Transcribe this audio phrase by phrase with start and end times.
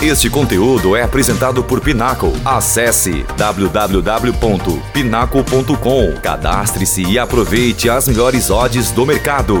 [0.00, 2.28] Este conteúdo é apresentado por Pinaco.
[2.44, 6.20] Acesse www.pinaco.com.
[6.22, 9.60] Cadastre-se e aproveite as melhores odds do mercado.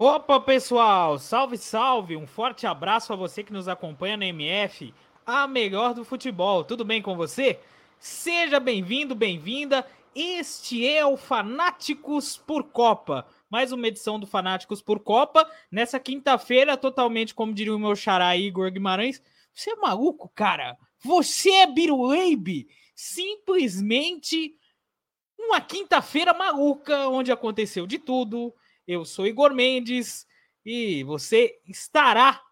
[0.00, 1.16] Opa, pessoal!
[1.16, 2.16] Salve, salve!
[2.16, 4.92] Um forte abraço a você que nos acompanha na MF,
[5.24, 6.64] a melhor do futebol.
[6.64, 7.60] Tudo bem com você?
[8.00, 9.86] Seja bem-vindo, bem-vinda.
[10.12, 15.48] Este é o Fanáticos por Copa mais uma edição do Fanáticos por Copa.
[15.70, 19.22] Nessa quinta-feira, totalmente, como diria o meu xará Igor Guimarães.
[19.54, 20.76] Você é maluco, cara?
[21.02, 22.68] Você é Biruleibe?
[22.94, 24.54] Simplesmente
[25.38, 28.54] uma quinta-feira maluca, onde aconteceu de tudo.
[28.86, 30.26] Eu sou Igor Mendes
[30.64, 32.42] e você estará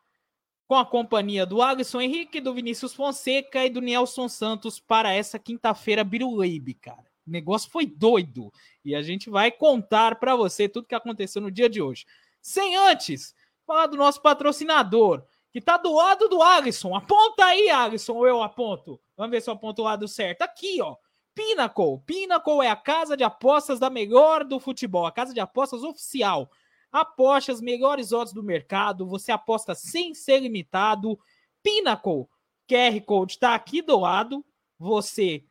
[0.67, 5.39] com a companhia do Alisson Henrique, do Vinícius Fonseca e do Nelson Santos para essa
[5.39, 7.06] quinta-feira Biruleibe, cara.
[7.27, 8.53] O negócio foi doido
[8.85, 12.07] e a gente vai contar para você tudo que aconteceu no dia de hoje.
[12.41, 13.35] Sem antes
[13.67, 16.95] falar do nosso patrocinador, que tá do lado do Alisson.
[16.95, 19.01] Aponta aí, Alisson, ou eu aponto.
[19.17, 20.43] Vamos ver se eu aponto o lado certo.
[20.43, 20.97] Aqui, ó.
[21.35, 22.01] Pinnacle.
[22.07, 26.51] Pinnacle é a casa de apostas da melhor do futebol, a casa de apostas oficial.
[26.93, 31.19] Aposte as melhores odds do mercado, você aposta sem ser limitado.
[31.63, 32.27] Pinnacle.
[32.69, 34.45] QR Code está aqui do lado.
[34.79, 35.45] Você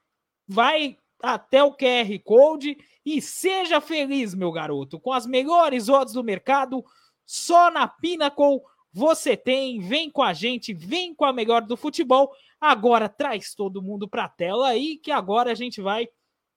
[0.47, 6.23] vai até o QR Code e seja feliz, meu garoto, com as melhores odds do
[6.23, 6.83] mercado.
[7.25, 9.79] Só na Pinnacle você tem.
[9.79, 12.33] Vem com a gente, vem com a melhor do futebol.
[12.59, 16.07] Agora traz todo mundo para a tela aí, que agora a gente vai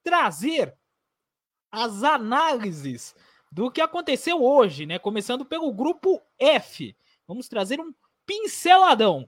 [0.03, 0.73] trazer
[1.71, 3.15] as análises
[3.51, 4.97] do que aconteceu hoje, né?
[4.97, 6.95] Começando pelo grupo F.
[7.27, 7.93] Vamos trazer um
[8.25, 9.27] pinceladão.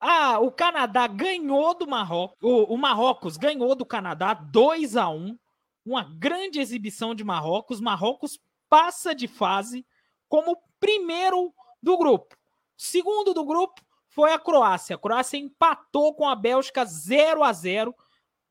[0.00, 2.38] Ah, o Canadá ganhou do Marrocos.
[2.42, 5.38] O, o Marrocos ganhou do Canadá 2 a 1
[5.84, 7.80] Uma grande exibição de Marrocos.
[7.80, 9.86] Marrocos passa de fase
[10.26, 12.34] como primeiro do grupo.
[12.76, 14.96] Segundo do grupo foi a Croácia.
[14.96, 17.94] A Croácia empatou com a Bélgica 0 a 0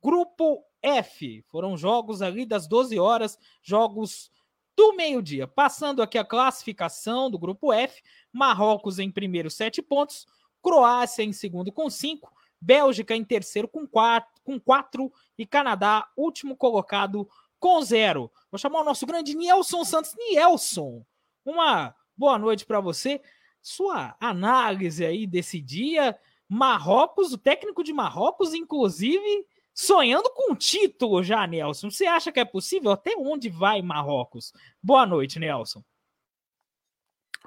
[0.01, 1.43] Grupo F.
[1.49, 4.31] Foram jogos ali das 12 horas, jogos
[4.77, 5.47] do meio-dia.
[5.47, 8.01] Passando aqui a classificação do grupo F,
[8.31, 10.25] Marrocos em primeiro, 7 pontos.
[10.61, 12.31] Croácia em segundo com cinco,
[12.61, 17.27] Bélgica em terceiro com quatro, com quatro e Canadá, último colocado,
[17.57, 18.31] com zero.
[18.51, 20.13] Vou chamar o nosso grande Nielson Santos.
[20.17, 21.05] Nielson,
[21.45, 23.21] uma boa noite para você.
[23.61, 26.17] Sua análise aí desse dia.
[26.47, 31.89] Marrocos, o técnico de Marrocos, inclusive, sonhando com um título já, Nelson.
[31.89, 32.91] Você acha que é possível?
[32.91, 34.51] Até onde vai Marrocos?
[34.81, 35.83] Boa noite, Nelson.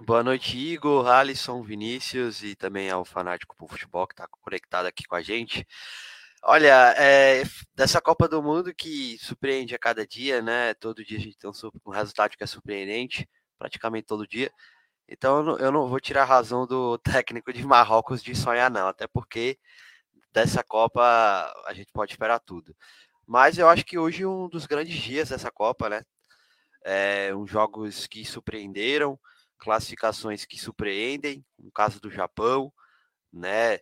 [0.05, 5.05] Boa noite, Igor, Alisson, Vinícius e também ao fanático por futebol que está conectado aqui
[5.05, 5.65] com a gente.
[6.43, 10.75] Olha, é, dessa Copa do Mundo que surpreende a cada dia, né?
[10.75, 11.53] Todo dia a gente tem um,
[11.87, 14.53] um resultado que é surpreendente, praticamente todo dia.
[15.09, 18.71] Então eu não, eu não, vou tirar a razão do técnico de Marrocos de sonhar,
[18.71, 19.57] não, até porque
[20.33, 21.01] dessa Copa
[21.65, 22.75] a gente pode esperar tudo.
[23.25, 26.03] Mas eu acho que hoje é um dos grandes dias dessa Copa, né?
[26.85, 29.19] É, uns jogos que surpreenderam
[29.63, 32.73] classificações que surpreendem, no caso do Japão,
[33.33, 33.79] né?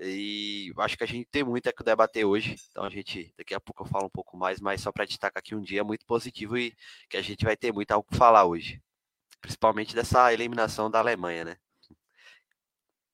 [0.00, 2.56] E acho que a gente tem muito a que debater hoje.
[2.70, 5.40] Então a gente, daqui a pouco eu falo um pouco mais, mas só para destacar
[5.40, 6.74] aqui um dia muito positivo e
[7.10, 8.80] que a gente vai ter muito algo para falar hoje.
[9.42, 11.56] Principalmente dessa eliminação da Alemanha, né?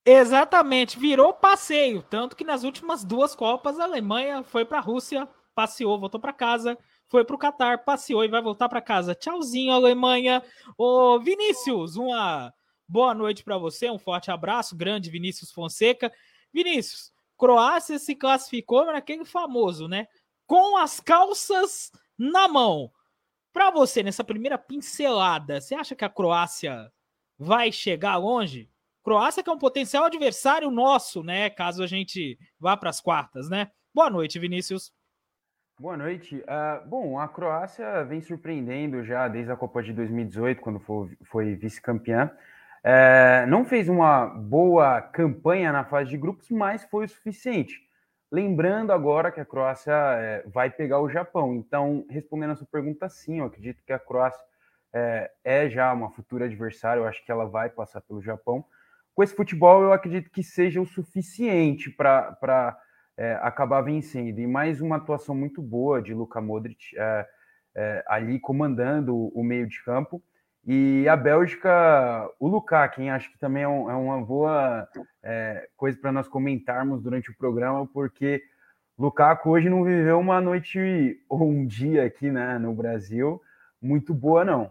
[0.06, 5.26] Exatamente, virou passeio, tanto que nas últimas duas Copas a Alemanha foi para a Rússia,
[5.52, 6.78] passeou, voltou para casa
[7.08, 9.14] foi para o Catar, passeou e vai voltar para casa.
[9.14, 10.42] Tchauzinho, Alemanha.
[10.76, 12.52] Ô, Vinícius, uma
[12.88, 16.12] boa noite para você, um forte abraço, grande Vinícius Fonseca.
[16.52, 20.06] Vinícius, Croácia se classificou naquele famoso, né?
[20.46, 22.90] Com as calças na mão.
[23.52, 26.90] Para você, nessa primeira pincelada, você acha que a Croácia
[27.38, 28.70] vai chegar longe?
[29.02, 31.50] Croácia que é um potencial adversário nosso, né?
[31.50, 33.70] Caso a gente vá para as quartas, né?
[33.92, 34.92] Boa noite, Vinícius.
[35.76, 36.36] Boa noite.
[36.36, 41.56] Uh, bom, a Croácia vem surpreendendo já desde a Copa de 2018, quando foi, foi
[41.56, 42.30] vice-campeã.
[42.84, 47.80] Uh, não fez uma boa campanha na fase de grupos, mas foi o suficiente.
[48.30, 49.92] Lembrando agora que a Croácia
[50.46, 51.56] uh, vai pegar o Japão.
[51.56, 54.44] Então, respondendo a sua pergunta, sim, eu acredito que a Croácia
[54.92, 57.00] é, é já uma futura adversária.
[57.00, 58.64] Eu acho que ela vai passar pelo Japão.
[59.12, 62.78] Com esse futebol, eu acredito que seja o suficiente para
[63.16, 64.38] é, acabar vencendo.
[64.38, 67.26] E mais uma atuação muito boa de Luka Modric é,
[67.74, 70.22] é, ali comandando o meio de campo.
[70.66, 74.88] E a Bélgica, o Lukaku, quem acho que também é, um, é uma boa
[75.22, 78.42] é, coisa para nós comentarmos durante o programa, porque
[78.98, 83.40] Lukaku hoje não viveu uma noite ou um dia aqui né, no Brasil
[83.84, 84.70] muito boa, não.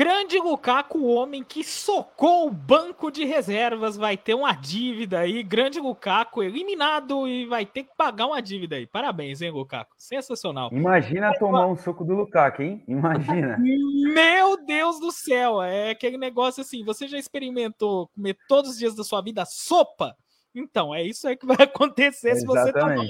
[0.00, 5.42] Grande Lukaku, o homem que socou o banco de reservas, vai ter uma dívida aí.
[5.42, 8.86] Grande Lukaku eliminado e vai ter que pagar uma dívida aí.
[8.86, 9.94] Parabéns, hein, Lukaku?
[9.98, 10.70] Sensacional.
[10.72, 12.82] Imagina tomar um soco do Lukaku, hein?
[12.88, 13.58] Imagina.
[14.14, 18.96] Meu Deus do céu, é aquele negócio assim, você já experimentou comer todos os dias
[18.96, 20.16] da sua vida sopa?
[20.54, 23.08] Então, é isso aí que vai acontecer se você tomar um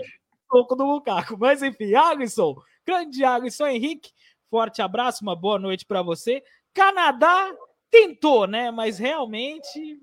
[0.50, 1.38] soco do Lukaku.
[1.38, 4.10] Mas enfim, Alisson, grande Alisson Henrique,
[4.50, 6.42] forte abraço, uma boa noite para você.
[6.74, 7.52] Canadá
[7.90, 8.70] tentou, né?
[8.70, 9.98] Mas realmente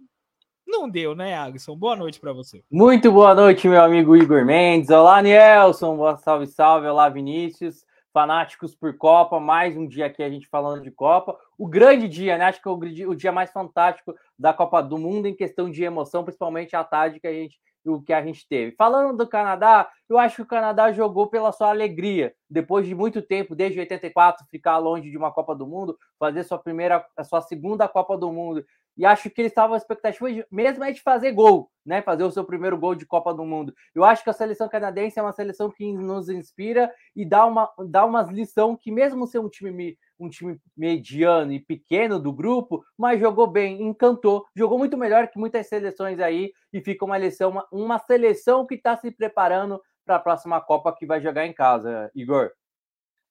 [0.65, 1.75] não deu, né, Alisson?
[1.75, 2.63] Boa noite para você.
[2.69, 4.89] Muito boa noite, meu amigo Igor Mendes.
[4.89, 5.95] Olá, Nielson.
[5.95, 6.87] Boa salve, salve.
[6.87, 7.85] Olá, Vinícius.
[8.11, 11.37] Fanáticos por Copa, mais um dia aqui a gente falando de Copa.
[11.57, 12.45] O grande dia, né?
[12.45, 15.83] Acho que é o, o dia mais fantástico da Copa do Mundo em questão de
[15.83, 18.75] emoção, principalmente a tarde que a gente o que a gente teve.
[18.75, 22.33] Falando do Canadá, eu acho que o Canadá jogou pela sua alegria.
[22.49, 26.57] Depois de muito tempo, desde 84, ficar longe de uma Copa do Mundo, fazer sua
[26.57, 28.65] primeira, a sua segunda Copa do Mundo.
[28.97, 32.01] E acho que eles estavam a expectativa de, mesmo é de fazer gol, né?
[32.01, 33.73] Fazer o seu primeiro gol de Copa do Mundo.
[33.93, 37.71] Eu acho que a seleção canadense é uma seleção que nos inspira e dá uma,
[37.87, 42.83] dá umas lição que, mesmo ser um time um time mediano e pequeno do grupo,
[42.97, 47.49] mas jogou bem, encantou, jogou muito melhor que muitas seleções aí e fica uma lição,
[47.49, 51.53] uma, uma seleção que está se preparando para a próxima Copa que vai jogar em
[51.53, 52.51] casa, Igor.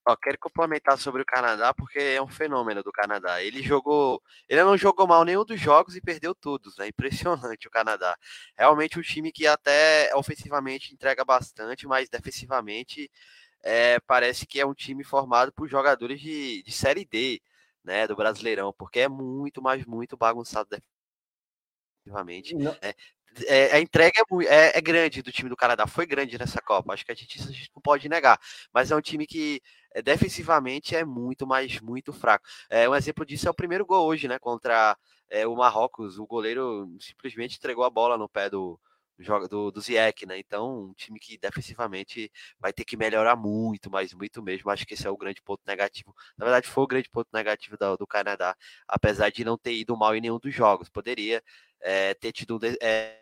[0.08, 3.42] Ó, quero complementar sobre o Canadá, porque é um fenômeno do Canadá.
[3.42, 4.22] Ele jogou.
[4.48, 6.86] Ele não jogou mal nenhum dos jogos e perdeu todos, né?
[7.26, 8.16] Impressionante o Canadá.
[8.56, 13.10] Realmente um time que até ofensivamente entrega bastante, mas defensivamente
[13.66, 17.42] é, parece que é um time formado por jogadores de, de Série D,
[17.82, 20.70] né, do Brasileirão, porque é muito, mas muito bagunçado
[22.04, 22.54] defensivamente.
[22.80, 22.94] É,
[23.48, 26.92] é, a entrega é, é, é, grande do time do Canadá, foi grande nessa Copa,
[26.92, 28.38] acho que a gente, a gente não pode negar,
[28.72, 29.60] mas é um time que
[29.92, 32.46] é, defensivamente é muito, mas muito fraco.
[32.70, 34.96] É, um exemplo disso é o primeiro gol hoje, né, contra
[35.28, 38.78] é, o Marrocos, o goleiro simplesmente entregou a bola no pé do,
[39.18, 40.38] joga do, do Ziyech, né?
[40.38, 44.70] Então, um time que defensivamente vai ter que melhorar muito, mas muito mesmo.
[44.70, 46.14] Acho que esse é o grande ponto negativo.
[46.36, 48.54] Na verdade, foi o grande ponto negativo do, do Canadá,
[48.86, 50.88] apesar de não ter ido mal em nenhum dos jogos.
[50.88, 51.42] Poderia
[51.80, 52.58] é, ter tido.
[52.80, 53.20] É,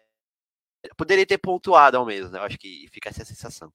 [0.96, 2.38] poderia ter pontuado ao menos, né?
[2.38, 3.72] Eu acho que fica essa sensação.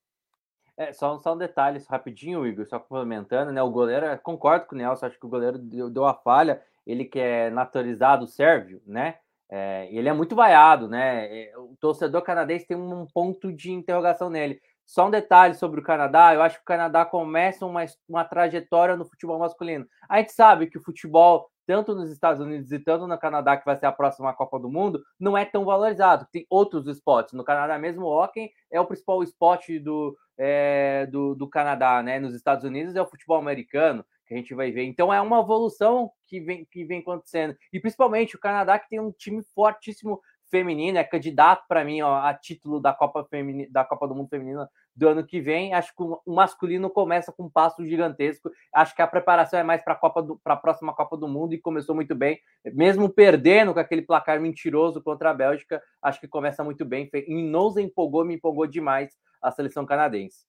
[0.77, 3.61] É, só, só um detalhe rapidinho, Igor, só complementando, né?
[3.61, 7.03] O goleiro, concordo com o Nelson, acho que o goleiro deu, deu a falha, ele
[7.03, 9.19] que é naturalizado sérvio, né?
[9.49, 11.25] É, ele é muito vaiado, né?
[11.25, 14.61] É, o torcedor canadense tem um ponto de interrogação nele.
[14.85, 18.95] Só um detalhe sobre o Canadá: eu acho que o Canadá começa uma, uma trajetória
[18.95, 19.87] no futebol masculino.
[20.07, 23.65] A gente sabe que o futebol, tanto nos Estados Unidos e tanto no Canadá, que
[23.65, 26.27] vai ser a próxima Copa do Mundo, não é tão valorizado.
[26.31, 27.33] Tem outros esportes.
[27.33, 32.19] No Canadá mesmo, o hockey é o principal esporte do, é, do, do Canadá, né?
[32.19, 34.83] Nos Estados Unidos é o futebol americano que a gente vai ver.
[34.83, 37.57] Então é uma evolução que vem, que vem acontecendo.
[37.73, 40.21] E principalmente o Canadá, que tem um time fortíssimo
[40.51, 44.29] feminino, é candidato para mim ó, a título da Copa, Feminina, da Copa do Mundo
[44.29, 45.73] Feminina do ano que vem.
[45.73, 48.51] Acho que o masculino começa com um passo gigantesco.
[48.71, 51.55] Acho que a preparação é mais para a Copa para a próxima Copa do Mundo
[51.55, 55.81] e começou muito bem, mesmo perdendo com aquele placar mentiroso contra a Bélgica.
[56.03, 57.09] Acho que começa muito bem.
[57.13, 59.11] E nos empolgou, me empolgou demais
[59.41, 60.48] a seleção canadense.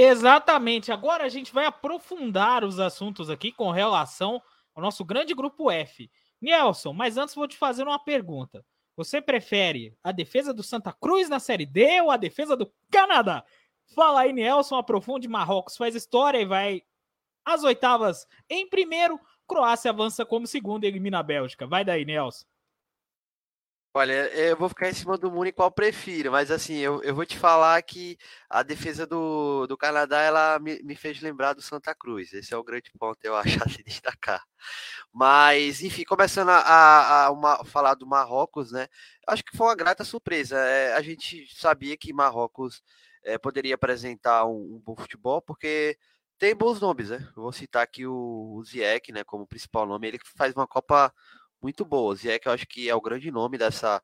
[0.00, 0.92] Exatamente.
[0.92, 4.40] Agora a gente vai aprofundar os assuntos aqui com relação
[4.72, 6.08] ao nosso grande grupo F.
[6.40, 8.64] Nelson, mas antes vou te fazer uma pergunta.
[8.96, 13.44] Você prefere a defesa do Santa Cruz na Série D ou a defesa do Canadá?
[13.92, 15.26] Fala aí, Nelson, aprofunde.
[15.26, 16.82] Marrocos faz história e vai
[17.44, 19.18] às oitavas em primeiro.
[19.48, 21.66] Croácia avança como segundo e elimina a Bélgica.
[21.66, 22.46] Vai daí, Nelson.
[23.98, 27.12] Olha, eu vou ficar em cima do muro em qual prefiro, mas assim, eu, eu
[27.16, 28.16] vou te falar que
[28.48, 32.32] a defesa do, do Canadá, ela me, me fez lembrar do Santa Cruz.
[32.32, 34.40] Esse é o grande ponto, eu acho, a se destacar.
[35.12, 38.86] Mas, enfim, começando a, a, a uma, falar do Marrocos, né?
[39.26, 40.56] Acho que foi uma grata surpresa.
[40.56, 42.84] É, a gente sabia que Marrocos
[43.24, 45.98] é, poderia apresentar um, um, bom futebol, porque
[46.38, 47.18] tem bons nomes, né?
[47.36, 50.06] Eu vou citar aqui o, o Ziyech, né, como principal nome.
[50.06, 51.12] Ele faz uma Copa
[51.62, 52.24] muito boas.
[52.24, 54.02] E é que eu acho que é o grande nome dessa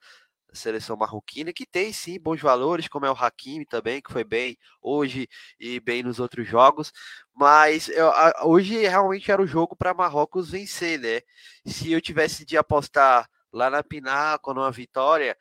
[0.55, 4.57] seleção marroquina, que tem sim bons valores, como é o Hakimi também, que foi bem
[4.81, 6.93] hoje e bem nos outros jogos.
[7.35, 8.11] Mas eu,
[8.45, 11.21] hoje realmente era o jogo para Marrocos vencer, né?
[11.67, 15.37] Se eu tivesse de apostar lá na Pinácola, numa vitória,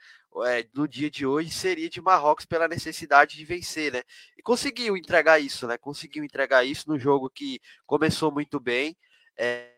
[0.45, 4.03] é, no dia de hoje seria de Marrocos pela necessidade de vencer, né?
[4.37, 5.77] E conseguiu entregar isso, né?
[5.77, 8.97] Conseguiu entregar isso no jogo que começou muito bem.
[9.37, 9.72] É,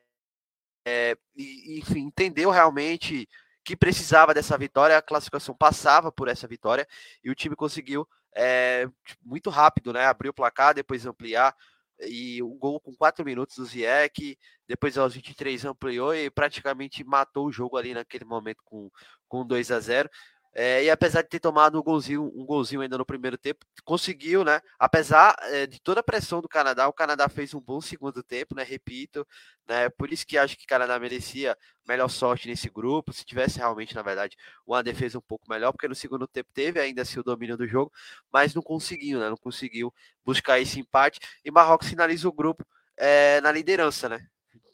[0.85, 3.27] é, e, enfim, entendeu realmente
[3.63, 6.87] que precisava dessa vitória, a classificação passava por essa vitória
[7.23, 8.87] e o time conseguiu é,
[9.23, 10.05] muito rápido, né?
[10.05, 11.55] Abrir o placar, depois ampliar.
[12.01, 14.37] e o gol com 4 minutos do Zieck,
[14.67, 18.91] depois aos 23 ampliou e praticamente matou o jogo ali naquele momento com,
[19.27, 20.09] com 2 a 0
[20.57, 24.45] é, e apesar de ter tomado um golzinho, um golzinho ainda no primeiro tempo, conseguiu,
[24.45, 24.61] né?
[24.79, 28.55] Apesar é, de toda a pressão do Canadá, o Canadá fez um bom segundo tempo,
[28.55, 28.63] né?
[28.63, 29.27] Repito,
[29.67, 29.89] né?
[29.89, 33.11] Por isso que acho que o Canadá merecia melhor sorte nesse grupo.
[33.11, 36.79] Se tivesse realmente, na verdade, uma defesa um pouco melhor, porque no segundo tempo teve
[36.79, 37.91] ainda assim o domínio do jogo,
[38.31, 39.29] mas não conseguiu, né?
[39.29, 39.93] Não conseguiu
[40.23, 41.19] buscar esse empate.
[41.43, 42.65] E Marrocos finaliza o grupo
[42.97, 44.25] é, na liderança, né?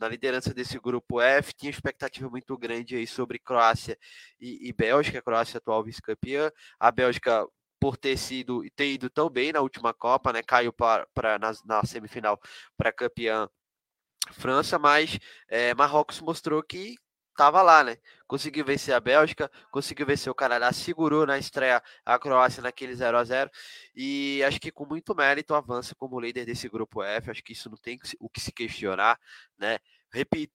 [0.02, 3.96] Na liderança desse grupo F, tinha expectativa muito grande aí sobre Croácia
[4.40, 7.48] e, e Bélgica, Croácia atual vice-campeã, a Bélgica
[7.80, 10.42] por ter sido ter ido tão bem na última Copa, né?
[10.42, 11.08] Caiu para
[11.40, 12.40] na, na semifinal
[12.76, 13.48] para campeã
[14.32, 16.96] França, mas é, Marrocos mostrou que
[17.42, 17.98] estava lá, né?
[18.28, 23.18] Conseguiu vencer a Bélgica, conseguiu vencer o Canadá, segurou na estreia a Croácia naquele 0
[23.18, 23.50] a 0
[23.96, 27.32] e acho que com muito mérito avança como líder desse grupo F.
[27.32, 29.20] Acho que isso não tem o que se questionar,
[29.58, 29.80] né?
[30.12, 30.54] Repito,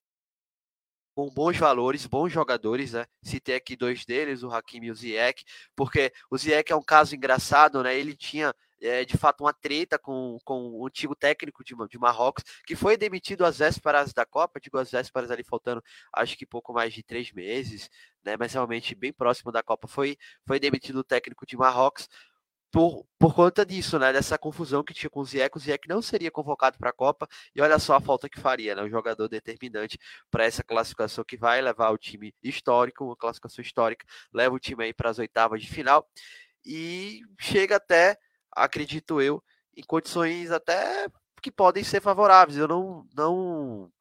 [1.13, 3.05] com bons valores, bons jogadores, né?
[3.23, 7.17] Citei aqui dois deles, o Hakimi e o Ziyech, porque o Ziyech é um caso
[7.17, 7.99] engraçado, né?
[7.99, 12.45] Ele tinha é, de fato uma treta com, com o antigo técnico de, de Marrocos,
[12.67, 16.73] que foi demitido às vésperas da Copa, digo às vésperas ali faltando acho que pouco
[16.73, 17.91] mais de três meses,
[18.25, 18.37] né?
[18.39, 20.17] Mas realmente bem próximo da Copa foi,
[20.47, 22.09] foi demitido o técnico de Marrocos
[22.71, 24.13] por, por conta disso, né?
[24.13, 27.27] Dessa confusão que tinha com o Ziyech, o Ziyech não seria convocado para a Copa,
[27.55, 28.83] e olha só a falta que faria, né?
[28.83, 29.99] Um jogador determinante
[30.31, 34.85] para essa classificação que vai levar o time histórico, uma classificação histórica, leva o time
[34.85, 36.07] aí para as oitavas de final
[36.67, 38.19] e chega até
[38.57, 39.43] acredito eu,
[39.77, 41.07] em condições até
[41.43, 42.59] que podem ser favoráveis.
[42.59, 43.93] Eu não, não,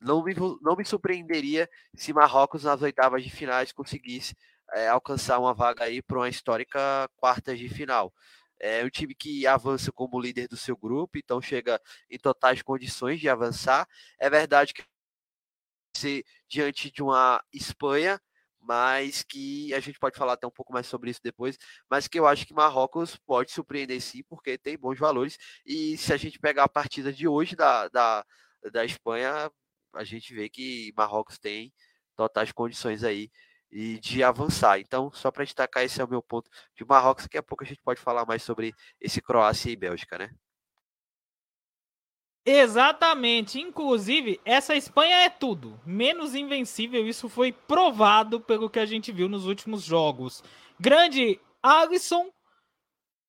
[0.00, 4.36] não, me, não me surpreenderia se Marrocos nas oitavas de finais conseguisse
[4.72, 8.12] é, alcançar uma vaga aí para uma histórica quartas de final.
[8.58, 13.20] É um time que avança como líder do seu grupo, então chega em totais condições
[13.20, 13.86] de avançar.
[14.18, 14.82] É verdade que
[15.96, 18.20] se diante de uma Espanha
[18.66, 21.56] mas que a gente pode falar até um pouco mais sobre isso depois,
[21.90, 26.12] mas que eu acho que Marrocos pode surpreender sim, porque tem bons valores, e se
[26.12, 28.24] a gente pegar a partida de hoje da, da,
[28.72, 29.50] da Espanha,
[29.94, 31.72] a gente vê que Marrocos tem
[32.16, 33.30] totais condições aí
[33.70, 34.78] e de avançar.
[34.80, 37.66] Então, só para destacar, esse é o meu ponto de Marrocos, daqui a pouco a
[37.66, 40.30] gente pode falar mais sobre esse Croácia e Bélgica, né?
[42.46, 43.60] Exatamente.
[43.60, 45.80] Inclusive, essa Espanha é tudo.
[45.84, 47.06] Menos invencível.
[47.06, 50.44] Isso foi provado pelo que a gente viu nos últimos jogos.
[50.78, 52.30] Grande Alisson,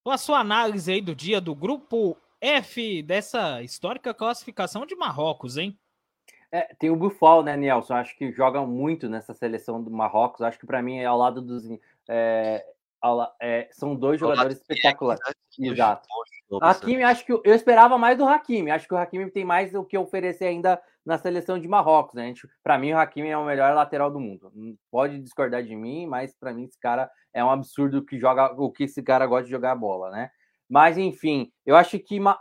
[0.06, 5.78] a sua análise aí do dia do grupo F dessa histórica classificação de Marrocos, hein?
[6.52, 7.96] É, tem o Buffal, né, Nelson?
[7.96, 10.42] Acho que joga muito nessa seleção do Marrocos.
[10.42, 11.64] Acho que para mim é ao lado dos.
[12.08, 12.66] É,
[13.02, 15.22] ao, é, são dois jogadores espetaculares.
[15.60, 16.08] Exato.
[16.62, 18.72] Hakimi, acho que eu, esperava mais do Hakimi.
[18.72, 22.34] Acho que o Hakimi tem mais o que oferecer ainda na seleção de Marrocos, né?
[22.64, 24.52] Para mim, o Hakimi é o melhor lateral do mundo.
[24.90, 28.72] Pode discordar de mim, mas para mim esse cara é um absurdo que joga o
[28.72, 30.30] que esse cara gosta de jogar bola, né?
[30.70, 32.38] Mas enfim, eu acho que a,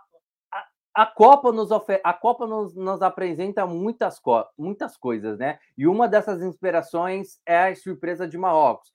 [0.95, 4.45] a Copa nos a Copa nos, nos apresenta muitas, co...
[4.57, 5.59] muitas coisas, né?
[5.77, 8.91] E uma dessas inspirações é a surpresa de Marrocos.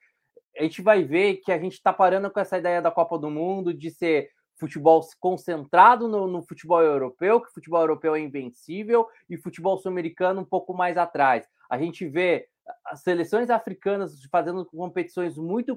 [0.58, 3.30] A gente vai ver que a gente está parando com essa ideia da Copa do
[3.30, 4.30] Mundo de ser
[4.62, 10.42] futebol concentrado no, no, futebol europeu, que o futebol europeu é invencível, e futebol sul-americano
[10.42, 11.48] um pouco mais atrás.
[11.68, 12.48] A gente vê
[12.86, 15.76] as seleções africanas fazendo competições muito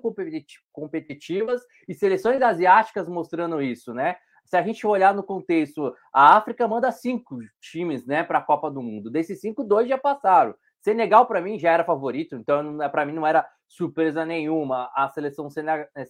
[0.70, 4.16] competitivas e seleções asiáticas mostrando isso, né?
[4.44, 8.70] Se a gente olhar no contexto, a África manda cinco times, né, para a Copa
[8.70, 9.10] do Mundo.
[9.10, 10.54] Desses cinco, dois já passaram.
[10.82, 15.48] Senegal para mim já era favorito, então para mim não era surpresa nenhuma a seleção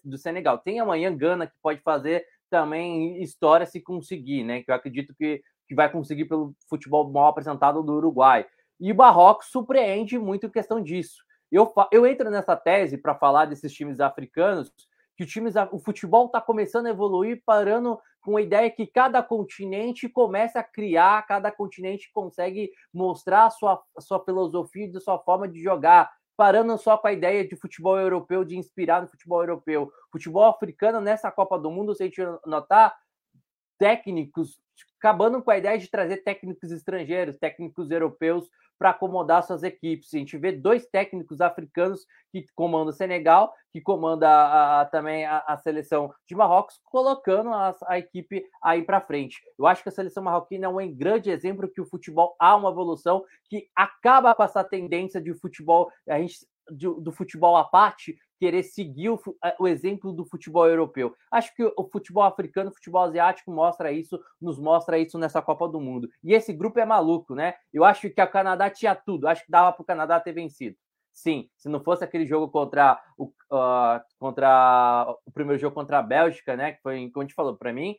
[0.04, 0.58] do Senegal.
[0.58, 4.62] Tem amanhã Gana que pode fazer também história se conseguir, né?
[4.62, 8.46] Que eu acredito que, que vai conseguir pelo futebol mal apresentado do Uruguai.
[8.80, 11.22] E o Marrocos surpreende muito em questão disso.
[11.50, 14.72] Eu, eu entro nessa tese para falar desses times africanos,
[15.16, 19.22] que o, times, o futebol está começando a evoluir, parando com a ideia que cada
[19.22, 25.18] continente começa a criar, cada continente consegue mostrar a sua, a sua filosofia e sua
[25.18, 29.40] forma de jogar parando só com a ideia de futebol europeu, de inspirar no futebol
[29.42, 29.92] europeu.
[30.10, 32.94] Futebol africano, nessa Copa do Mundo, se a gente notar,
[33.78, 34.58] técnicos
[34.98, 40.12] acabando com a ideia de trazer técnicos estrangeiros, técnicos europeus para acomodar suas equipes.
[40.12, 45.38] A gente vê dois técnicos africanos que comandam Senegal, que comanda a, a, também a,
[45.46, 49.40] a, seleção de Marrocos, colocando a, equipe aí para frente.
[49.58, 52.70] Eu acho que a seleção marroquina é um grande exemplo que o futebol há uma
[52.70, 58.16] evolução que acaba com essa tendência de futebol, a gente do, do, futebol à parte,
[58.38, 59.20] querer seguir o,
[59.58, 61.14] o, exemplo do futebol europeu.
[61.30, 65.68] Acho que o futebol africano, o futebol asiático mostra isso, nos mostra isso nessa Copa
[65.68, 66.08] do Mundo.
[66.22, 67.54] E esse grupo é maluco, né?
[67.72, 70.76] Eu acho que o Canadá tinha tudo, acho que dava para o Canadá ter vencido.
[71.12, 76.02] Sim, se não fosse aquele jogo contra o, uh, contra o primeiro jogo contra a
[76.02, 76.72] Bélgica, né?
[76.72, 77.96] Que foi, como a gente falou, para mim,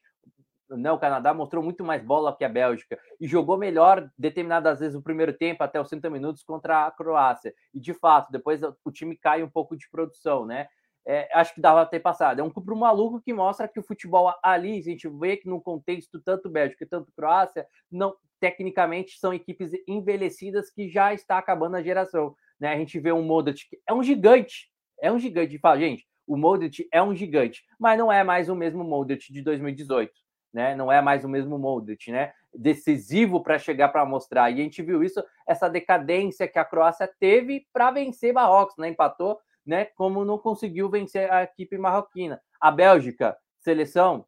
[0.69, 4.95] né, o Canadá mostrou muito mais bola que a Bélgica e jogou melhor determinadas vezes
[4.95, 7.53] no primeiro tempo, até os 60 minutos, contra a Croácia.
[7.73, 10.67] E de fato, depois o time cai um pouco de produção, né?
[11.07, 12.39] É, acho que dava ter passado.
[12.39, 15.61] É um cupro maluco que mostra que o futebol ali, a gente vê que no
[15.61, 21.75] contexto tanto Bélgica e tanto Croácia, não tecnicamente são equipes envelhecidas que já está acabando
[21.75, 22.35] a geração.
[22.59, 22.69] Né?
[22.69, 25.59] A gente vê um Modric que é um gigante, é um gigante.
[25.59, 29.43] Fala, gente, o Modric é um gigante, mas não é mais o mesmo Modric de
[29.43, 30.24] 2018
[30.55, 30.73] né?
[30.73, 32.31] Não é mais o mesmo Modric, né?
[32.53, 34.49] Decisivo para chegar para mostrar.
[34.49, 38.87] E a gente viu isso, essa decadência que a Croácia teve para vencer Marrocos, né?
[38.87, 39.83] Empatou, né?
[39.83, 42.41] Como não conseguiu vencer a equipe marroquina.
[42.59, 44.25] A Bélgica, seleção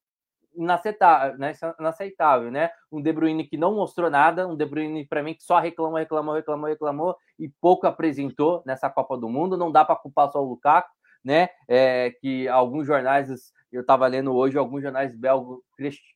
[0.54, 1.54] inaceitável, né?
[1.80, 2.72] inaceitável, né?
[2.92, 5.98] Um De Bruyne que não mostrou nada, um De Bruyne para mim que só reclamou,
[5.98, 9.56] reclamou, reclamou, reclamou e pouco apresentou nessa Copa do Mundo.
[9.56, 10.90] Não dá para culpar só o Lukaku,
[11.24, 11.48] né?
[11.70, 13.30] É, que alguns jornais
[13.72, 15.60] eu estava lendo hoje alguns jornais belgos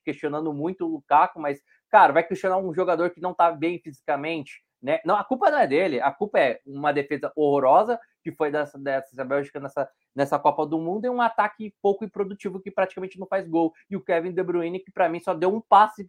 [0.04, 4.62] questionando muito o Lukaku, mas, cara, vai questionar um jogador que não está bem fisicamente,
[4.80, 5.00] né?
[5.04, 8.78] Não, a culpa não é dele, a culpa é uma defesa horrorosa, que foi dessa,
[8.78, 13.26] dessa Bélgica nessa, nessa Copa do Mundo, e um ataque pouco improdutivo que praticamente não
[13.26, 13.72] faz gol.
[13.90, 16.08] E o Kevin De Bruyne, que para mim só deu um passe,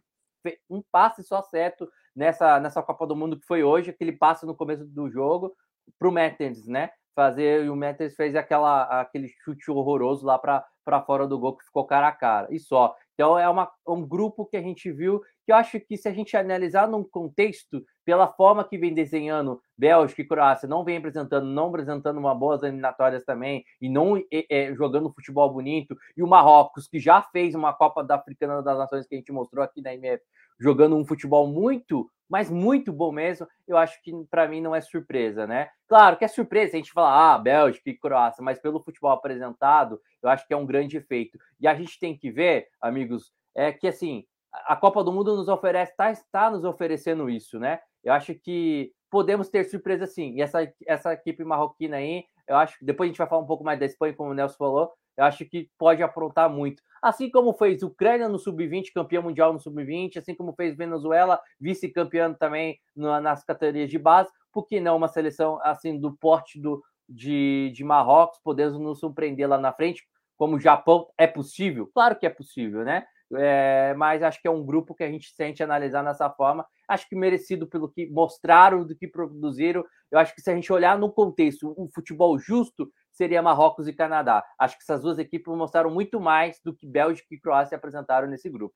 [0.68, 4.54] um passe só certo nessa, nessa Copa do Mundo que foi hoje, aquele passe no
[4.54, 5.54] começo do jogo
[5.98, 6.90] para o né?
[7.14, 11.64] Fazer, e o Mertens fez aquela, aquele chute horroroso lá para fora do gol que
[11.64, 12.94] ficou cara a cara e só.
[13.14, 16.12] Então é uma, um grupo que a gente viu que eu acho que se a
[16.12, 21.46] gente analisar num contexto, pela forma que vem desenhando Bélgica e Croácia, não vem apresentando,
[21.46, 26.88] não apresentando uma boas eliminatórias também, e não é, jogando futebol bonito, e o Marrocos,
[26.88, 29.94] que já fez uma Copa da Africana das Nações que a gente mostrou aqui na
[29.94, 30.22] MF,
[30.58, 34.80] jogando um futebol muito, mas muito bom mesmo, eu acho que para mim não é
[34.80, 35.68] surpresa, né?
[35.86, 40.00] Claro que é surpresa a gente falar, ah, Bélgica e Croácia, mas pelo futebol apresentado,
[40.22, 41.38] eu acho que é um grande efeito.
[41.60, 44.24] E a gente tem que ver, amigos, é que assim,
[44.66, 47.80] a Copa do Mundo nos oferece, está, está nos oferecendo isso, né?
[48.02, 50.34] Eu acho que podemos ter surpresa sim.
[50.34, 53.46] E essa, essa equipe marroquina aí, eu acho que depois a gente vai falar um
[53.46, 56.82] pouco mais da Espanha, como o Nelson falou, eu acho que pode aprontar muito.
[57.02, 62.32] Assim como fez Ucrânia no Sub-20, campeão mundial no Sub-20, assim como fez Venezuela, vice-campeão
[62.34, 67.70] também nas categorias de base, por que não uma seleção assim do porte do, de,
[67.74, 70.02] de Marrocos, podendo nos surpreender lá na frente,
[70.36, 71.90] como o Japão é possível?
[71.92, 73.04] Claro que é possível, né?
[73.36, 76.66] É, mas acho que é um grupo que a gente sente analisar dessa forma.
[76.88, 79.84] Acho que merecido pelo que mostraram, do que produziram.
[80.10, 83.92] Eu acho que se a gente olhar no contexto, um futebol justo seria Marrocos e
[83.92, 84.44] Canadá.
[84.58, 88.50] Acho que essas duas equipes mostraram muito mais do que Bélgica e Croácia apresentaram nesse
[88.50, 88.74] grupo.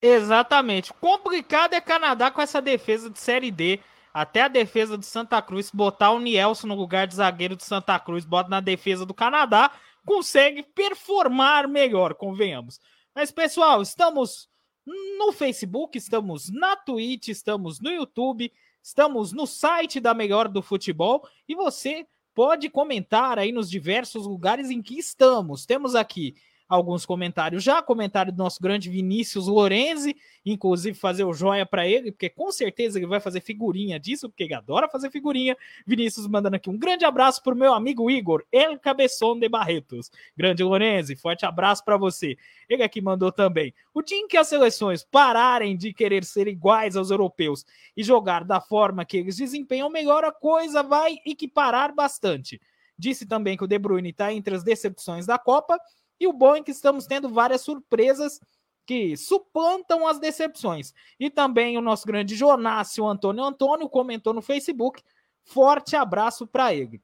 [0.00, 0.92] Exatamente.
[0.94, 3.78] Complicado é Canadá com essa defesa de Série D.
[4.12, 7.98] Até a defesa do Santa Cruz, botar o Nielsen no lugar de zagueiro do Santa
[7.98, 9.70] Cruz, bota na defesa do Canadá,
[10.04, 12.78] consegue performar melhor, convenhamos.
[13.14, 14.50] Mas, pessoal, estamos
[14.86, 21.26] no Facebook, estamos na Twitch, estamos no YouTube, estamos no site da Melhor do Futebol
[21.48, 25.66] e você pode comentar aí nos diversos lugares em que estamos.
[25.66, 26.34] Temos aqui
[26.72, 32.10] alguns comentários já, comentário do nosso grande Vinícius Lorenzi, inclusive fazer o joia para ele,
[32.10, 35.54] porque com certeza ele vai fazer figurinha disso, porque ele adora fazer figurinha.
[35.86, 40.10] Vinícius mandando aqui um grande abraço para o meu amigo Igor, El Cabeção de Barretos.
[40.34, 42.38] Grande Lorenzi, forte abraço para você.
[42.66, 43.74] Ele aqui mandou também.
[43.92, 48.44] O dia em que as seleções pararem de querer ser iguais aos europeus e jogar
[48.44, 52.58] da forma que eles desempenham melhor, a coisa vai equiparar bastante.
[52.96, 55.78] Disse também que o De Bruyne está entre as decepções da Copa
[56.22, 58.40] e o bom é que estamos tendo várias surpresas
[58.86, 60.94] que suplantam as decepções.
[61.18, 65.02] E também o nosso grande Jonácio Antônio Antônio comentou no Facebook.
[65.44, 67.02] Forte abraço para ele.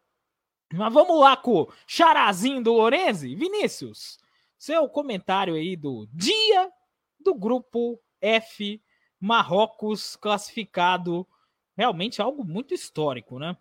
[0.72, 3.34] Mas vamos lá com o charazinho do Lorenzi.
[3.34, 4.20] Vinícius,
[4.56, 6.70] seu comentário aí do dia
[7.18, 8.80] do grupo F,
[9.18, 11.26] Marrocos classificado.
[11.76, 13.56] Realmente algo muito histórico, né?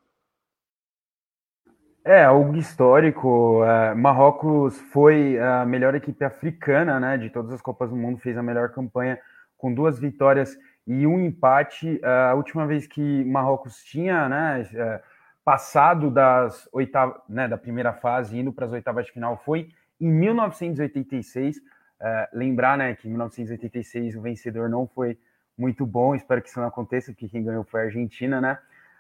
[2.08, 3.62] É, algo histórico.
[3.65, 8.38] É, Marrocos foi a melhor equipe africana, né, de todas as Copas do Mundo, fez
[8.38, 9.20] a melhor campanha
[9.58, 12.00] com duas vitórias e um empate.
[12.02, 15.02] É, a última vez que Marrocos tinha, né, é,
[15.43, 19.67] passado das oitavas, né, da primeira fase, indo para as oitavas de final, foi
[20.00, 21.58] em 1986.
[22.00, 25.17] É, lembrar, né, que em 1986 o vencedor não foi
[25.58, 26.15] muito bom.
[26.15, 28.58] Espero que isso não aconteça, porque quem ganhou foi a Argentina, né?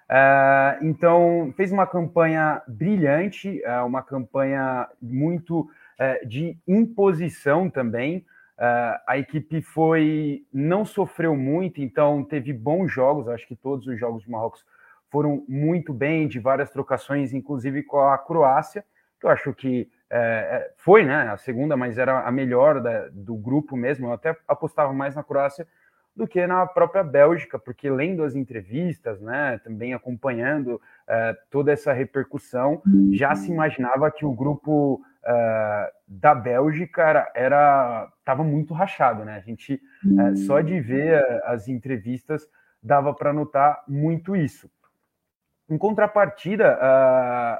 [0.09, 8.25] Uh, então, fez uma campanha brilhante, uh, uma campanha muito uh, de imposição também.
[9.05, 13.27] a equipe foi não sofreu muito, então teve bons jogos.
[13.27, 14.65] Acho que todos os jogos de Marrocos
[15.11, 18.83] foram muito bem, de várias trocações, inclusive com a Croácia,
[19.19, 19.87] que eu acho que
[20.77, 24.07] foi né, a segunda, mas era a melhor da, do grupo mesmo.
[24.07, 25.67] Eu até apostava mais na Croácia
[26.17, 31.93] do que na própria Bélgica, porque lendo as entrevistas, né, também acompanhando uh, toda essa
[31.93, 39.35] repercussão, já se imaginava que o grupo uh, da Bélgica era estava muito rachado, né?
[39.35, 42.49] A gente uh, só de ver as entrevistas
[42.81, 44.69] dava para notar muito isso.
[45.69, 46.79] Em contrapartida,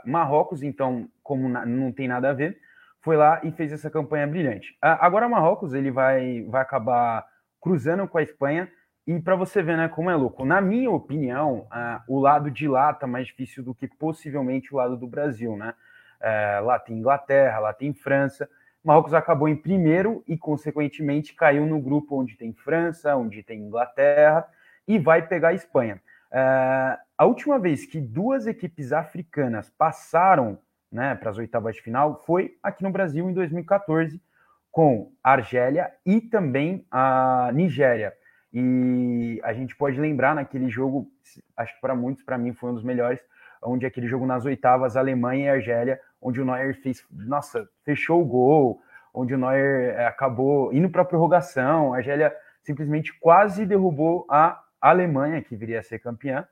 [0.06, 2.58] Marrocos, então, como não tem nada a ver,
[3.02, 4.78] foi lá e fez essa campanha brilhante.
[4.82, 7.26] agora, Marrocos ele vai vai acabar
[7.62, 8.70] cruzando com a Espanha.
[9.06, 10.44] E para você ver, né, como é louco.
[10.44, 14.78] Na minha opinião, uh, o lado de lá tá mais difícil do que possivelmente o
[14.78, 15.74] lado do Brasil, né?
[16.20, 18.50] Uh, lá tem Inglaterra, lá tem França.
[18.84, 24.46] Marrocos acabou em primeiro e, consequentemente, caiu no grupo onde tem França, onde tem Inglaterra
[24.88, 26.02] e vai pegar a Espanha.
[26.32, 30.60] Uh, a última vez que duas equipes africanas passaram
[30.92, 34.22] né, para as oitavas de final foi aqui no Brasil em 2014,
[34.72, 38.14] com a Argélia e também a Nigéria.
[38.54, 41.08] E a gente pode lembrar naquele jogo,
[41.56, 43.20] acho que para muitos, para mim, foi um dos melhores,
[43.62, 48.26] onde aquele jogo nas oitavas, Alemanha e Argélia, onde o Neuer fez, nossa, fechou o
[48.26, 48.82] gol,
[49.14, 54.62] onde o Neuer eh, acabou indo para a prorrogação, a Argélia simplesmente quase derrubou a
[54.82, 56.46] Alemanha, que viria a ser campeã.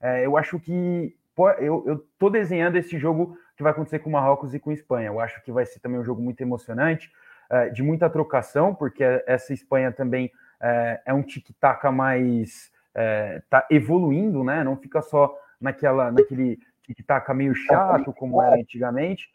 [0.00, 1.14] É, eu acho que
[1.60, 5.08] eu estou desenhando esse jogo que vai acontecer com Marrocos e com Espanha.
[5.08, 7.10] Eu acho que vai ser também um jogo muito emocionante.
[7.50, 10.30] Eh, de muita trocação, porque essa Espanha também
[10.60, 12.70] é, é um tic-tac mais.
[12.94, 14.62] está eh, evoluindo, né?
[14.62, 19.30] Não fica só naquela, naquele tic-tac meio chato, como era antigamente.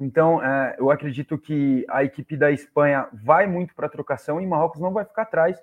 [0.00, 0.40] Então,
[0.78, 4.92] eu acredito que a equipe da Espanha vai muito para a trocação e Marrocos não
[4.92, 5.60] vai ficar atrás.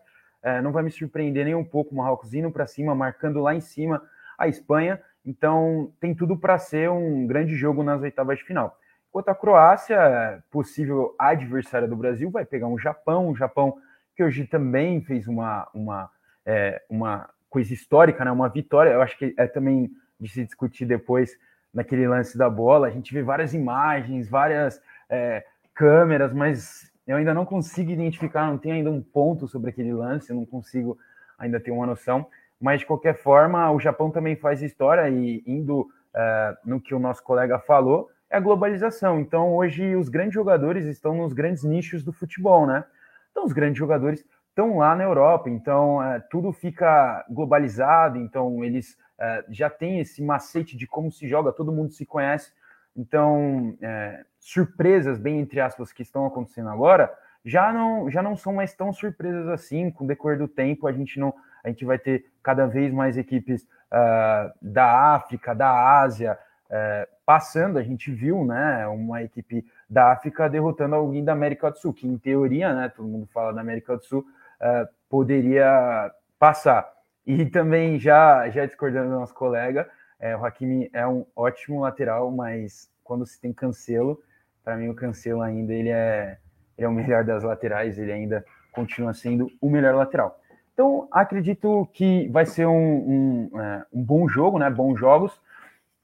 [0.62, 4.04] Não vai me surpreender nem um pouco Marrocos indo para cima, marcando lá em cima
[4.38, 5.01] a Espanha.
[5.25, 8.78] Então, tem tudo para ser um grande jogo nas oitavas de final.
[9.15, 13.78] Enquanto a Croácia, possível adversária do Brasil, vai pegar um Japão, um Japão
[14.13, 16.10] que hoje também fez uma, uma,
[16.45, 18.32] é, uma coisa histórica, né?
[18.34, 18.89] uma vitória.
[18.89, 21.32] Eu acho que é também de se discutir depois
[21.73, 22.88] naquele lance da bola.
[22.88, 28.58] A gente vê várias imagens, várias é, câmeras, mas eu ainda não consigo identificar, não
[28.58, 30.97] tenho ainda um ponto sobre aquele lance, eu não consigo
[31.39, 32.28] ainda ter uma noção.
[32.60, 36.99] Mas de qualquer forma, o Japão também faz história e indo uh, no que o
[36.99, 39.20] nosso colega falou, é a globalização.
[39.20, 42.84] Então, hoje, os grandes jogadores estão nos grandes nichos do futebol, né?
[43.32, 48.98] Então, os grandes jogadores estão lá na Europa, então é, tudo fica globalizado, então eles
[49.20, 52.54] é, já têm esse macete de como se joga, todo mundo se conhece.
[52.96, 58.54] Então, é, surpresas, bem entre aspas, que estão acontecendo agora, já não, já não são
[58.54, 59.92] mais tão surpresas assim.
[59.92, 61.34] Com o decorrer do tempo, a gente não,
[61.64, 67.78] a gente vai ter cada vez mais equipes uh, da África, da Ásia, é, passando,
[67.78, 72.08] a gente viu, né, uma equipe da África derrotando alguém da América do Sul, que
[72.08, 74.25] em teoria, né, todo mundo fala da América do Sul,
[74.60, 76.91] é, poderia passar.
[77.25, 82.32] E também, já, já discordando do nosso colega, é, o Hakimi é um ótimo lateral,
[82.32, 84.19] mas quando se tem Cancelo,
[84.63, 86.38] para mim o Cancelo ainda ele é,
[86.78, 90.39] ele é o melhor das laterais, ele ainda continua sendo o melhor lateral.
[90.73, 94.69] Então, acredito que vai ser um, um, é, um bom jogo, né?
[94.69, 95.39] Bons jogos.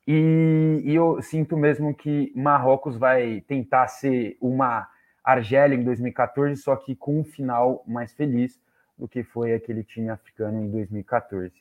[0.08, 4.90] E, e, eu sinto mesmo que Marrocos vai tentar ser uma
[5.24, 8.60] Argélia em 2014, só que com um final mais feliz
[8.98, 11.54] do que foi aquele time africano em 2014.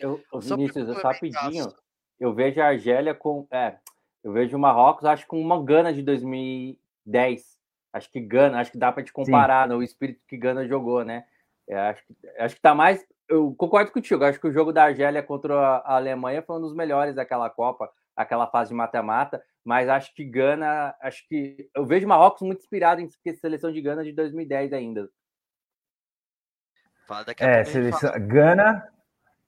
[0.00, 1.72] Eu, Vinícius, só rapidinho,
[2.18, 3.46] eu vejo a Argélia com.
[3.50, 3.74] É,
[4.22, 7.58] eu vejo o Marrocos, acho com uma Gana de 2010.
[7.92, 11.24] Acho que Gana, acho que dá para te comparar no espírito que Gana jogou, né?
[11.68, 14.24] É, acho, que, acho que tá mais eu concordo contigo.
[14.24, 17.88] Acho que o jogo da Argélia contra a Alemanha foi um dos melhores daquela Copa,
[18.16, 19.42] aquela fase de mata-mata.
[19.64, 24.02] Mas acho que Gana, acho que eu vejo Marrocos muito inspirado em seleção de Gana
[24.02, 25.08] de 2010 ainda.
[27.38, 28.86] É, seleção Gana,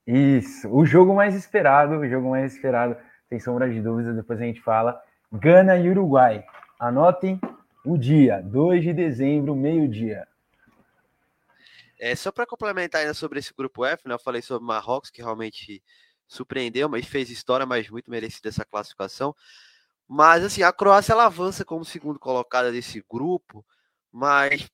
[0.06, 0.68] isso.
[0.72, 2.96] O jogo mais esperado, o jogo mais esperado,
[3.28, 4.12] sem sombra de dúvida.
[4.12, 5.00] Depois a gente fala.
[5.32, 6.44] Gana e Uruguai.
[6.78, 7.40] Anotem
[7.84, 10.26] o dia, 2 de dezembro, meio-dia.
[12.02, 15.22] É, só para complementar ainda sobre esse grupo F, né, eu falei sobre Marrocos, que
[15.22, 15.80] realmente
[16.26, 19.32] surpreendeu, mas fez história, mas muito merecida essa classificação.
[20.08, 23.64] Mas assim, a Croácia ela avança como segundo colocada desse grupo,
[24.12, 24.68] mas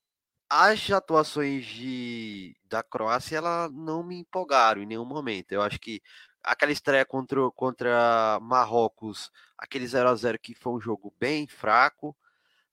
[0.48, 5.52] as atuações de, da Croácia ela não me empolgaram em nenhum momento.
[5.52, 6.02] Eu acho que
[6.42, 12.16] aquela estreia contra, contra Marrocos, aquele 0 a 0 que foi um jogo bem fraco,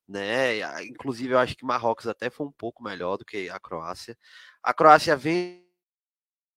[0.07, 0.59] né?
[0.85, 4.17] Inclusive, eu acho que Marrocos até foi um pouco melhor do que a Croácia.
[4.63, 5.65] A Croácia vem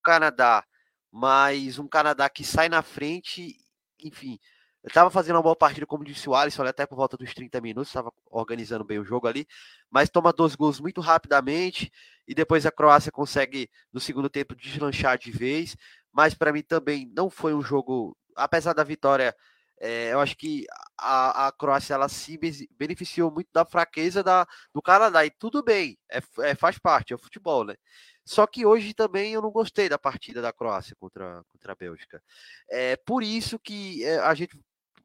[0.02, 0.64] Canadá,
[1.10, 3.56] mas um Canadá que sai na frente,
[4.02, 4.38] enfim.
[4.82, 7.60] Eu estava fazendo uma boa partida, como disse o Alisson, até por volta dos 30
[7.60, 9.46] minutos, estava organizando bem o jogo ali,
[9.90, 11.90] mas toma dois gols muito rapidamente
[12.26, 15.76] e depois a Croácia consegue, no segundo tempo, deslanchar de vez.
[16.12, 19.34] Mas para mim também não foi um jogo, apesar da vitória
[19.80, 20.64] é, eu acho que
[20.98, 22.38] a, a Croácia ela se
[22.76, 27.16] beneficiou muito da fraqueza da, do Canadá, e tudo bem, é, é, faz parte, é
[27.16, 27.76] o futebol, né?
[28.24, 32.22] Só que hoje também eu não gostei da partida da Croácia contra, contra a Bélgica.
[32.68, 34.58] É por isso que é, a gente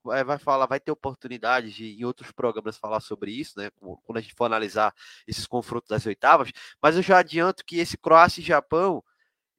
[0.03, 3.69] vai falar, vai ter oportunidade de em outros programas falar sobre isso, né?
[3.79, 4.93] Quando a gente for analisar
[5.25, 6.51] esses confrontos das oitavas.
[6.81, 9.01] Mas eu já adianto que esse Croácia e Japão,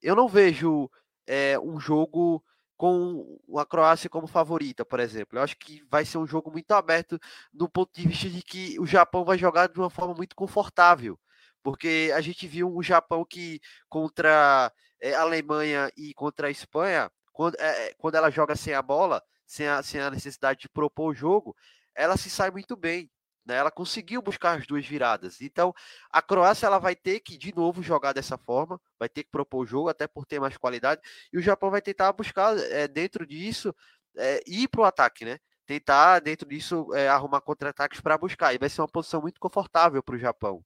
[0.03, 0.91] eu não vejo
[1.27, 2.45] é, um jogo
[2.77, 5.39] com a Croácia como favorita, por exemplo.
[5.39, 7.19] Eu acho que vai ser um jogo muito aberto
[7.53, 11.19] do ponto de vista de que o Japão vai jogar de uma forma muito confortável.
[11.63, 17.11] Porque a gente viu um Japão que contra é, a Alemanha e contra a Espanha,
[17.33, 21.11] quando, é, quando ela joga sem a bola, sem a, sem a necessidade de propor
[21.13, 21.57] o jogo,
[21.95, 23.11] ela se sai muito bem.
[23.45, 23.57] Né?
[23.57, 25.41] Ela conseguiu buscar as duas viradas.
[25.41, 25.75] Então,
[26.11, 29.61] a Croácia ela vai ter que, de novo, jogar dessa forma, vai ter que propor
[29.65, 31.01] o jogo, até por ter mais qualidade,
[31.33, 33.75] e o Japão vai tentar buscar, é, dentro disso,
[34.17, 35.39] é, ir para o ataque, né?
[35.67, 38.55] Tentar, dentro disso, é, arrumar contra-ataques para buscar.
[38.55, 40.65] E vai ser uma posição muito confortável para o Japão.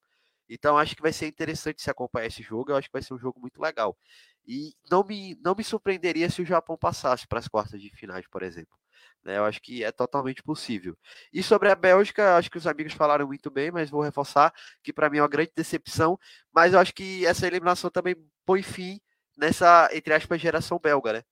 [0.49, 2.71] Então, acho que vai ser interessante se acompanhar esse jogo.
[2.71, 3.97] Eu acho que vai ser um jogo muito legal.
[4.47, 8.27] E não me, não me surpreenderia se o Japão passasse para as quartas de finais,
[8.29, 8.77] por exemplo.
[9.25, 9.39] Né?
[9.39, 10.97] Eu acho que é totalmente possível.
[11.33, 14.53] E sobre a Bélgica, acho que os amigos falaram muito bem, mas vou reforçar
[14.83, 16.19] que para mim é uma grande decepção.
[16.53, 19.01] Mas eu acho que essa eliminação também põe fim
[19.37, 21.23] nessa, entre aspas, geração belga, né?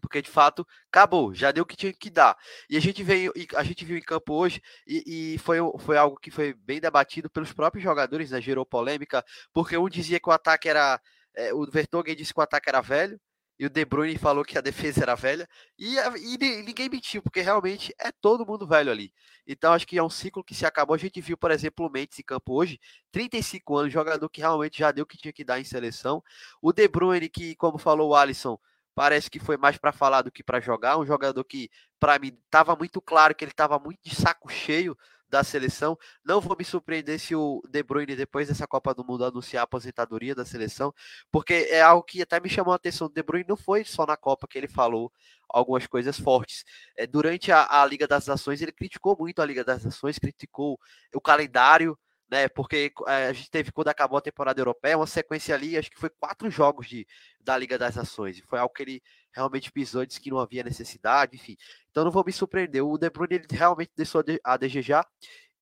[0.00, 2.36] Porque de fato acabou, já deu o que tinha que dar.
[2.68, 6.18] E a gente veio, a gente viu em campo hoje, e, e foi, foi algo
[6.18, 8.40] que foi bem debatido pelos próprios jogadores, né?
[8.40, 11.00] Gerou polêmica, porque um dizia que o ataque era.
[11.36, 13.20] É, o Vertonghen disse que o ataque era velho,
[13.64, 15.48] e o De Bruyne falou que a defesa era velha,
[15.78, 19.10] e, e, ninguém mentiu, porque realmente é todo mundo velho ali.
[19.46, 20.94] Então acho que é um ciclo que se acabou.
[20.94, 22.78] A gente viu, por exemplo, o Mendes em campo hoje,
[23.10, 26.22] 35 anos, jogador que realmente já deu o que tinha que dar em seleção.
[26.60, 28.58] O De Bruyne, que, como falou o Alisson,
[28.94, 30.98] parece que foi mais para falar do que para jogar.
[30.98, 34.94] Um jogador que, para mim, estava muito claro que ele estava muito de saco cheio
[35.28, 35.98] da seleção.
[36.24, 39.64] Não vou me surpreender se o De Bruyne, depois dessa Copa do Mundo, anunciar a
[39.64, 40.92] aposentadoria da seleção,
[41.30, 43.06] porque é algo que até me chamou a atenção.
[43.06, 45.12] O De Bruyne não foi só na Copa que ele falou
[45.48, 46.64] algumas coisas fortes.
[46.96, 50.78] É, durante a, a Liga das Nações, ele criticou muito a Liga das Nações, criticou
[51.14, 51.98] o calendário
[52.30, 52.48] né?
[52.48, 55.98] Porque eh, a gente teve, quando acabou a temporada europeia, uma sequência ali, acho que
[56.00, 57.06] foi quatro jogos de,
[57.40, 58.38] da Liga das Nações.
[58.38, 59.02] E foi algo que ele
[59.34, 61.56] realmente pisou, disse que não havia necessidade, enfim.
[61.90, 62.84] Então não vou me surpreender.
[62.84, 65.06] O De Bruyne ele realmente deixou a desejar.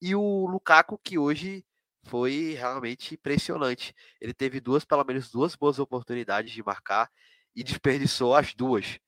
[0.00, 1.64] E o Lukaku, que hoje
[2.04, 3.94] foi realmente impressionante.
[4.20, 7.10] Ele teve duas, pelo menos duas boas oportunidades de marcar
[7.54, 8.98] e desperdiçou as duas.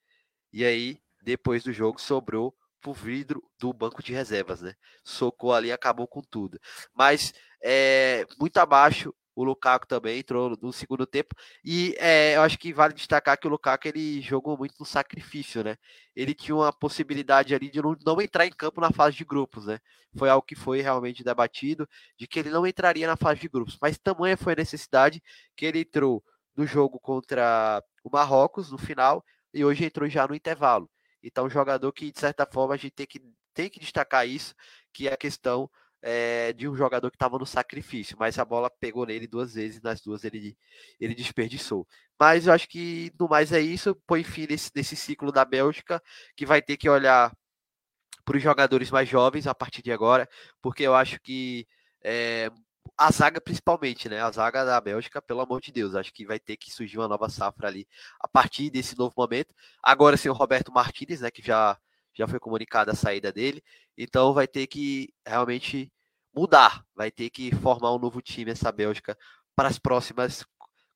[0.52, 4.74] E aí, depois do jogo, sobrou pro vidro do banco de reservas, né?
[5.02, 6.60] Socou ali acabou com tudo.
[6.94, 12.58] Mas é, muito abaixo o Lukaku também entrou no segundo tempo e é, eu acho
[12.58, 15.76] que vale destacar que o Lukaku ele jogou muito no sacrifício, né?
[16.14, 19.66] Ele tinha uma possibilidade ali de não, não entrar em campo na fase de grupos,
[19.66, 19.78] né?
[20.16, 23.76] Foi algo que foi realmente debatido de que ele não entraria na fase de grupos,
[23.80, 25.22] mas tamanha foi a necessidade
[25.56, 26.22] que ele entrou
[26.56, 30.88] no jogo contra o Marrocos no final e hoje entrou já no intervalo.
[31.22, 33.20] Então, um jogador que, de certa forma, a gente tem que,
[33.54, 34.54] tem que destacar isso,
[34.92, 35.70] que é a questão
[36.06, 39.80] é, de um jogador que estava no sacrifício, mas a bola pegou nele duas vezes,
[39.80, 40.54] nas duas ele,
[41.00, 41.88] ele desperdiçou.
[42.20, 43.94] Mas eu acho que, no mais, é isso.
[44.06, 46.02] Põe fim nesse, nesse ciclo da Bélgica,
[46.36, 47.34] que vai ter que olhar
[48.22, 50.28] para os jogadores mais jovens a partir de agora,
[50.60, 51.66] porque eu acho que
[52.02, 52.50] é,
[52.98, 54.20] a zaga principalmente, né?
[54.20, 57.08] A zaga da Bélgica, pelo amor de Deus, acho que vai ter que surgir uma
[57.08, 57.88] nova safra ali
[58.20, 59.54] a partir desse novo momento.
[59.82, 61.78] Agora sem o Roberto Martinez, né, que já
[62.14, 63.62] já foi comunicada a saída dele,
[63.96, 65.92] então vai ter que realmente
[66.34, 69.16] mudar, vai ter que formar um novo time essa Bélgica
[69.54, 70.44] para as próximas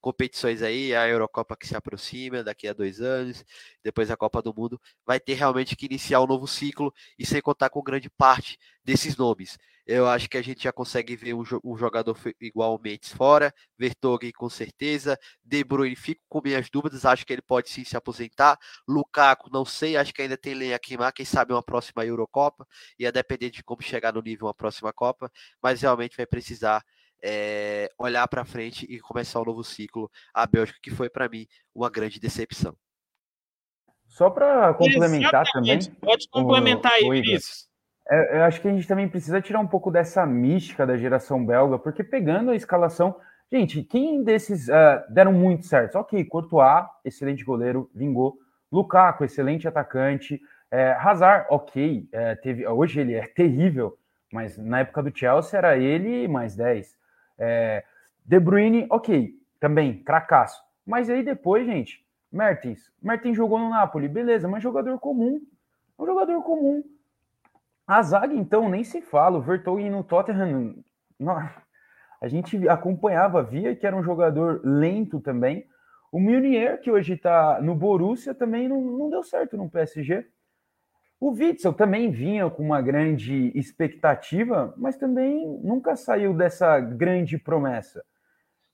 [0.01, 3.45] competições aí, a Eurocopa que se aproxima daqui a dois anos,
[3.83, 7.41] depois a Copa do Mundo, vai ter realmente que iniciar um novo ciclo e sem
[7.41, 9.59] contar com grande parte desses nomes.
[9.88, 13.55] Eu acho que a gente já consegue ver um, um jogador igual o Mendes fora,
[13.79, 17.96] Vertonghen com certeza, De Bruyne fico com minhas dúvidas, acho que ele pode sim se
[17.96, 22.05] aposentar, Lukaku não sei, acho que ainda tem lenha a queimar, quem sabe uma próxima
[22.05, 22.66] Eurocopa,
[22.98, 26.85] ia depender de como chegar no nível uma próxima Copa, mas realmente vai precisar
[27.24, 31.46] é, olhar para frente e começar um novo ciclo, a Bélgica que foi para mim
[31.74, 32.77] uma grande decepção.
[34.07, 35.87] Só para complementar Exatamente.
[35.87, 36.01] também.
[36.01, 37.68] Pode complementar o, aí, Vinícius.
[38.11, 41.44] É, eu acho que a gente também precisa tirar um pouco dessa mística da geração
[41.44, 43.16] belga, porque pegando a escalação,
[43.53, 45.97] gente, quem desses uh, deram muito certo?
[45.97, 48.38] Ok, Courtois, excelente goleiro, vingou.
[48.73, 50.40] Lukaku, excelente atacante.
[50.71, 53.97] É, Hazard, ok, é, teve, hoje ele é terrível,
[54.33, 56.97] mas na época do Chelsea era ele mais 10.
[57.38, 57.85] É,
[58.25, 60.62] De Bruyne, ok, também, cracaço.
[60.87, 62.90] Mas aí depois, gente, Mertens.
[63.03, 65.40] Mertens jogou no Napoli, beleza, mas jogador comum.
[65.99, 66.83] Um jogador comum.
[67.88, 69.38] A zaga, então, nem se fala.
[69.38, 70.74] O Vertonghen no Tottenham,
[72.20, 75.66] a gente acompanhava, via que era um jogador lento também.
[76.12, 80.27] O Munier, que hoje está no Borussia, também não, não deu certo no PSG.
[81.18, 88.05] O Witzel também vinha com uma grande expectativa, mas também nunca saiu dessa grande promessa.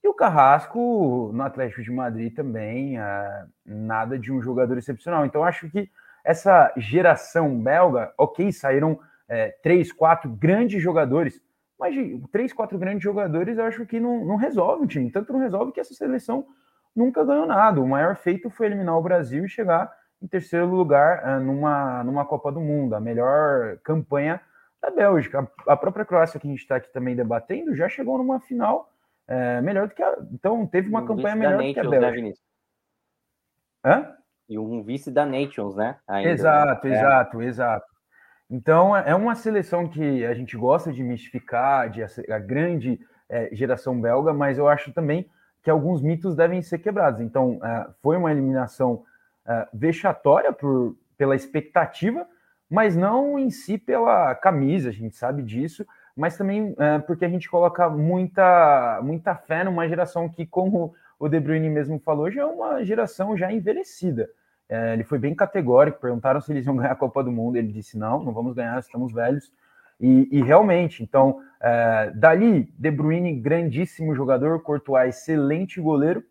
[0.03, 5.25] E o Carrasco, no Atlético de Madrid também, é, nada de um jogador excepcional.
[5.25, 5.89] Então, acho que
[6.25, 11.39] essa geração belga, ok, saíram é, três, quatro grandes jogadores,
[11.79, 11.95] mas
[12.31, 15.11] três, quatro grandes jogadores eu acho que não, não resolve o time.
[15.11, 16.47] Tanto não resolve que essa seleção
[16.95, 17.79] nunca ganhou nada.
[17.79, 22.25] O maior feito foi eliminar o Brasil e chegar em terceiro lugar é, numa, numa
[22.25, 24.41] Copa do Mundo, a melhor campanha
[24.81, 25.49] da Bélgica.
[25.67, 28.89] A própria Croácia, que a gente está aqui também debatendo, já chegou numa final
[29.27, 30.17] é, melhor do que a.
[30.31, 32.39] Então, teve uma um campanha melhor do que a né, Bélgica.
[33.83, 34.15] Hã?
[34.47, 35.97] E um vice da Nations, né?
[36.07, 36.95] Ainda, exato, né?
[36.95, 37.45] exato, é.
[37.45, 37.95] exato.
[38.49, 43.99] Então, é uma seleção que a gente gosta de mistificar, de a, grande é, geração
[43.99, 45.27] belga, mas eu acho também
[45.63, 47.21] que alguns mitos devem ser quebrados.
[47.21, 49.03] Então, é, foi uma eliminação
[49.47, 52.27] é, vexatória por, pela expectativa,
[52.69, 57.29] mas não em si pela camisa, a gente sabe disso, mas também é, porque a
[57.29, 62.41] gente coloca muita, muita fé numa geração que, como o De Bruyne mesmo falou, já
[62.41, 64.29] é uma geração já envelhecida.
[64.67, 67.71] É, ele foi bem categórico, perguntaram se eles iam ganhar a Copa do Mundo, ele
[67.71, 69.51] disse não, não vamos ganhar, estamos velhos.
[69.99, 76.23] E, e realmente, então, é, dali, De Bruyne, grandíssimo jogador, Courtois, excelente goleiro,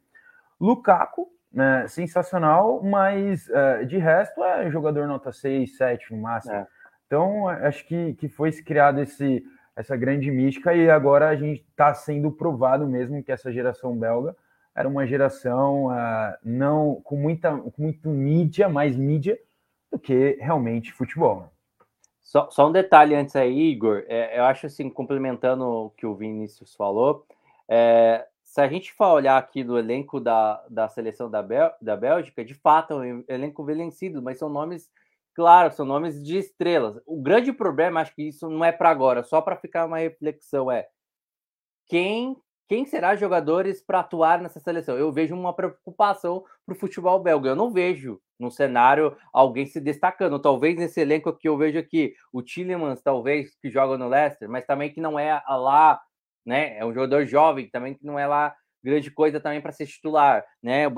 [0.61, 6.55] Lukaku, né, sensacional, mas é, de resto é jogador nota 6, 7 no máximo.
[6.55, 6.67] É.
[7.07, 9.43] Então, acho que, que foi criado esse,
[9.77, 14.35] essa grande mística e agora a gente está sendo provado mesmo que essa geração belga
[14.75, 19.39] era uma geração uh, não com muita com muito mídia, mais mídia
[19.91, 21.49] do que realmente futebol.
[22.21, 24.05] Só, só, um detalhe antes aí, Igor.
[24.09, 27.27] É, eu acho assim, complementando o que o Vinícius falou,
[27.69, 31.97] é, se a gente for olhar aqui do elenco da, da seleção da, Bel, da
[31.97, 34.91] Bélgica, de fato é um elenco vencido, mas são nomes,
[35.35, 37.01] claro, são nomes de estrelas.
[37.07, 40.71] O grande problema, acho que isso não é para agora, só para ficar uma reflexão,
[40.71, 40.89] é
[41.87, 42.37] quem
[42.69, 44.97] quem será jogadores para atuar nessa seleção?
[44.97, 47.51] Eu vejo uma preocupação para o futebol belga.
[47.51, 50.39] Eu não vejo no cenário alguém se destacando.
[50.39, 54.65] Talvez nesse elenco que eu vejo aqui, o Tillemans, talvez, que joga no Leicester, mas
[54.65, 56.01] também que não é lá,
[56.45, 56.79] né?
[56.79, 60.45] É um jogador jovem, também que não é lá grande coisa também para ser titular,
[60.63, 60.87] né?
[60.87, 60.93] O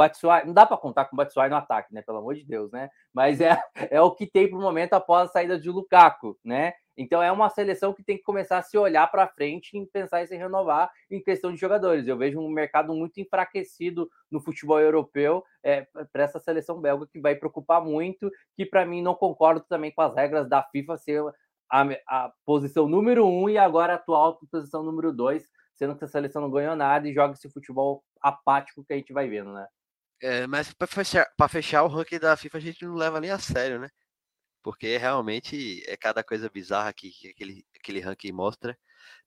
[0.45, 2.03] não dá para contar com o Batshuayi no ataque, né?
[2.03, 2.91] Pelo amor de Deus, né?
[3.15, 3.57] Mas é,
[3.91, 6.75] é o que tem para o momento após a saída de Lukaku, né?
[6.97, 10.23] Então é uma seleção que tem que começar a se olhar para frente e pensar
[10.23, 12.09] em se renovar em questão de jogadores.
[12.09, 17.21] Eu vejo um mercado muito enfraquecido no futebol europeu é, para essa seleção belga que
[17.21, 21.23] vai preocupar muito, que para mim não concordo também com as regras da FIFA ser
[21.71, 26.09] a, a posição número um e agora a atual posição número dois, sendo que a
[26.09, 29.67] seleção não ganhou nada e joga esse futebol apático que a gente vai vendo, né?
[30.23, 33.39] É, mas para fechar, fechar o ranking da FIFA a gente não leva nem a
[33.39, 33.91] sério, né?
[34.67, 38.77] porque realmente é cada coisa bizarra que, que aquele, aquele ranking mostra.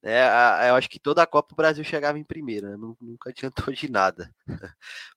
[0.03, 0.21] Né?
[0.67, 2.75] Eu acho que toda a Copa o Brasil chegava em primeiro, né?
[2.99, 4.29] nunca adiantou de nada.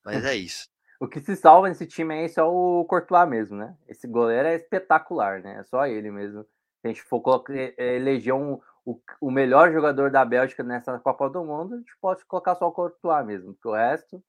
[0.05, 0.69] Mas é isso.
[1.01, 3.77] O que se salva nesse time é só o Courtois mesmo, né?
[3.89, 5.59] Esse goleiro é espetacular, né?
[5.59, 6.45] É só ele mesmo.
[6.45, 11.31] Se a gente for colocar, eleger um, o, o melhor jogador da Bélgica nessa Copa
[11.31, 14.23] do Mundo, a gente pode colocar só o Courtois mesmo, porque o resto,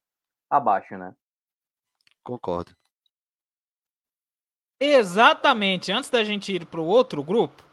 [0.49, 1.13] abaixo, né?
[2.23, 2.75] Concordo.
[4.79, 5.91] Exatamente.
[5.91, 7.63] Antes da gente ir para o outro grupo,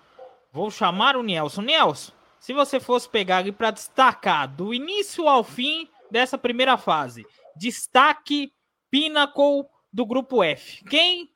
[0.53, 1.63] vou chamar o Nelson.
[1.63, 7.27] Nelson, se você fosse pegar aqui para destacar do início ao fim dessa primeira fase,
[7.57, 8.53] destaque
[8.91, 10.85] Pinnacle do grupo F.
[10.85, 11.31] Quem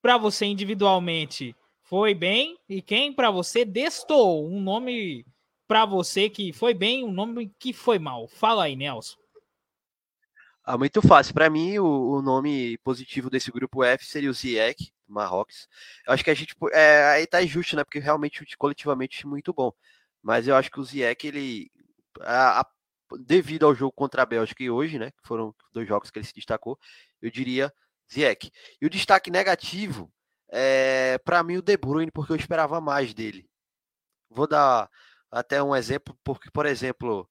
[0.00, 1.54] para você individualmente
[1.90, 5.26] foi bem e quem para você destou um nome
[5.66, 8.28] para você que foi bem, um nome que foi mal.
[8.28, 9.18] Fala aí, Nelson.
[10.62, 11.34] Ah, muito fácil.
[11.34, 15.66] Para mim, o, o, nome positivo desse grupo F seria o Ziyech, Marrocos.
[16.06, 16.54] Eu acho que a gente.
[16.72, 17.82] É, aí tá injusto, né?
[17.82, 19.72] Porque realmente, coletivamente, muito bom.
[20.22, 21.72] Mas eu acho que o Ziyech, ele.
[22.20, 22.66] A, a,
[23.18, 25.10] devido ao jogo contra a Bélgica e hoje, né?
[25.10, 26.78] Que foram dois jogos que ele se destacou,
[27.20, 27.72] eu diria
[28.12, 28.52] Ziek.
[28.80, 30.08] E o destaque negativo
[30.50, 33.48] é, para mim, o De Bruyne, porque eu esperava mais dele.
[34.30, 34.90] Vou dar
[35.30, 37.28] até um exemplo, porque, por exemplo,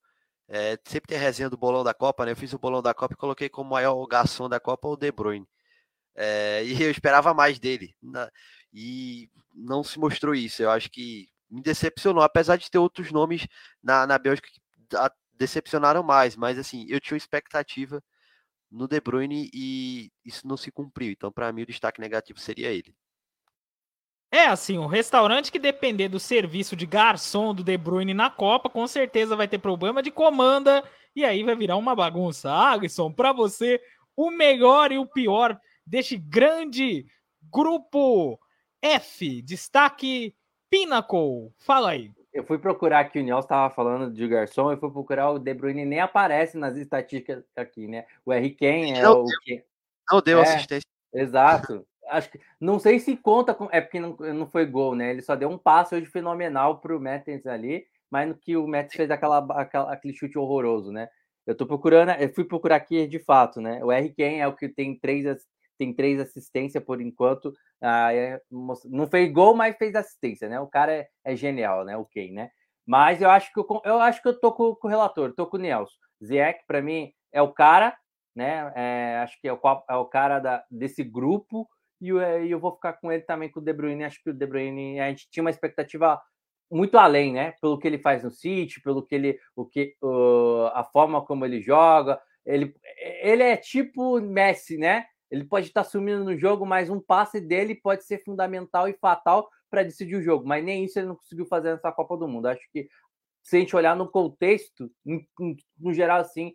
[0.48, 2.32] é, sempre tem resenha do bolão da Copa, né?
[2.32, 5.12] Eu fiz o bolão da Copa e coloquei como maior garçom da Copa o De
[5.12, 5.46] Bruyne.
[6.14, 7.94] É, e eu esperava mais dele.
[8.02, 8.30] Na,
[8.72, 10.62] e não se mostrou isso.
[10.62, 13.46] Eu acho que me decepcionou, apesar de ter outros nomes
[13.82, 14.60] na, na Bélgica que
[15.34, 16.36] decepcionaram mais.
[16.36, 18.02] Mas assim, eu tinha expectativa
[18.70, 21.12] no De Bruyne e isso não se cumpriu.
[21.12, 22.94] Então, para mim, o destaque negativo seria ele.
[24.32, 28.70] É assim, um restaurante que depender do serviço de garçom do De Bruyne na Copa,
[28.70, 30.84] com certeza vai ter problema de comanda
[31.16, 32.48] e aí vai virar uma bagunça.
[32.48, 33.80] Alisson, para você,
[34.16, 37.06] o melhor e o pior deste grande
[37.52, 38.38] grupo
[38.80, 40.32] F, destaque
[40.70, 41.52] Pinnacle.
[41.58, 42.12] Fala aí.
[42.32, 45.52] Eu fui procurar aqui, o Nelson estava falando de garçom, eu fui procurar o De
[45.52, 48.06] Bruyne, nem aparece nas estatísticas aqui, né?
[48.24, 48.50] O R.
[48.50, 49.64] Ken é não o que.
[50.08, 50.86] Não deu é, assistência.
[51.12, 55.10] Exato acho que não sei se conta com, é porque não, não foi gol, né?
[55.10, 58.66] Ele só deu um passo hoje fenomenal para o Mertens ali, mas no que o
[58.66, 61.08] Mertens fez aquela, aquela, aquele chute horroroso, né?
[61.46, 63.82] Eu tô procurando, eu fui procurar aqui de fato, né?
[63.84, 64.10] O R.
[64.10, 65.24] Ken é o que tem três,
[65.78, 67.52] tem três assistências por enquanto.
[67.80, 70.60] Ah, é, não fez gol, mas fez assistência, né?
[70.60, 71.96] O cara é, é genial, né?
[71.96, 72.50] O Ken, né?
[72.86, 75.46] Mas eu acho que eu, eu acho que eu tô com, com o relator, tô
[75.46, 75.94] com o Nelson.
[76.22, 77.96] Ziyech, para mim, é o cara,
[78.34, 78.72] né?
[78.74, 81.68] É, acho que é o, é o cara da, desse grupo
[82.00, 84.04] e eu, eu vou ficar com ele também com o De Bruyne.
[84.04, 86.20] Acho que o De Bruyne a gente tinha uma expectativa
[86.70, 87.54] muito além, né?
[87.60, 91.44] Pelo que ele faz no City, pelo que ele, o que, uh, a forma como
[91.44, 92.20] ele joga.
[92.46, 92.74] Ele,
[93.22, 95.04] ele é tipo Messi, né?
[95.30, 99.48] Ele pode estar sumindo no jogo, mas um passe dele pode ser fundamental e fatal
[99.68, 100.46] para decidir o jogo.
[100.46, 102.46] Mas nem isso ele não conseguiu fazer nessa Copa do Mundo.
[102.46, 102.88] Acho que
[103.42, 104.90] se a gente olhar no contexto,
[105.78, 106.52] no geral, assim,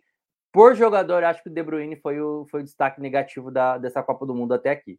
[0.52, 4.02] por jogador, acho que o De Bruyne foi o, foi o destaque negativo da, dessa
[4.02, 4.98] Copa do Mundo até aqui.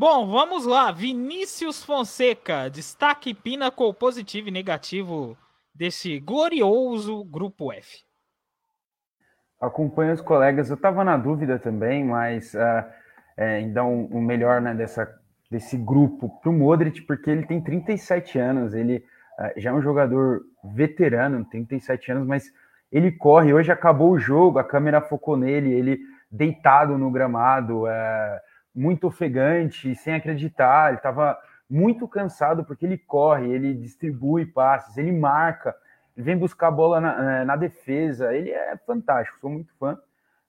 [0.00, 0.92] Bom, vamos lá.
[0.92, 5.36] Vinícius Fonseca, destaque Pinnacle positivo e negativo
[5.74, 8.04] desse glorioso grupo F.
[9.60, 12.84] Acompanho os colegas, eu estava na dúvida também, mas uh,
[13.36, 15.12] é, então o melhor né, dessa,
[15.50, 18.98] desse grupo para o Modric, porque ele tem 37 anos, ele
[19.36, 22.44] uh, já é um jogador veterano, 37 anos, mas
[22.92, 23.52] ele corre.
[23.52, 25.98] Hoje acabou o jogo, a câmera focou nele, ele
[26.30, 27.82] deitado no gramado.
[27.82, 28.47] Uh,
[28.78, 30.88] muito ofegante, sem acreditar.
[30.88, 35.74] Ele estava muito cansado porque ele corre, ele distribui passes, ele marca,
[36.16, 38.32] ele vem buscar a bola na, na defesa.
[38.32, 39.94] Ele é fantástico, sou muito fã.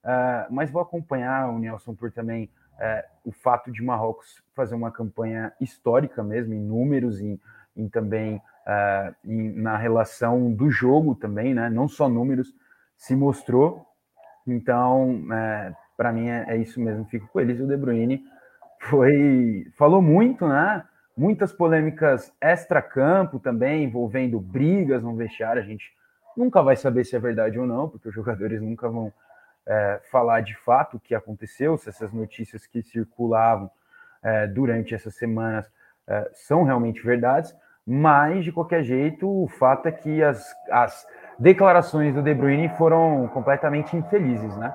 [0.01, 4.91] Uh, mas vou acompanhar o Nelson por também uh, o fato de Marrocos fazer uma
[4.91, 7.39] campanha histórica mesmo, em números, em
[7.89, 11.69] também uh, em, na relação do jogo também, né?
[11.69, 12.53] Não só números,
[12.95, 13.85] se mostrou.
[14.47, 15.21] Então,
[15.99, 17.59] para mim é, é, isso mesmo, fico com eles.
[17.59, 18.23] O De Bruyne
[18.79, 20.81] foi falou muito, né?
[21.15, 25.61] Muitas polêmicas extra-campo também, envolvendo brigas no vestiário.
[25.61, 25.91] A gente
[26.37, 29.11] nunca vai saber se é verdade ou não, porque os jogadores nunca vão
[29.67, 33.69] é, falar de fato o que aconteceu, se essas notícias que circulavam
[34.23, 35.69] é, durante essas semanas
[36.07, 37.53] é, são realmente verdades.
[37.85, 41.05] Mas, de qualquer jeito, o fato é que as, as
[41.37, 44.73] declarações do De Bruyne foram completamente infelizes, né?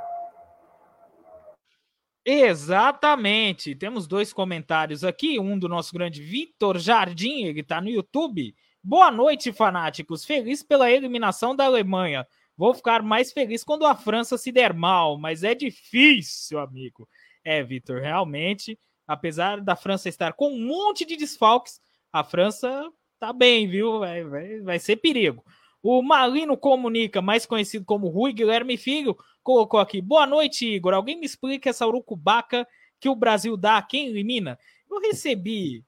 [2.25, 3.75] Exatamente.
[3.75, 5.39] Temos dois comentários aqui.
[5.39, 8.55] Um do nosso grande Vitor Jardim, ele está no YouTube.
[8.83, 10.25] Boa noite, fanáticos.
[10.25, 12.27] Feliz pela eliminação da Alemanha.
[12.57, 17.07] Vou ficar mais feliz quando a França se der mal, mas é difícil, amigo.
[17.45, 21.79] É, Vitor, realmente, apesar da França estar com um monte de desfalques,
[22.13, 23.99] a França tá bem, viu?
[23.99, 25.45] Vai, vai, vai ser perigo.
[25.83, 29.15] O Malino Comunica, mais conhecido como Rui Guilherme Filho,
[29.45, 30.93] colocou aqui: Boa noite, Igor.
[30.93, 32.67] Alguém me explica essa urucubaca
[32.99, 34.59] que o Brasil dá a quem elimina?
[34.91, 35.85] Eu recebi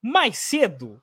[0.00, 1.02] mais cedo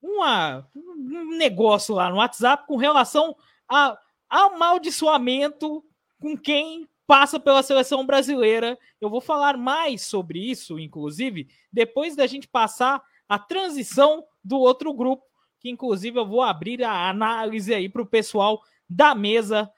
[0.00, 3.36] uma, um negócio lá no WhatsApp com relação
[3.68, 3.98] a
[4.30, 5.84] amaldiçoamento
[6.18, 8.78] com quem passa pela seleção brasileira.
[9.00, 14.94] Eu vou falar mais sobre isso, inclusive, depois da gente passar a transição do outro
[14.94, 15.30] grupo
[15.60, 19.70] que inclusive eu vou abrir a análise aí para o pessoal da mesa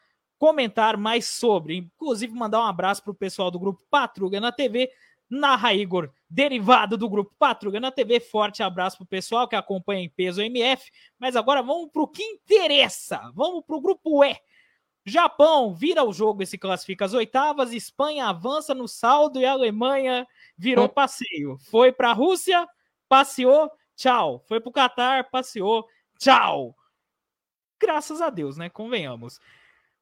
[0.42, 1.76] comentar mais sobre.
[1.76, 4.90] Inclusive, mandar um abraço para o pessoal do grupo Patrulha na TV,
[5.30, 8.18] na Igor, derivado do grupo Patrulha na TV.
[8.18, 10.90] Forte abraço para o pessoal que acompanha em peso MF.
[11.16, 13.30] Mas agora vamos para o que interessa.
[13.36, 14.36] Vamos para o grupo E.
[15.06, 17.72] Japão vira o jogo e se classifica às oitavas.
[17.72, 20.26] Espanha avança no saldo e a Alemanha
[20.58, 20.88] virou hum.
[20.88, 21.56] passeio.
[21.70, 22.66] Foi para a Rússia,
[23.08, 24.42] passeou Tchau.
[24.48, 25.86] Foi pro Catar, passeou.
[26.18, 26.74] Tchau.
[27.80, 28.68] Graças a Deus, né?
[28.68, 29.38] Convenhamos.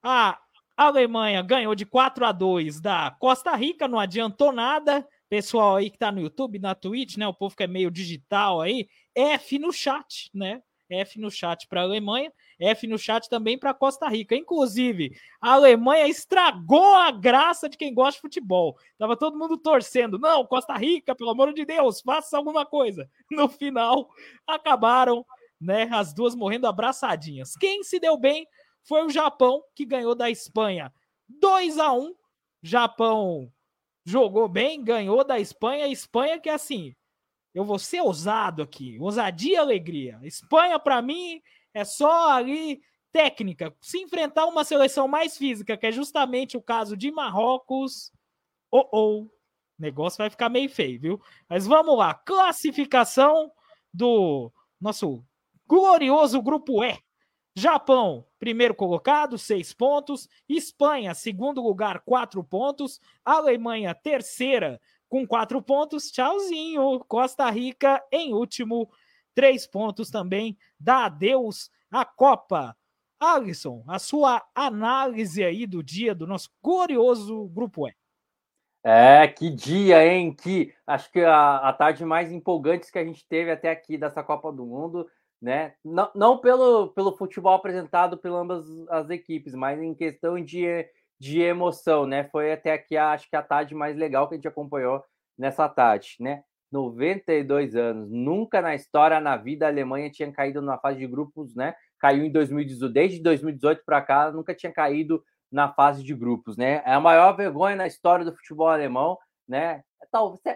[0.02, 0.38] A
[0.76, 5.06] Alemanha ganhou de 4 a 2 da Costa Rica, não adiantou nada.
[5.28, 7.26] Pessoal aí que tá no YouTube, na Twitch, né?
[7.28, 10.62] O povo que é meio digital aí, F no chat, né?
[10.90, 14.34] F no chat para a Alemanha, F no chat também para Costa Rica.
[14.34, 18.76] Inclusive, a Alemanha estragou a graça de quem gosta de futebol.
[18.98, 20.18] Tava todo mundo torcendo.
[20.18, 23.08] Não, Costa Rica, pelo amor de Deus, faça alguma coisa.
[23.30, 24.10] No final,
[24.46, 25.24] acabaram,
[25.60, 27.54] né, as duas morrendo abraçadinhas.
[27.56, 28.46] Quem se deu bem
[28.82, 30.92] foi o Japão, que ganhou da Espanha
[31.28, 32.14] 2 a 1.
[32.62, 33.52] Japão
[34.04, 35.86] jogou bem, ganhou da Espanha.
[35.88, 36.94] Espanha que assim,
[37.54, 40.18] eu vou ser ousado aqui, ousadia e alegria.
[40.22, 41.40] Espanha para mim
[41.72, 43.74] é só ali técnica.
[43.80, 48.12] Se enfrentar uma seleção mais física, que é justamente o caso de Marrocos,
[48.70, 49.30] ou oh, oh, o
[49.78, 51.20] negócio vai ficar meio feio, viu?
[51.48, 53.50] Mas vamos lá, classificação
[53.92, 55.24] do nosso
[55.66, 56.98] glorioso grupo E.
[57.54, 60.28] Japão, primeiro colocado, seis pontos.
[60.48, 63.00] Espanha, segundo lugar, quatro pontos.
[63.24, 66.10] Alemanha, terceira, com quatro pontos.
[66.10, 67.00] Tchauzinho.
[67.08, 68.88] Costa Rica, em último,
[69.34, 70.56] três pontos também.
[70.78, 72.76] Dá adeus à Copa.
[73.18, 77.94] Alisson, a sua análise aí do dia do nosso glorioso Grupo E.
[78.82, 80.34] É, que dia, hein?
[80.34, 84.22] Que acho que a, a tarde mais empolgante que a gente teve até aqui dessa
[84.22, 85.06] Copa do Mundo
[85.40, 85.74] né?
[85.84, 90.86] Não, não pelo, pelo futebol apresentado por ambas as equipes, mas em questão de,
[91.18, 92.24] de emoção, né?
[92.30, 95.02] Foi até aqui, acho que a tarde mais legal que a gente acompanhou
[95.38, 96.42] nessa tarde, né?
[96.70, 101.54] 92 anos, nunca na história, na vida, a Alemanha tinha caído na fase de grupos,
[101.54, 101.74] né?
[101.98, 106.82] Caiu em 2018, desde 2018 para cá, nunca tinha caído na fase de grupos, né?
[106.86, 109.18] É a maior vergonha na história do futebol alemão,
[109.48, 109.82] né?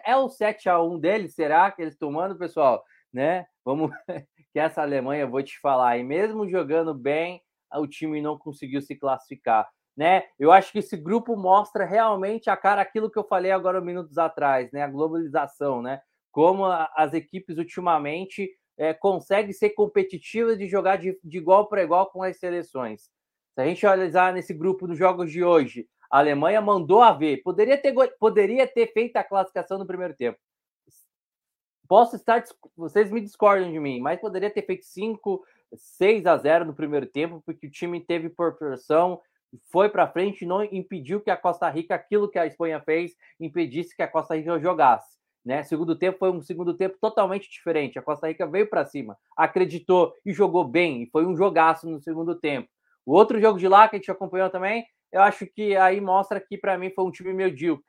[0.05, 2.83] É o 7 a 1 deles, será que eles tomando, pessoal?
[3.13, 3.47] Né?
[3.65, 3.91] Vamos
[4.55, 7.43] que essa Alemanha, vou te falar, e mesmo jogando bem,
[7.75, 9.69] o time não conseguiu se classificar.
[9.97, 10.23] Né?
[10.39, 14.17] Eu acho que esse grupo mostra realmente a cara aquilo que eu falei agora minutos
[14.17, 14.83] atrás, né?
[14.83, 16.01] A globalização, né?
[16.31, 18.49] Como as equipes ultimamente
[18.79, 23.03] é, conseguem ser competitivas de jogar de, de igual para igual com as seleções.
[23.55, 27.43] Se a gente analisar nesse grupo dos jogos de hoje, a Alemanha mandou a ver,
[27.43, 30.39] poderia ter, poderia ter feito a classificação no primeiro tempo.
[31.89, 32.43] Posso estar.
[32.77, 37.07] Vocês me discordam de mim, mas poderia ter feito 5, 6 a 0 no primeiro
[37.07, 39.21] tempo, porque o time teve proporção,
[39.71, 43.95] foi para frente não impediu que a Costa Rica, aquilo que a Espanha fez, impedisse
[43.95, 45.19] que a Costa Rica jogasse.
[45.45, 45.63] Né?
[45.63, 47.99] Segundo tempo foi um segundo tempo totalmente diferente.
[47.99, 52.01] A Costa Rica veio para cima, acreditou e jogou bem, e foi um jogaço no
[52.01, 52.69] segundo tempo.
[53.05, 56.41] O outro jogo de lá que a gente acompanhou também, eu acho que aí mostra
[56.41, 57.85] que para mim foi um time medíocre.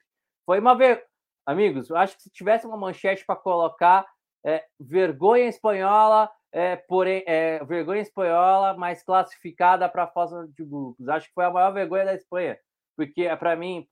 [0.46, 1.04] Foi uma ver
[1.46, 4.06] amigos, acho que se tivesse uma manchete para colocar
[4.46, 11.08] é, vergonha espanhola, é, porém, é, vergonha espanhola, mas classificada para a fase de grupos.
[11.10, 12.58] Acho que foi a maior vergonha da Espanha,
[12.96, 13.88] porque para mim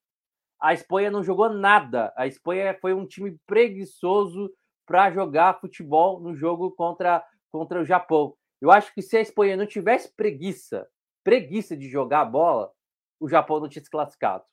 [0.61, 2.13] a Espanha não jogou nada.
[2.15, 4.49] A Espanha foi um time preguiçoso
[4.85, 8.35] para jogar futebol no jogo contra, contra o Japão.
[8.61, 10.87] Eu acho que se a Espanha não tivesse preguiça,
[11.23, 12.71] preguiça de jogar a bola,
[13.19, 14.45] o Japão não tinha se classificado.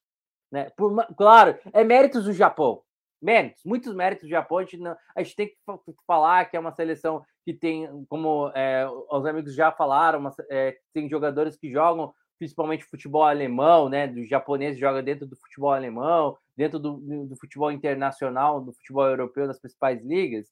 [0.50, 0.68] Né?
[0.76, 2.82] Por, claro, é méritos do Japão
[3.20, 4.58] méritos, muitos méritos do Japão.
[4.58, 5.56] A gente, não, a gente tem que
[6.06, 10.76] falar que é uma seleção que tem, como é, os amigos já falaram, uma, é,
[10.92, 14.06] tem jogadores que jogam principalmente futebol alemão, né?
[14.06, 19.46] Do japonês joga dentro do futebol alemão, dentro do, do futebol internacional, do futebol europeu,
[19.46, 20.48] das principais ligas.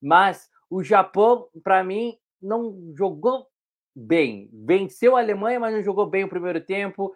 [0.00, 3.48] Mas o Japão, para mim, não jogou
[3.94, 4.48] bem.
[4.52, 7.12] Venceu a Alemanha, mas não jogou bem o primeiro tempo.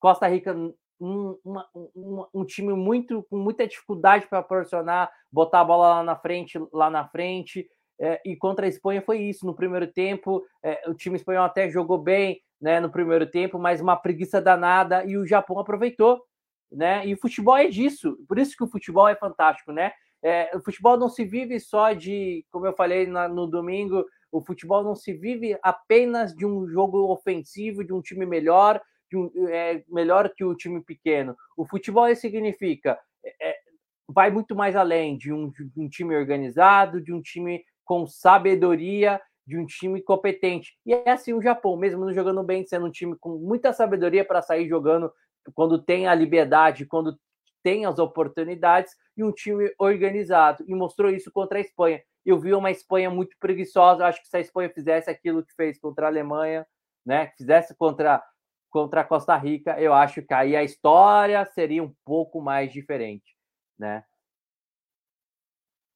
[0.00, 0.54] Costa Rica
[1.02, 6.02] um, uma, um, um, time muito com muita dificuldade para proporcionar, botar a bola lá
[6.02, 7.68] na frente, lá na frente.
[8.00, 9.44] É, e contra a Espanha foi isso.
[9.44, 13.80] No primeiro tempo, é, o time espanhol até jogou bem né, no primeiro tempo, mas
[13.80, 16.22] uma preguiça danada e o Japão aproveitou.
[16.70, 17.06] Né?
[17.06, 19.92] E o futebol é disso, por isso que o futebol é fantástico, né?
[20.24, 24.40] É, o futebol não se vive só de, como eu falei na, no domingo, o
[24.40, 28.80] futebol não se vive apenas de um jogo ofensivo, de um time melhor,
[29.48, 31.36] é melhor que o time pequeno.
[31.56, 33.56] O futebol significa é, é,
[34.08, 39.20] vai muito mais além de um, de um time organizado, de um time com sabedoria,
[39.46, 40.76] de um time competente.
[40.86, 44.24] E é assim o Japão, mesmo não jogando bem, sendo um time com muita sabedoria
[44.24, 45.12] para sair jogando
[45.54, 47.18] quando tem a liberdade, quando
[47.62, 50.64] tem as oportunidades, e um time organizado.
[50.66, 52.02] E mostrou isso contra a Espanha.
[52.24, 54.06] Eu vi uma Espanha muito preguiçosa.
[54.06, 56.66] Acho que se a Espanha fizesse aquilo que fez contra a Alemanha,
[57.04, 58.22] né, fizesse contra
[58.72, 63.36] contra a Costa Rica, eu acho que aí a história seria um pouco mais diferente,
[63.78, 64.02] né?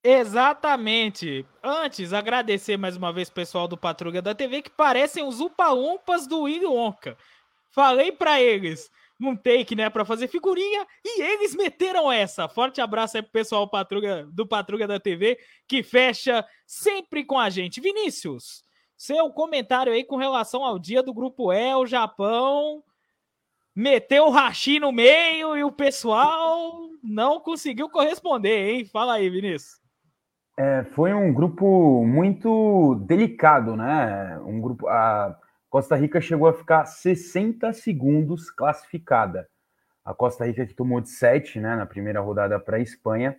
[0.04, 1.44] Exatamente.
[1.60, 6.28] Antes, agradecer mais uma vez o pessoal do Patrulha da TV que parecem os upa-umpas
[6.28, 7.16] do Willy Wonka.
[7.72, 12.46] Falei para eles um take, né, para fazer figurinha e eles meteram essa.
[12.48, 17.48] Forte abraço aí pro pessoal Patruga, do Patruga da TV que fecha sempre com a
[17.48, 17.80] gente.
[17.80, 18.62] Vinícius,
[18.96, 22.82] seu comentário aí com relação ao dia do grupo E, o Japão
[23.74, 28.84] meteu o Rashi no meio e o pessoal não conseguiu corresponder, hein?
[28.86, 29.78] Fala aí, Vinícius.
[30.58, 34.38] É, foi um grupo muito delicado, né?
[34.46, 34.88] Um grupo.
[34.88, 35.38] A
[35.68, 39.46] Costa Rica chegou a ficar 60 segundos classificada.
[40.02, 43.36] A Costa Rica que tomou de 7 né, na primeira rodada para a Espanha,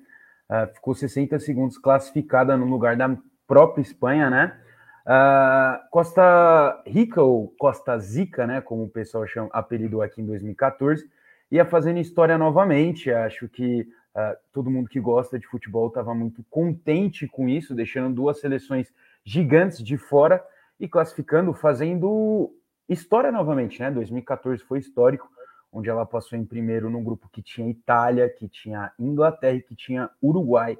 [0.51, 4.60] uh, ficou 60 segundos classificada no lugar da própria Espanha, né?
[5.08, 11.10] Uh, Costa Rica, ou Costa Zica, né, como o pessoal chama, apelidou aqui em 2014,
[11.49, 13.10] ia fazendo história novamente.
[13.10, 18.14] Acho que uh, todo mundo que gosta de futebol estava muito contente com isso, deixando
[18.14, 18.91] duas seleções
[19.24, 20.43] gigantes de fora
[20.78, 22.53] e classificando, fazendo
[22.89, 23.89] história novamente, né?
[23.89, 25.30] 2014 foi histórico,
[25.72, 29.76] onde ela passou em primeiro num grupo que tinha Itália, que tinha Inglaterra e que
[29.76, 30.78] tinha Uruguai.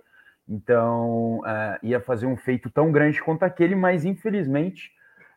[0.48, 4.92] Então, uh, ia fazer um feito tão grande quanto aquele, mas infelizmente,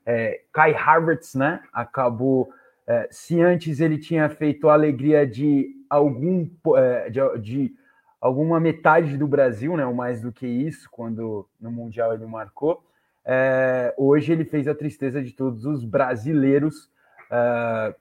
[0.07, 2.53] é, Kai Havertz, né, acabou.
[2.87, 7.75] É, se antes ele tinha feito a alegria de algum é, de, de,
[8.21, 12.85] alguma metade do Brasil, né, ou mais do que isso, quando no Mundial ele marcou,
[13.25, 16.91] é, hoje ele fez a tristeza de todos os brasileiros,
[17.31, 17.95] é,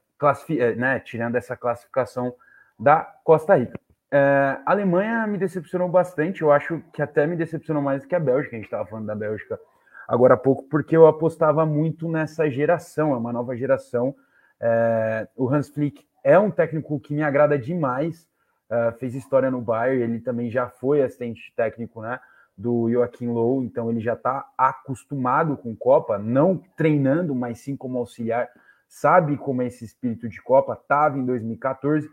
[0.75, 2.33] né, tirando essa classificação
[2.79, 3.79] da Costa Rica.
[4.11, 8.15] É, a Alemanha me decepcionou bastante, eu acho que até me decepcionou mais do que
[8.15, 9.59] a Bélgica, a gente estava falando da Bélgica
[10.07, 14.15] agora há pouco, porque eu apostava muito nessa geração, é uma nova geração.
[14.59, 18.27] É, o Hans Flick é um técnico que me agrada demais,
[18.67, 22.19] é, fez história no Bayern, ele também já foi assistente técnico né,
[22.57, 27.99] do Joachim Low, então ele já está acostumado com Copa, não treinando, mas sim como
[27.99, 28.49] auxiliar,
[28.87, 32.09] sabe como é esse espírito de Copa, estava em 2014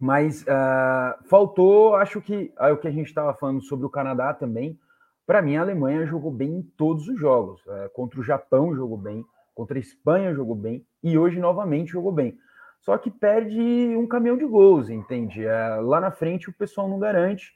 [0.00, 4.32] mas uh, faltou, acho que é o que a gente estava falando sobre o Canadá
[4.32, 4.80] também.
[5.26, 7.60] Para mim, a Alemanha jogou bem em todos os jogos.
[7.66, 9.22] Uh, contra o Japão jogou bem,
[9.54, 12.38] contra a Espanha jogou bem e hoje novamente jogou bem.
[12.80, 13.60] Só que perde
[13.94, 15.44] um caminhão de gols, entende?
[15.44, 17.54] Uh, lá na frente o pessoal não garante.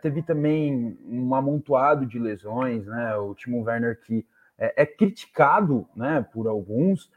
[0.00, 3.16] teve também um amontoado de lesões, né?
[3.16, 4.24] O Timo Werner que
[4.56, 7.10] é, é criticado, né, por alguns,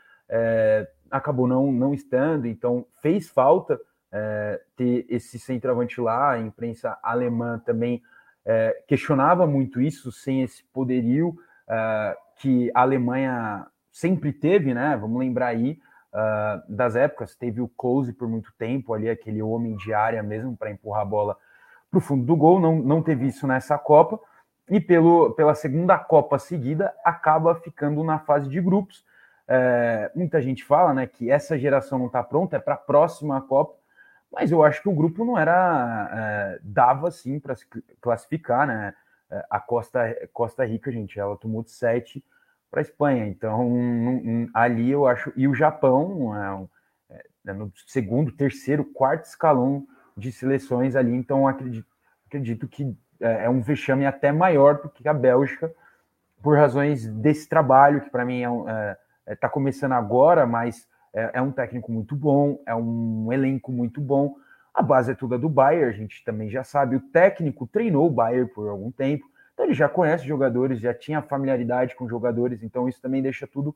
[1.11, 3.79] acabou não não estando, então fez falta
[4.13, 8.01] é, ter esse centroavante lá, a imprensa alemã também
[8.45, 11.35] é, questionava muito isso, sem esse poderio
[11.67, 14.97] é, que a Alemanha sempre teve, né?
[14.99, 15.79] Vamos lembrar aí
[16.13, 20.57] uh, das épocas, teve o Close por muito tempo ali, aquele homem de área mesmo
[20.57, 21.37] para empurrar a bola
[21.89, 24.19] para o fundo do gol, não, não teve isso nessa Copa,
[24.67, 29.05] e pelo, pela segunda Copa seguida acaba ficando na fase de grupos.
[29.47, 33.39] É, muita gente fala né, que essa geração não está pronta, é para a próxima
[33.41, 33.75] Copa,
[34.33, 36.09] mas eu acho que o grupo não era.
[36.11, 37.65] É, dava sim para se
[38.01, 38.95] classificar, né?
[39.29, 39.99] É, a Costa,
[40.33, 42.23] Costa Rica, gente, ela tomou de 7
[42.71, 43.27] para a Espanha.
[43.27, 45.31] Então, um, um, ali eu acho.
[45.35, 46.67] E o Japão
[47.09, 49.85] é, é, no segundo, terceiro, quarto escalão
[50.17, 51.13] de seleções ali.
[51.13, 51.87] Então, acredito,
[52.25, 55.71] acredito que é, é um vexame até maior do que a Bélgica,
[56.41, 61.41] por razões desse trabalho, que para mim está é, é, começando agora, mas é, é
[61.41, 64.35] um técnico muito bom, é um elenco muito bom.
[64.73, 66.95] A base é toda do Bayern, a gente também já sabe.
[66.95, 71.21] O técnico treinou o Bayern por algum tempo, então ele já conhece jogadores, já tinha
[71.21, 73.75] familiaridade com jogadores, então isso também deixa tudo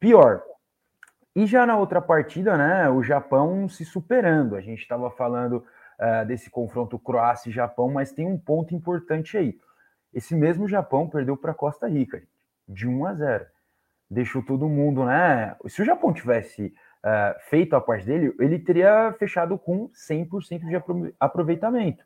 [0.00, 0.42] pior.
[1.36, 4.56] E já na outra partida, né, o Japão se superando.
[4.56, 5.64] A gente estava falando
[5.98, 9.58] uh, desse confronto Croácia e Japão, mas tem um ponto importante aí.
[10.12, 12.22] Esse mesmo Japão perdeu para Costa Rica,
[12.68, 13.46] de 1 a 0
[14.10, 15.56] deixou todo mundo, né?
[15.66, 16.74] Se o Japão tivesse
[17.04, 22.04] uh, feito a parte dele, ele teria fechado com 100% de aproveitamento.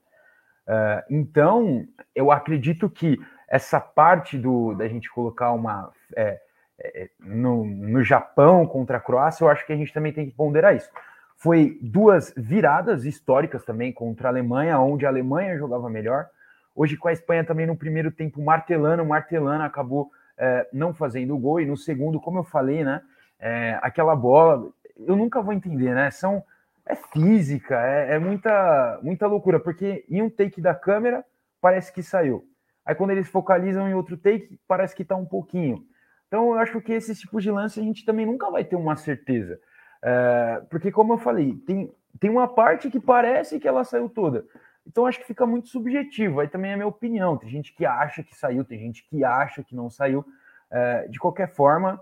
[0.67, 3.19] Uh, então, eu acredito que
[3.49, 6.39] essa parte do da gente colocar uma é,
[6.81, 10.37] é, no, no Japão contra a Croácia, eu acho que a gente também tem que
[10.37, 10.91] ponderar isso.
[11.37, 16.29] Foi duas viradas históricas também contra a Alemanha, onde a Alemanha jogava melhor.
[16.75, 21.61] Hoje com a Espanha também no primeiro tempo martelando, martelando, acabou é, não fazendo gol,
[21.61, 23.03] e no segundo, como eu falei, né?
[23.39, 24.71] É, aquela bola,
[25.07, 26.11] eu nunca vou entender, né?
[26.11, 26.43] São,
[26.87, 31.25] é física, é, é, muita, muita loucura, porque em um take da câmera
[31.61, 32.45] parece que saiu.
[32.85, 35.85] Aí quando eles focalizam em outro take, parece que tá um pouquinho.
[36.27, 38.97] Então eu acho que esse tipo de lance a gente também nunca vai ter uma
[38.97, 39.61] certeza.
[40.03, 44.45] É, porque, como eu falei, tem, tem uma parte que parece que ela saiu toda.
[44.89, 46.41] Então acho que fica muito subjetivo.
[46.41, 47.37] Aí também é minha opinião.
[47.37, 50.25] Tem gente que acha que saiu, tem gente que acha que não saiu.
[50.71, 52.01] É, de qualquer forma,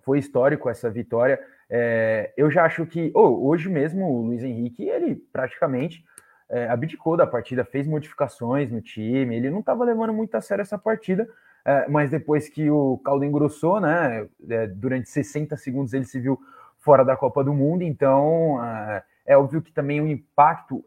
[0.00, 1.38] foi histórico essa vitória.
[1.68, 6.04] É, eu já acho que oh, hoje mesmo o Luiz Henrique ele praticamente
[6.50, 10.60] é, abdicou da partida, fez modificações no time, ele não estava levando muito a sério
[10.60, 11.26] essa partida,
[11.64, 16.38] é, mas depois que o caldo engrossou, né, é, durante 60 segundos ele se viu
[16.78, 20.84] fora da Copa do Mundo, então é, é óbvio que também o impacto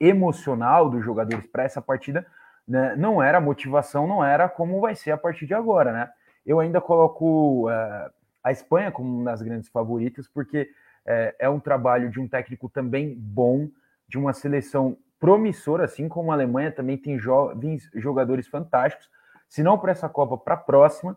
[0.00, 2.26] emocional dos jogadores para essa partida
[2.66, 6.10] né, não era motivação, não era como vai ser a partir de agora, né?
[6.44, 8.10] Eu ainda coloco é,
[8.44, 10.70] a Espanha como uma das grandes favoritas, porque
[11.06, 13.68] é, é um trabalho de um técnico também bom,
[14.06, 19.10] de uma seleção promissora, assim como a Alemanha também tem jovens jogadores fantásticos,
[19.48, 21.16] se não para essa Copa, para a próxima.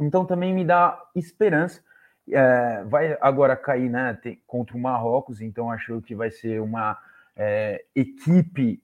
[0.00, 1.82] Então também me dá esperança.
[2.30, 6.98] É, vai agora cair né, tem, contra o Marrocos, então acho que vai ser uma
[7.38, 8.82] é, equipe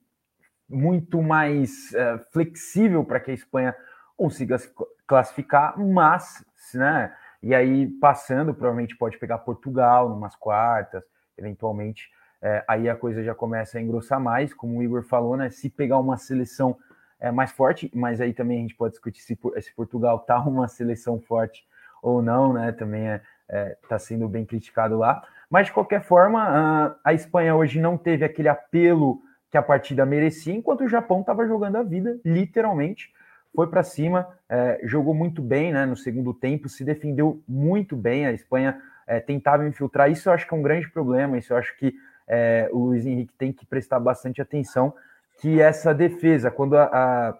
[0.67, 3.75] muito mais é, flexível para que a Espanha
[4.17, 4.73] consiga se
[5.05, 6.43] classificar, mas,
[6.73, 11.03] né, e aí passando, provavelmente pode pegar Portugal numas quartas,
[11.37, 12.09] eventualmente,
[12.41, 15.69] é, aí a coisa já começa a engrossar mais, como o Igor falou, né, se
[15.69, 16.77] pegar uma seleção
[17.19, 20.67] é, mais forte, mas aí também a gente pode discutir se, se Portugal tá uma
[20.67, 21.67] seleção forte
[22.01, 26.97] ou não, né, também é, é, tá sendo bem criticado lá, mas de qualquer forma,
[27.03, 31.47] a Espanha hoje não teve aquele apelo que a partida merecia, enquanto o Japão estava
[31.47, 33.13] jogando a vida, literalmente,
[33.55, 38.25] foi para cima, é, jogou muito bem né, no segundo tempo, se defendeu muito bem.
[38.25, 40.11] A Espanha é, tentava infiltrar.
[40.11, 41.37] Isso eu acho que é um grande problema.
[41.37, 41.95] Isso eu acho que
[42.27, 44.93] é, o Luiz Henrique tem que prestar bastante atenção.
[45.39, 47.37] Que essa defesa, quando a, a,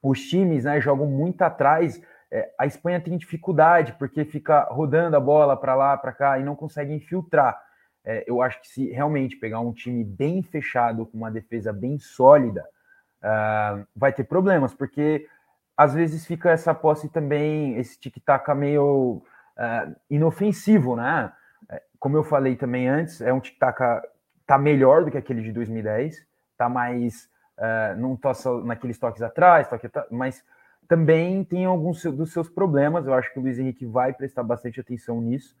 [0.00, 2.00] os times né, jogam muito atrás,
[2.36, 6.44] é, a Espanha tem dificuldade porque fica rodando a bola para lá, para cá e
[6.44, 7.58] não consegue infiltrar.
[8.04, 11.98] É, eu acho que se realmente pegar um time bem fechado, com uma defesa bem
[11.98, 12.62] sólida,
[13.22, 15.26] uh, vai ter problemas, porque
[15.74, 19.22] às vezes fica essa posse também, esse tic-tac meio
[19.56, 21.32] uh, inofensivo, né?
[21.70, 23.80] É, como eu falei também antes, é um tic-tac
[24.46, 26.24] tá melhor do que aquele de 2010,
[26.58, 30.44] tá mais uh, não tá só naqueles toques atrás, toque mas
[30.88, 33.06] também tem alguns dos seus problemas.
[33.06, 35.56] Eu acho que o Luiz Henrique vai prestar bastante atenção nisso.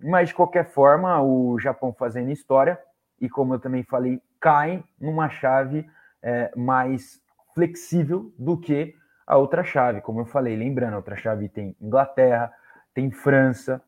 [0.00, 2.78] Mas, de qualquer forma, o Japão fazendo história,
[3.20, 5.88] e como eu também falei, cai numa chave
[6.22, 7.22] é, mais
[7.54, 8.94] flexível do que
[9.26, 10.00] a outra chave.
[10.00, 12.52] Como eu falei, lembrando, a outra chave tem Inglaterra,
[12.92, 13.80] tem França,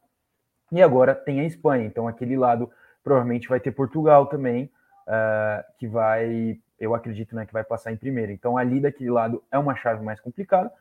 [0.72, 1.84] e agora tem a Espanha.
[1.84, 2.70] Então, aquele lado
[3.02, 4.70] provavelmente vai ter Portugal também,
[5.06, 8.32] uh, que vai, eu acredito, né, que vai passar em primeiro.
[8.32, 10.72] Então, ali daquele lado é uma chave mais complicada.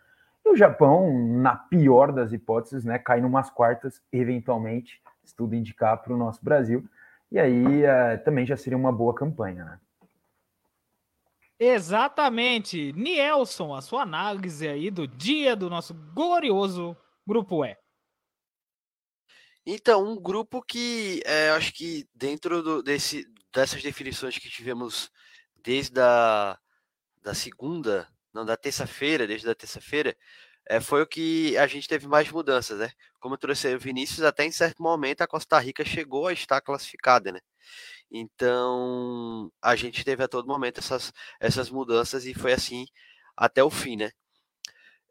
[0.45, 5.97] E o Japão, na pior das hipóteses, né, cai numas quartas, eventualmente, se tudo indicar
[5.97, 6.87] para o nosso Brasil.
[7.31, 9.79] E aí é, também já seria uma boa campanha, né?
[11.57, 12.91] Exatamente.
[12.93, 17.75] Nielson, a sua análise aí do dia do nosso glorioso Grupo E.
[19.65, 25.11] Então, um grupo que é, acho que dentro do, desse, dessas definições que tivemos
[25.65, 26.57] desde a
[27.23, 30.15] da segunda, não, da terça-feira, desde a terça-feira,
[30.67, 32.91] é, foi o que a gente teve mais mudanças, né?
[33.19, 36.61] Como eu trouxe o Vinícius, até em certo momento a Costa Rica chegou a estar
[36.61, 37.39] classificada, né?
[38.11, 42.85] Então a gente teve a todo momento essas, essas mudanças e foi assim
[43.35, 44.11] até o fim, né?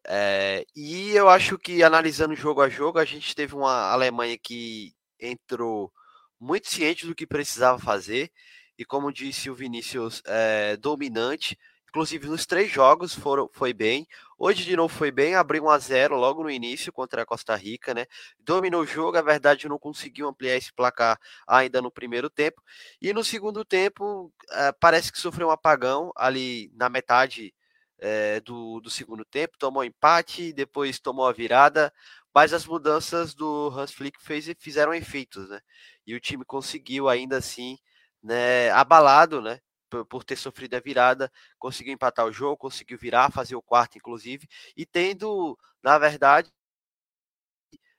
[0.06, 4.92] É, e eu acho que analisando jogo a jogo, a gente teve uma Alemanha que
[5.20, 5.92] entrou
[6.38, 8.30] muito ciente do que precisava fazer
[8.78, 11.58] e, como disse o Vinícius, é, dominante
[11.94, 14.04] Inclusive, nos três jogos foram, foi bem.
[14.36, 15.36] Hoje, de novo, foi bem.
[15.36, 18.06] Abriu 1 a 0 logo no início contra a Costa Rica, né?
[18.36, 19.16] Dominou o jogo.
[19.16, 21.16] A verdade, não conseguiu ampliar esse placar
[21.46, 22.60] ainda no primeiro tempo.
[23.00, 27.54] E no segundo tempo, é, parece que sofreu um apagão ali na metade
[28.00, 29.56] é, do, do segundo tempo.
[29.56, 31.92] Tomou empate, depois tomou a virada.
[32.34, 35.60] Mas as mudanças do Hans Flick fez, fizeram efeitos, né?
[36.04, 37.78] E o time conseguiu ainda assim,
[38.24, 39.60] né, abalado, né?
[40.04, 44.48] por, ter sofrido a virada, conseguiu empatar o jogo, conseguiu virar, fazer o quarto, inclusive,
[44.76, 46.50] e tendo, na verdade,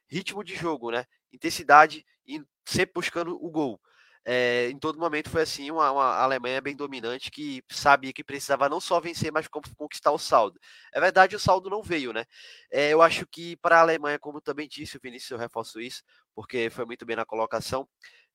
[0.09, 1.05] ritmo de jogo, né?
[1.31, 3.79] Intensidade e sempre buscando o gol.
[4.27, 8.67] É, em todo momento foi assim, uma, uma, Alemanha bem dominante que sabia que precisava
[8.67, 10.59] não só vencer, mas conquistar o saldo.
[10.91, 12.25] É verdade, o saldo não veio, né?
[12.71, 16.01] É, eu acho que para a Alemanha, como também disse o Vinícius, eu reforço isso,
[16.33, 17.87] porque foi muito bem na colocação,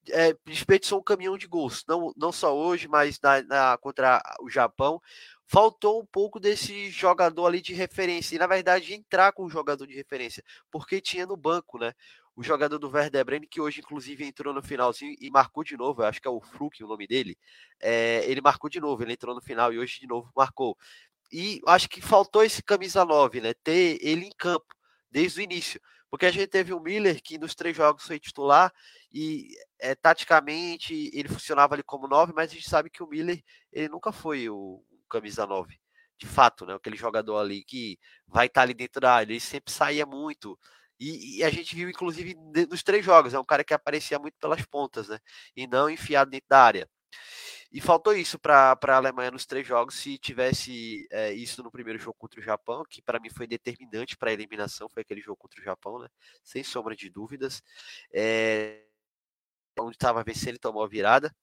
[0.08, 4.48] é, desperdiçou um caminhão de gols, não, não só hoje, mas na, na, contra o
[4.48, 5.00] Japão.
[5.46, 9.86] Faltou um pouco desse jogador ali de referência, e na verdade entrar com um jogador
[9.86, 11.92] de referência, porque tinha no banco, né?
[12.36, 16.04] O jogador do Werder Bremen, que hoje inclusive entrou no finalzinho e marcou de novo,
[16.04, 17.36] acho que é o Fruc o nome dele,
[17.80, 20.76] é, ele marcou de novo, ele entrou no final e hoje de novo marcou.
[21.32, 23.54] E acho que faltou esse camisa 9, né?
[23.54, 24.74] Ter ele em campo
[25.10, 25.80] desde o início
[26.10, 28.72] Porque a gente teve o Miller que nos três jogos foi titular
[29.12, 29.48] e
[29.78, 33.42] é, taticamente ele funcionava ali como nove, mas a gente sabe que o Miller
[33.72, 35.80] ele nunca foi o, o camisa nove
[36.20, 36.74] de fato, né?
[36.74, 40.58] Aquele jogador ali que vai estar ali dentro da área, ele sempre saía muito.
[40.98, 42.34] E, e, a gente viu, inclusive,
[42.70, 45.18] nos três jogos, é um cara que aparecia muito pelas pontas, né?
[45.56, 46.90] E não enfiado dentro da área.
[47.72, 49.94] E faltou isso para a Alemanha nos três jogos.
[49.94, 54.16] Se tivesse é, isso no primeiro jogo contra o Japão, que para mim foi determinante
[54.16, 56.08] para a eliminação, foi aquele jogo contra o Japão, né?
[56.44, 57.62] Sem sombra de dúvidas.
[58.12, 58.84] É,
[59.78, 61.34] onde estava vencendo, ele tomou a virada.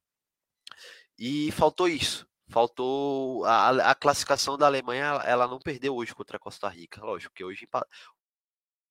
[1.17, 2.27] E faltou isso.
[2.49, 7.33] Faltou a, a, classificação da Alemanha, ela não perdeu hoje contra a Costa Rica, lógico,
[7.33, 7.67] que hoje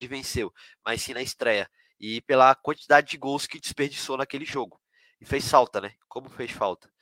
[0.03, 0.53] venceu,
[0.84, 1.70] mas sim na estreia.
[1.99, 4.78] E pela quantidade de gols que desperdiçou naquele jogo.
[5.18, 5.95] E fez falta, né?
[6.07, 6.93] Como fez falta.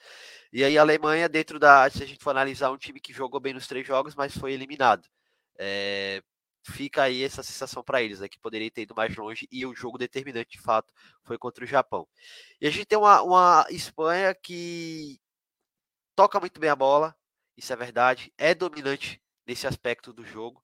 [0.52, 1.90] E aí a Alemanha, dentro da.
[1.90, 4.52] Se a gente for analisar, um time que jogou bem nos três jogos, mas foi
[4.52, 5.08] eliminado.
[5.58, 6.22] É,
[6.64, 9.74] fica aí essa sensação para eles, né, que poderia ter ido mais longe e o
[9.74, 10.92] jogo determinante de fato
[11.22, 12.08] foi contra o Japão.
[12.60, 15.20] E a gente tem uma, uma Espanha que
[16.16, 17.14] toca muito bem a bola,
[17.56, 20.62] isso é verdade, é dominante nesse aspecto do jogo.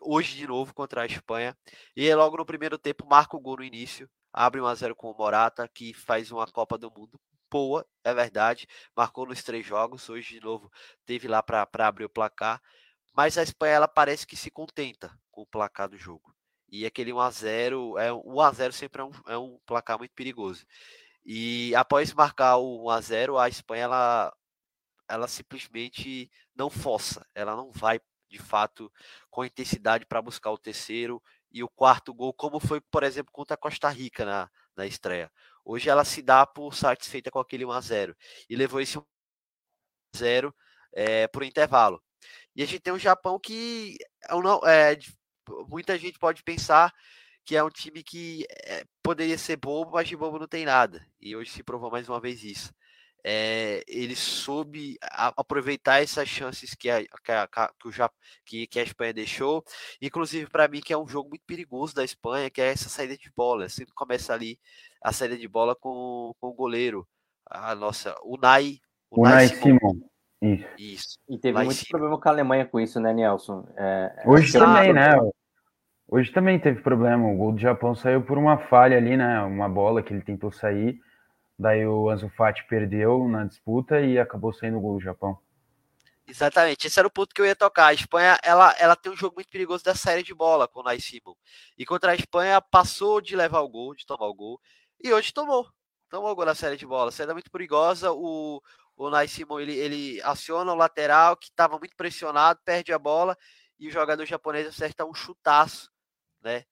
[0.00, 1.56] Hoje de novo contra a Espanha.
[1.96, 5.10] E logo no primeiro tempo marca o gol no início, abre 1 a 0 com
[5.10, 7.18] o Morata, que faz uma Copa do Mundo
[7.50, 8.66] boa, é verdade.
[8.94, 10.70] Marcou nos três jogos, hoje de novo
[11.04, 12.60] teve lá para abrir o placar.
[13.16, 16.34] Mas a Espanha ela parece que se contenta com o placar do jogo.
[16.68, 19.98] E aquele 1 a 0 é 1 a 0 sempre é um, é um placar
[19.98, 20.66] muito perigoso.
[21.24, 24.36] E após marcar o 1 a 0, a Espanha ela
[25.08, 28.92] ela simplesmente não força, ela não vai de fato
[29.30, 33.54] com intensidade para buscar o terceiro e o quarto gol, como foi, por exemplo, contra
[33.54, 35.30] a Costa Rica na, na estreia.
[35.64, 38.16] Hoje ela se dá por satisfeita com aquele 1 a 0
[38.50, 40.54] e levou esse 1 a 0
[40.92, 42.02] é, por intervalo.
[42.56, 43.96] E a gente tem o Japão que
[44.30, 44.98] não, é,
[45.68, 46.92] muita gente pode pensar
[47.44, 51.06] que é um time que é, poderia ser bobo, mas de bobo não tem nada.
[51.20, 52.72] E hoje se provou mais uma vez isso
[53.28, 58.10] é, ele soube aproveitar essas chances que a, que a, que, o,
[58.44, 59.64] que, que a Espanha deixou.
[60.00, 63.18] Inclusive, para mim, que é um jogo muito perigoso da Espanha, que é essa saída
[63.18, 63.68] de bola.
[63.68, 64.60] Sempre começa ali
[65.02, 67.04] a saída de bola com, com o goleiro.
[67.44, 68.78] A nossa, o Nai.
[69.10, 70.08] O Nai Simon.
[70.40, 70.66] Isso.
[70.78, 71.18] isso.
[71.28, 71.88] E teve muito Simon.
[71.90, 73.66] problema com a Alemanha com isso, né, Nelson?
[73.76, 75.12] É, é Hoje também, né?
[76.08, 77.26] Hoje também teve problema.
[77.26, 79.40] O gol do Japão saiu por uma falha ali, né?
[79.42, 81.00] Uma bola que ele tentou sair
[81.58, 85.38] Daí o Ansu Fati perdeu na disputa e acabou saindo o gol do Japão.
[86.28, 87.86] Exatamente, esse era o ponto que eu ia tocar.
[87.86, 91.00] A Espanha, ela, ela tem um jogo muito perigoso da série de bola com o
[91.00, 91.34] Simon.
[91.78, 94.60] E contra a Espanha passou de levar o gol, de tomar o gol,
[95.02, 95.66] e hoje tomou.
[96.10, 97.10] Tomou o gol na série de bola.
[97.10, 98.12] Saída muito perigosa.
[98.12, 98.60] O,
[98.96, 103.36] o Nai Simon, ele, ele aciona o lateral, que estava muito pressionado, perde a bola,
[103.78, 105.90] e o jogador japonês acerta um chutaço,
[106.42, 106.64] né?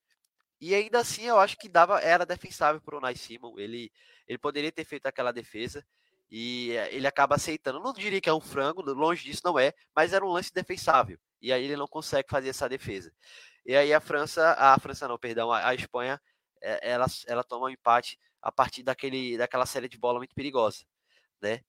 [0.59, 3.59] E ainda assim, eu acho que dava era defensável para o Nai Simon.
[3.59, 3.91] Ele
[4.27, 5.85] ele poderia ter feito aquela defesa
[6.29, 7.79] e eh, ele acaba aceitando.
[7.79, 11.17] Não diria que é um frango, longe disso não é, mas era um lance defensável.
[11.41, 13.11] E aí ele não consegue fazer essa defesa.
[13.65, 16.19] E aí a França, a França não, perdão, a, a Espanha,
[16.61, 20.85] eh, ela, ela toma um empate a partir daquele, daquela série de bola muito perigosa,
[21.41, 21.61] né?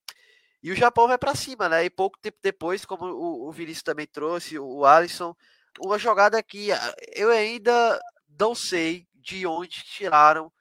[0.63, 1.85] E o Japão vai para cima, né?
[1.85, 5.35] E pouco tempo depois, como o, o Vinícius também trouxe, o Alisson,
[5.81, 8.01] uma jogada que ah, eu ainda
[8.39, 10.53] não sei de onde tiraram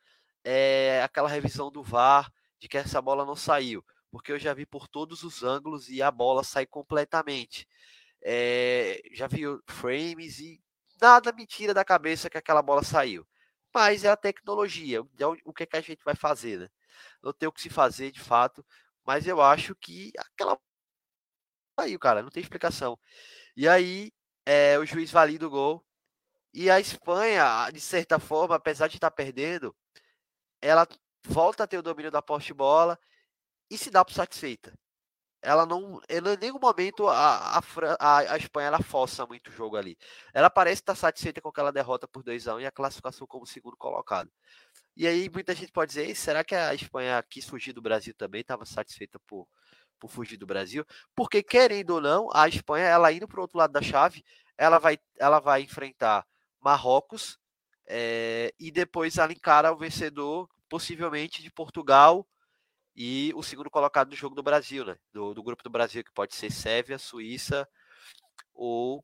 [0.43, 4.65] é, aquela revisão do VAR de que essa bola não saiu, porque eu já vi
[4.65, 7.67] por todos os ângulos e a bola sai completamente.
[8.21, 10.59] É, já vi frames e
[11.01, 13.27] nada me tira da cabeça que aquela bola saiu.
[13.73, 15.01] Mas é a tecnologia,
[15.43, 16.69] o que, é que a gente vai fazer, né?
[17.21, 18.65] Não tem o que se fazer de fato,
[19.05, 20.59] mas eu acho que aquela
[21.79, 22.97] saiu, cara, não tem explicação.
[23.55, 24.11] E aí
[24.45, 25.85] é, o juiz valida o gol.
[26.53, 29.75] E a Espanha, de certa forma, apesar de estar perdendo,
[30.61, 30.87] ela
[31.27, 32.97] volta a ter o domínio da poste bola
[33.69, 34.73] e se dá por satisfeita.
[35.45, 37.59] Ela não, ela, em nenhum momento a,
[37.99, 39.97] a, a, Espanha ela força muito o jogo ali.
[40.33, 43.45] Ela parece estar satisfeita com aquela derrota por 2 a 1 e a classificação como
[43.45, 44.31] segundo colocado.
[44.97, 48.41] E aí muita gente pode dizer, será que a Espanha quis fugir do Brasil também?
[48.41, 49.47] Estava satisfeita por,
[49.99, 50.83] por fugir do Brasil?
[51.15, 54.23] Porque querendo ou não, a Espanha, ela indo para o outro lado da chave,
[54.57, 56.25] ela vai, ela vai enfrentar
[56.59, 57.37] Marrocos
[57.85, 62.27] é, e depois ela encara o vencedor possivelmente de Portugal
[62.95, 64.97] e o segundo colocado do jogo do Brasil, né?
[65.11, 67.67] Do, do grupo do Brasil, que pode ser Sérvia, Suíça
[68.53, 69.03] ou,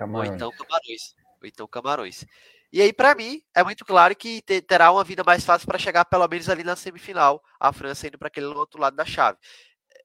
[0.00, 1.14] ou então Camarões.
[1.40, 2.24] Ou então Camarões.
[2.72, 6.06] E aí, para mim, é muito claro que terá uma vida mais fácil para chegar
[6.06, 9.38] pelo menos ali na semifinal, a França indo para aquele outro lado da chave.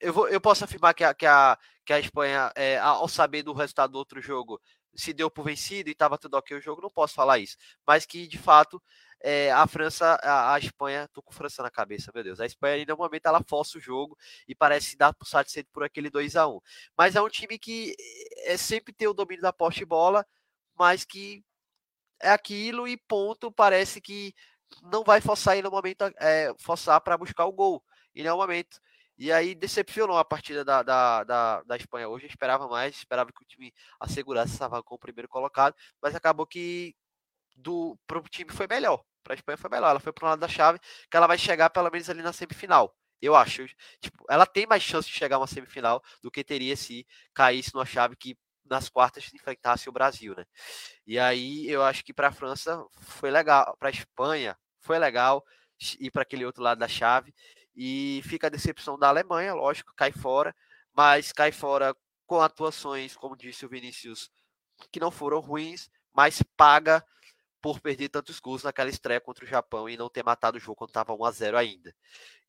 [0.02, 3.44] eu, vou, eu posso afirmar que a, que a, que a Espanha, é, ao saber
[3.44, 4.60] do resultado do outro jogo,
[4.94, 7.56] se deu por vencido e estava tudo ok o jogo, não posso falar isso.
[7.86, 8.82] Mas que, de fato,
[9.22, 12.40] é, a França, a, a, Espanha, tô com França na cabeça, meu Deus.
[12.40, 16.10] A Espanha, no momento, ela força o jogo e parece dar por satisfeito por aquele
[16.10, 16.60] 2 a 1
[16.98, 17.96] Mas é um time que
[18.46, 20.26] é sempre ter o domínio da poste bola,
[20.78, 21.44] mas que
[22.22, 23.52] é aquilo e ponto.
[23.52, 24.34] Parece que
[24.84, 27.84] não vai forçar no momento, é, forçar para buscar o gol
[28.16, 28.80] em nenhum momento.
[29.18, 32.26] E aí decepcionou a partida da, da, da, da, Espanha hoje.
[32.26, 36.16] Eu esperava mais, esperava que o time assegurasse essa vaga com o primeiro colocado, mas
[36.16, 36.96] acabou que
[37.58, 39.04] do para o time foi melhor.
[39.24, 39.90] Para a Espanha foi melhor.
[39.90, 40.80] Ela foi para o lado da chave,
[41.10, 42.96] que ela vai chegar pelo menos ali na semifinal.
[43.22, 43.66] Eu acho.
[44.00, 47.74] Tipo, ela tem mais chance de chegar a uma semifinal do que teria se caísse
[47.74, 48.38] numa chave que
[48.70, 50.46] nas quartas enfrentasse o Brasil, né?
[51.06, 55.44] E aí eu acho que para a França foi legal, para a Espanha foi legal
[56.00, 57.34] ir para aquele outro lado da chave.
[57.76, 60.56] E fica a decepção da Alemanha, lógico, cai fora,
[60.94, 61.96] mas cai fora
[62.26, 64.30] com atuações, como disse o Vinícius,
[64.92, 67.06] que não foram ruins, mas paga
[67.74, 70.76] por perder tantos gols naquela estreia contra o Japão e não ter matado o jogo
[70.76, 71.94] quando estava 1 a 0 ainda.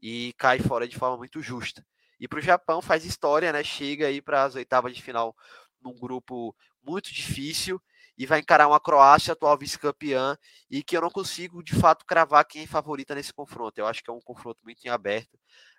[0.01, 1.85] E cai fora de forma muito justa.
[2.21, 3.65] E para o Japão faz história, né?
[3.65, 5.37] Chega aí para as oitavas de final
[5.81, 7.81] num grupo muito difícil
[8.19, 10.37] e vai encarar uma Croácia, atual vice-campeã,
[10.69, 13.79] e que eu não consigo de fato cravar quem é favorita nesse confronto.
[13.79, 15.39] Eu acho que é um confronto muito em aberto.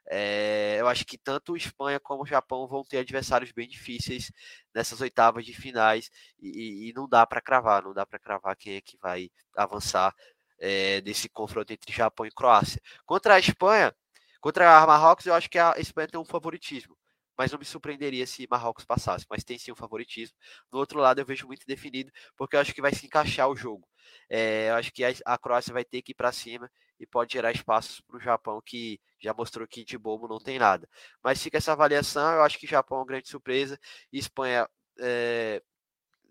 [0.10, 4.32] É, eu acho que tanto Espanha como Japão vão ter adversários bem difíceis
[4.74, 6.10] nessas oitavas de finais
[6.42, 10.16] e, e não dá para cravar, não dá para cravar quem é que vai avançar
[10.60, 12.82] é, nesse confronto entre Japão e Croácia.
[13.06, 13.94] Contra a Espanha,
[14.42, 16.99] contra a Marrocos, eu acho que a Espanha tem um favoritismo
[17.40, 19.26] mas não me surpreenderia se Marrocos passasse.
[19.30, 20.38] Mas tem sim um favoritismo.
[20.70, 23.56] Do outro lado, eu vejo muito definido, porque eu acho que vai se encaixar o
[23.56, 23.88] jogo.
[24.30, 26.70] É, eu acho que a, a Croácia vai ter que ir para cima
[27.00, 30.60] e pode gerar espaços para o Japão, que já mostrou que de bobo não tem
[30.60, 30.86] nada.
[31.24, 33.80] Mas fica essa avaliação, eu acho que Japão é uma grande surpresa.
[34.12, 34.68] Espanha
[35.00, 35.64] é,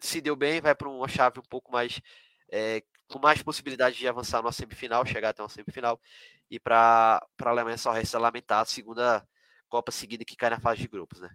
[0.01, 2.03] se deu bem, vai para uma chave um pouco mais.
[2.53, 5.99] É, com mais possibilidade de avançar numa semifinal, chegar até uma semifinal.
[6.51, 9.27] E para a Alemanha só resta lamentar a segunda
[9.69, 11.31] Copa seguida que cai na fase de grupos, né?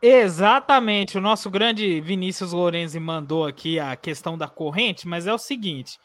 [0.00, 5.38] Exatamente, o nosso grande Vinícius Lorenzi mandou aqui a questão da corrente, mas é o
[5.38, 5.98] seguinte: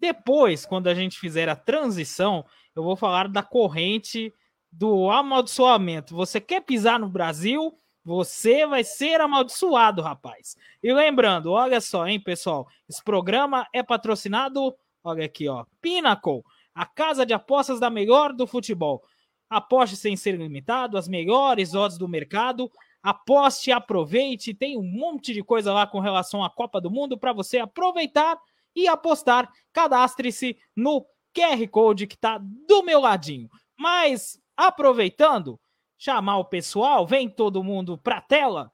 [0.00, 4.32] depois, quando a gente fizer a transição, eu vou falar da corrente
[4.72, 6.14] do amaldiçoamento.
[6.14, 7.78] Você quer pisar no Brasil?
[8.04, 10.56] Você vai ser amaldiçoado, rapaz.
[10.82, 16.42] E lembrando, olha só, hein, pessoal, esse programa é patrocinado, olha aqui, ó, Pinnacle,
[16.74, 19.02] a casa de apostas da melhor do futebol.
[19.48, 22.70] Aposte sem ser limitado, as melhores odds do mercado.
[23.02, 27.32] Aposte, aproveite, tem um monte de coisa lá com relação à Copa do Mundo para
[27.32, 28.36] você aproveitar
[28.74, 29.48] e apostar.
[29.72, 33.48] Cadastre-se no QR Code que está do meu ladinho.
[33.78, 35.60] Mas aproveitando,
[35.96, 38.72] chamar o pessoal, vem todo mundo para a tela.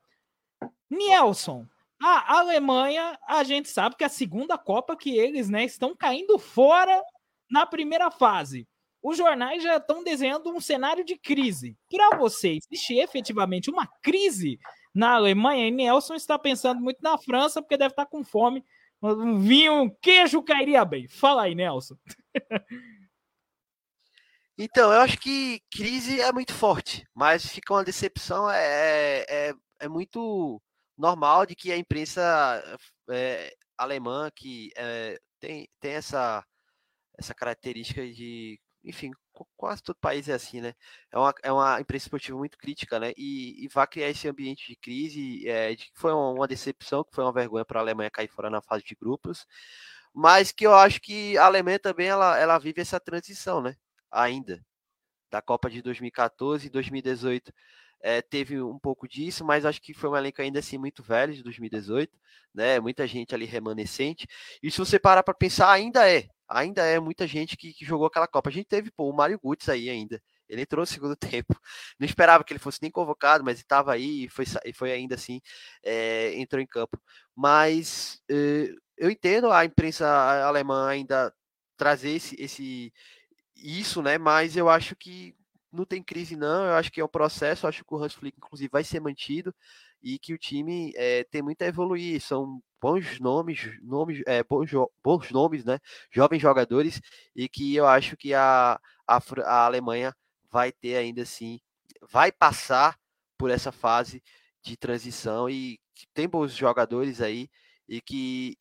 [0.88, 1.66] Nelson,
[2.00, 6.38] a Alemanha, a gente sabe que é a segunda Copa que eles né, estão caindo
[6.38, 7.02] fora
[7.50, 8.66] na primeira fase
[9.02, 11.76] os jornais já estão desenhando um cenário de crise.
[11.90, 14.58] Para você, existe efetivamente uma crise
[14.94, 15.66] na Alemanha?
[15.66, 18.64] E Nelson está pensando muito na França, porque deve estar com fome.
[19.02, 21.08] Um vinho, um queijo cairia bem.
[21.08, 21.96] Fala aí, Nelson.
[24.58, 29.88] Então, eu acho que crise é muito forte, mas fica uma decepção, é, é, é
[29.88, 30.62] muito
[30.96, 32.62] normal de que a imprensa
[33.10, 36.44] é, alemã que é, tem, tem essa,
[37.18, 39.10] essa característica de enfim,
[39.56, 40.74] quase todo país é assim, né?
[41.10, 43.12] É uma, é uma imprensa esportiva muito crítica, né?
[43.16, 47.14] E, e vai criar esse ambiente de crise, é, de que foi uma, decepção, que
[47.14, 49.46] foi uma vergonha para a Alemanha cair fora na fase de grupos,
[50.14, 53.76] mas que eu acho que a Alemanha também ela, ela vive essa transição, né?
[54.10, 54.64] Ainda
[55.30, 57.52] da Copa de 2014 e 2018
[58.02, 61.32] é, teve um pouco disso, mas acho que foi um elenco ainda assim muito velho
[61.32, 62.18] de 2018,
[62.52, 62.80] né?
[62.80, 64.26] Muita gente ali remanescente.
[64.62, 68.06] E se você parar para pensar, ainda é, ainda é muita gente que, que, jogou
[68.06, 68.50] aquela Copa.
[68.50, 70.20] A gente teve pô, o Mário Gutz aí ainda.
[70.48, 71.54] Ele entrou no segundo tempo.
[71.98, 74.44] Não esperava que ele fosse nem convocado, mas estava aí e foi,
[74.74, 75.40] foi ainda assim,
[75.84, 77.00] é, entrou em campo.
[77.36, 80.06] Mas é, eu entendo a imprensa
[80.44, 81.32] alemã ainda
[81.76, 82.92] trazer esse, esse
[83.56, 84.18] isso, né?
[84.18, 85.34] Mas eu acho que
[85.72, 86.66] não tem crise, não.
[86.66, 87.64] Eu acho que é um processo.
[87.66, 89.54] Eu acho que o Hans Flick, inclusive, vai ser mantido
[90.02, 92.20] e que o time é, tem muito a evoluir.
[92.20, 94.70] São bons nomes, nomes é, bons,
[95.02, 95.78] bons nomes, né?
[96.10, 97.00] Jovens jogadores
[97.34, 100.14] e que eu acho que a, a, a Alemanha
[100.50, 101.60] vai ter ainda assim,
[102.10, 102.98] vai passar
[103.38, 104.22] por essa fase
[104.62, 105.80] de transição e
[106.12, 107.48] tem bons jogadores aí
[107.88, 108.56] e que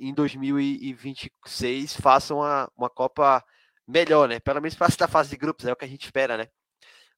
[0.00, 3.44] em 2026 façam uma, uma Copa
[3.90, 4.40] melhor, né?
[4.40, 6.48] Pelo menos para esta fase de grupos, é o que a gente espera, né?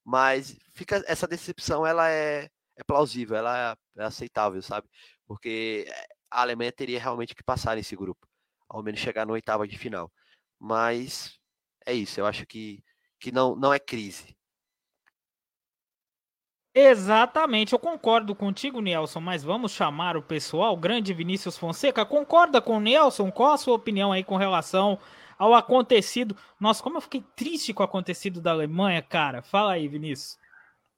[0.04, 4.88] Mas fica essa decepção, ela é, é plausível, ela é, é aceitável, sabe?
[5.26, 5.86] Porque
[6.30, 8.26] a Alemanha teria realmente que passar nesse grupo,
[8.68, 10.10] ao menos chegar na oitava de final.
[10.58, 11.38] Mas
[11.86, 12.82] é isso, eu acho que,
[13.20, 14.36] que não, não é crise.
[16.74, 22.78] Exatamente, eu concordo contigo, Nelson, mas vamos chamar o pessoal, grande Vinícius Fonseca, concorda com
[22.78, 23.30] o Nelson?
[23.30, 24.98] Qual a sua opinião aí com relação
[25.38, 26.36] ao acontecido?
[26.60, 29.42] Nossa, como eu fiquei triste com o acontecido da Alemanha, cara.
[29.42, 30.38] Fala aí, Vinícius.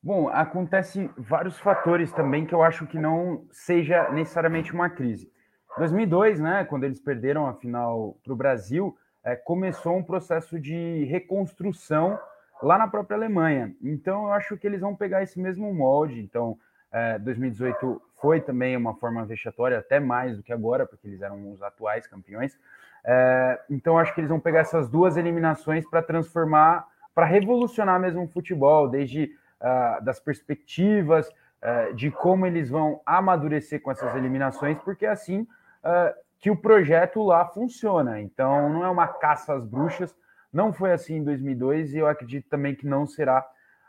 [0.02, 5.32] Bom, acontece vários fatores também que eu acho que não seja necessariamente uma crise.
[5.78, 11.04] 2002, né, quando eles perderam a final para o Brasil, é, começou um processo de
[11.04, 12.18] reconstrução
[12.62, 13.74] lá na própria Alemanha.
[13.82, 16.20] Então, eu acho que eles vão pegar esse mesmo molde.
[16.20, 16.58] Então,
[16.92, 21.50] é, 2018 foi também uma forma vexatória, até mais do que agora, porque eles eram
[21.50, 22.58] os atuais campeões.
[23.04, 28.24] É, então, acho que eles vão pegar essas duas eliminações para transformar, para revolucionar mesmo
[28.24, 29.30] o futebol, desde
[29.60, 35.40] uh, das perspectivas, uh, de como eles vão amadurecer com essas eliminações, porque é assim
[35.40, 38.20] uh, que o projeto lá funciona.
[38.20, 40.16] Então, não é uma caça às bruxas,
[40.52, 43.46] não foi assim em 2002 e eu acredito também que não será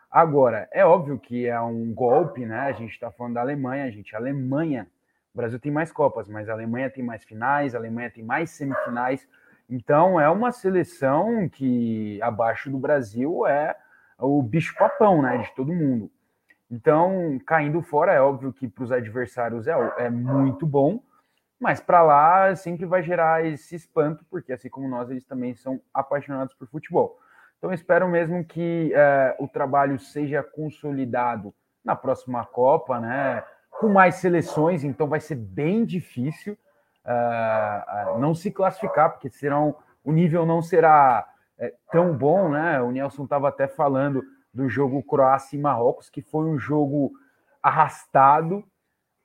[0.10, 0.68] agora.
[0.72, 2.62] É óbvio que é um golpe, né?
[2.62, 4.88] A gente está falando da Alemanha, a gente, a Alemanha,
[5.36, 8.52] o Brasil tem mais Copas, mas a Alemanha tem mais finais, a Alemanha tem mais
[8.52, 9.28] semifinais.
[9.70, 13.76] Então é uma seleção que abaixo do Brasil é
[14.18, 15.40] o bicho-papão, né?
[15.40, 16.10] De todo mundo.
[16.72, 21.04] Então, caindo fora, é óbvio que para os adversários é, é muito bom,
[21.60, 25.82] mas para lá sempre vai gerar esse espanto, porque assim como nós, eles também são
[25.94, 27.20] apaixonados por futebol.
[27.58, 33.44] Então espero mesmo que é, o trabalho seja consolidado na próxima Copa, né?
[33.80, 36.58] Com mais seleções, então vai ser bem difícil
[37.06, 42.82] uh, não se classificar, porque serão o nível não será é, tão bom, né?
[42.82, 44.24] O Nelson estava até falando
[44.54, 47.12] do jogo Croácia e Marrocos, que foi um jogo
[47.62, 48.64] arrastado,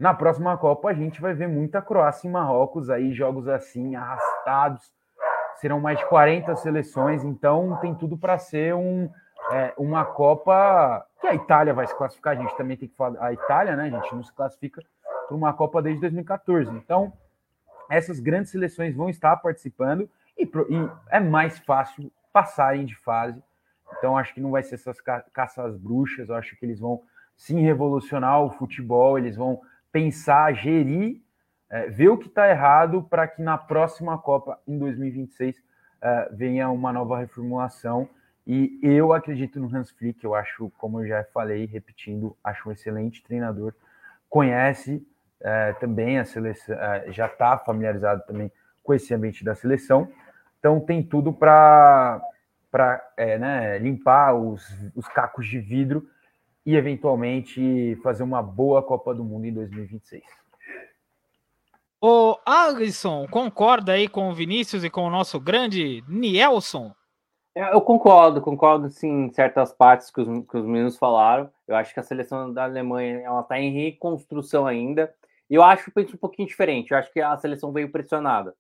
[0.00, 4.90] na próxima Copa a gente vai ver muita Croácia e Marrocos aí, jogos assim, arrastados.
[5.56, 9.10] Serão mais de 40 seleções, então tem tudo para ser um,
[9.50, 12.36] é, uma Copa que a Itália vai se classificar.
[12.36, 13.22] A gente também tem que falar.
[13.24, 14.82] A Itália, né, a gente não se classifica
[15.26, 16.70] para uma Copa desde 2014.
[16.76, 17.12] Então,
[17.88, 23.42] essas grandes seleções vão estar participando e, e é mais fácil passarem de fase.
[23.98, 26.28] Então, acho que não vai ser essas ca caças bruxas.
[26.28, 27.02] Eu acho que eles vão
[27.36, 31.20] sim revolucionar o futebol, eles vão pensar, gerir,
[31.68, 35.56] é, ver o que está errado para que na próxima Copa, em 2026,
[36.02, 38.08] é, venha uma nova reformulação.
[38.52, 42.72] E eu acredito no Hans Flick, eu acho, como eu já falei, repetindo, acho um
[42.72, 43.72] excelente treinador,
[44.28, 45.06] conhece
[45.40, 48.50] é, também a seleção, é, já está familiarizado também
[48.82, 50.10] com esse ambiente da seleção,
[50.58, 52.20] então tem tudo para
[53.16, 56.10] é, né, limpar os, os cacos de vidro
[56.66, 60.24] e eventualmente fazer uma boa Copa do Mundo em 2026.
[62.00, 66.92] O Alisson, concorda aí com o Vinícius e com o nosso grande Nielson?
[67.54, 71.50] É, eu concordo, concordo sim em certas partes que os, que os meninos falaram.
[71.66, 75.12] Eu acho que a seleção da Alemanha ela está em reconstrução ainda.
[75.48, 76.92] E eu acho que um pouquinho diferente.
[76.92, 78.54] Eu acho que a seleção veio pressionada.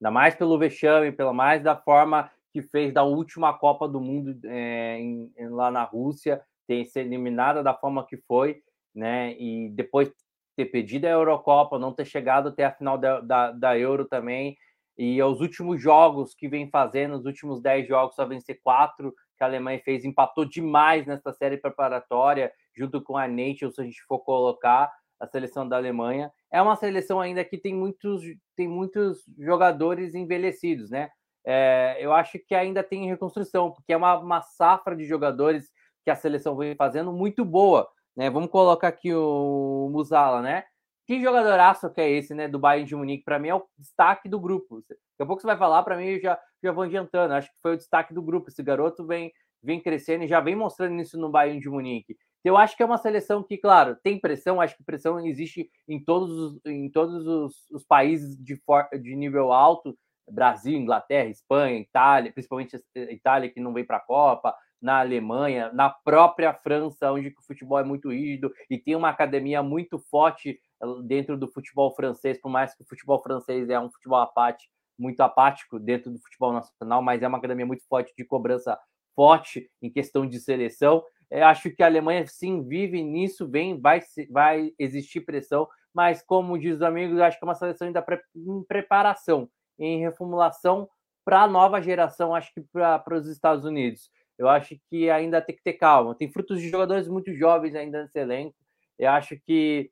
[0.00, 4.38] Ainda mais pelo vexame, pela mais da forma que fez da última Copa do Mundo
[4.44, 8.62] é, em, lá na Rússia ter sido eliminada da forma que foi,
[8.94, 9.34] né?
[9.38, 10.12] E depois
[10.56, 14.56] ter pedido a Eurocopa, não ter chegado até a final da, da, da Euro também.
[14.96, 19.42] E os últimos jogos que vem fazendo, os últimos 10 jogos, só vencer quatro que
[19.42, 24.02] a Alemanha fez, empatou demais nessa série preparatória, junto com a Nations, se a gente
[24.04, 26.30] for colocar a seleção da Alemanha.
[26.50, 28.22] É uma seleção ainda que tem muitos,
[28.56, 31.10] tem muitos jogadores envelhecidos, né?
[31.46, 35.70] É, eu acho que ainda tem reconstrução, porque é uma, uma safra de jogadores
[36.04, 37.88] que a seleção vem fazendo muito boa.
[38.16, 38.30] Né?
[38.30, 40.64] Vamos colocar aqui o Musala, né?
[41.06, 42.48] Que jogadoraço que é esse, né?
[42.48, 44.80] Do Bayern de Munique, para mim é o destaque do grupo.
[44.88, 47.34] Daqui a pouco você vai falar, para mim já, já vou adiantando.
[47.34, 48.48] Acho que foi o destaque do grupo.
[48.48, 49.30] Esse garoto vem,
[49.62, 52.16] vem crescendo e já vem mostrando isso no Bayern de Munique.
[52.42, 56.02] Eu acho que é uma seleção que, claro, tem pressão, acho que pressão existe em
[56.02, 59.96] todos os, em todos os, os países de, for, de nível alto,
[60.30, 65.88] Brasil, Inglaterra, Espanha, Itália, principalmente Itália que não vem para a Copa, na Alemanha, na
[65.88, 70.58] própria França, onde o futebol é muito rígido e tem uma academia muito forte eh,
[71.02, 75.20] dentro do futebol francês, por mais que o futebol francês é um futebol apático, muito
[75.20, 78.78] apático dentro do futebol nacional, mas é uma academia muito forte de cobrança
[79.14, 81.02] forte em questão de seleção.
[81.30, 84.00] É, acho que a Alemanha sim vive nisso, vem, vai,
[84.30, 88.04] vai existir pressão, mas como diz os amigos, acho que é uma seleção ainda
[88.36, 89.48] em preparação,
[89.78, 90.88] em reformulação
[91.24, 94.10] para a nova geração, acho que para os Estados Unidos.
[94.38, 96.14] eu acho que ainda tem que ter calma.
[96.14, 98.54] Tem frutos de jogadores muito jovens ainda nesse elenco.
[98.98, 99.90] Eu acho que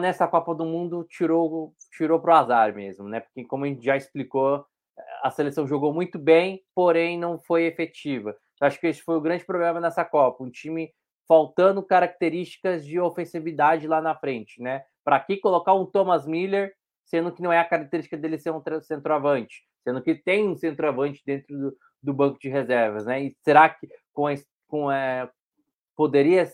[0.00, 3.20] nessa Copa do Mundo tirou tirou para o azar mesmo, né?
[3.20, 4.64] Porque como a gente já explicou,
[5.22, 8.36] a seleção jogou muito bem, porém não foi efetiva.
[8.60, 10.92] Eu acho que esse foi o grande problema nessa Copa, um time
[11.26, 14.84] faltando características de ofensividade lá na frente, né?
[15.02, 16.72] Para que colocar um Thomas Miller,
[17.04, 21.22] sendo que não é a característica dele ser um centroavante, sendo que tem um centroavante
[21.26, 23.24] dentro do, do banco de reservas, né?
[23.24, 24.26] E será que com,
[24.68, 25.28] com é,
[25.96, 26.48] poderia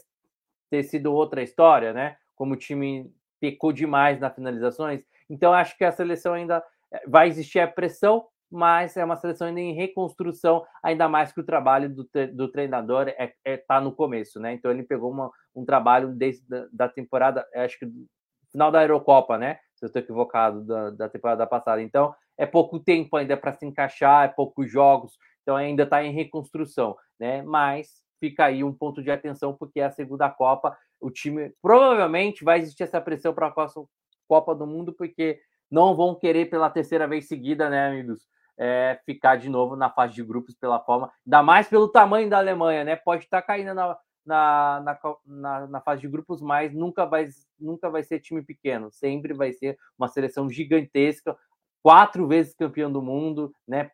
[0.71, 2.17] ter sido outra história, né?
[2.41, 5.05] Como o time pecou demais nas finalizações.
[5.29, 9.49] Então acho que a seleção ainda é, vai existir a pressão, mas é uma seleção
[9.49, 13.93] ainda em reconstrução, ainda mais que o trabalho do, do treinador é, é tá no
[13.93, 14.55] começo, né?
[14.55, 17.87] Então ele pegou uma, um trabalho desde da, da temporada, acho que
[18.51, 19.59] final da Eurocopa, né?
[19.75, 21.83] Se eu estou equivocado da, da temporada passada.
[21.83, 25.13] Então é pouco tempo ainda para se encaixar, é poucos jogos,
[25.43, 27.43] então ainda está em reconstrução, né?
[27.43, 30.77] Mas fica aí um ponto de atenção, porque é a segunda Copa.
[31.01, 33.55] O time provavelmente vai existir essa pressão para a
[34.29, 35.41] Copa do Mundo, porque
[35.71, 38.29] não vão querer pela terceira vez seguida, né, amigos?
[38.59, 42.37] É, ficar de novo na fase de grupos pela forma, ainda mais pelo tamanho da
[42.37, 42.97] Alemanha, né?
[42.97, 43.97] Pode estar tá caindo na,
[44.27, 47.27] na, na, na, na, fase de grupos, mas nunca vai,
[47.59, 51.37] nunca vai ser time pequeno, sempre vai ser uma seleção gigantesca,
[51.83, 53.91] quatro vezes campeão do mundo, né?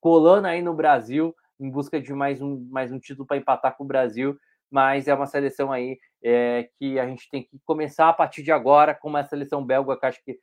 [0.00, 3.82] Colando aí no Brasil, em busca de mais um, mais um título para empatar com
[3.82, 4.38] o Brasil,
[4.70, 8.52] mas é uma seleção aí é, que a gente tem que começar a partir de
[8.52, 10.38] agora, como a seleção belga, que acho que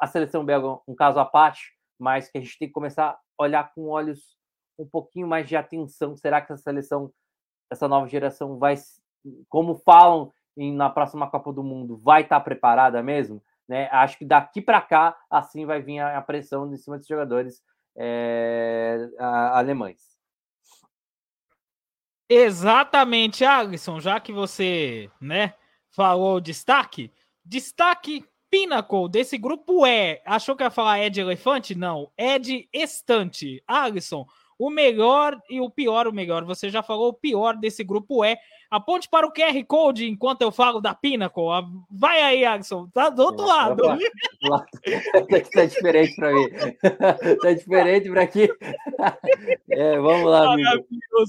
[0.00, 3.10] a seleção belga é um caso à parte, mas que a gente tem que começar
[3.10, 4.36] a olhar com olhos
[4.78, 6.16] um pouquinho mais de atenção.
[6.16, 7.12] Será que essa seleção,
[7.70, 8.74] essa nova geração vai,
[9.48, 13.42] como falam em, na próxima Copa do Mundo, vai estar preparada mesmo?
[13.68, 13.88] Né?
[13.90, 17.62] Acho que daqui para cá, assim vai vir a, a pressão em cima dos jogadores
[17.96, 20.15] é, a, alemães.
[22.28, 25.54] Exatamente, Alisson, já que você, né,
[25.90, 27.12] falou destaque,
[27.44, 31.74] destaque Pinnacle desse grupo é, achou que ia falar é de elefante?
[31.74, 33.62] Não, é de estante.
[33.66, 34.26] Alisson,
[34.58, 38.36] o melhor e o pior, o melhor, você já falou, o pior desse grupo é
[38.70, 41.44] Aponte para o QR Code enquanto eu falo da Pinnacle.
[41.90, 42.88] Vai aí, Alisson.
[42.88, 43.82] Tá do outro lado.
[45.52, 46.48] tá diferente para mim.
[47.42, 48.48] tá diferente para aqui.
[49.70, 50.86] É, vamos lá, amigo.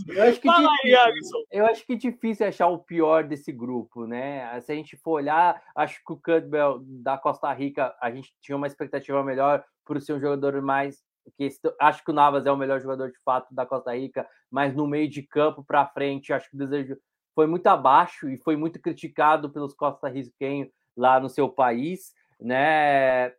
[0.10, 3.52] Eu acho, que Fala difícil, aí, eu acho que é difícil achar o pior desse
[3.52, 4.60] grupo, né?
[4.62, 8.56] Se a gente for olhar, acho que o Campbell da Costa Rica, a gente tinha
[8.56, 11.06] uma expectativa melhor por ser um jogador mais
[11.38, 11.50] que
[11.80, 14.88] acho que o Navas é o melhor jogador de fato da Costa Rica, mas no
[14.88, 16.98] meio de campo para frente, acho que o desejo
[17.38, 22.12] foi muito abaixo e foi muito criticado pelos costarriquenhos lá no seu país,
[22.42, 23.30] né?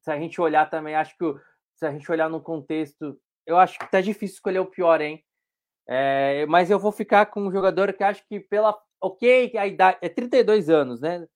[0.00, 1.24] Se a gente olhar também, acho que
[1.74, 5.24] se a gente olhar no contexto, eu acho que tá difícil escolher o pior, hein?
[5.88, 9.98] É, mas eu vou ficar com um jogador que acho que pela ok, a idade
[10.00, 11.26] é 32 anos, né?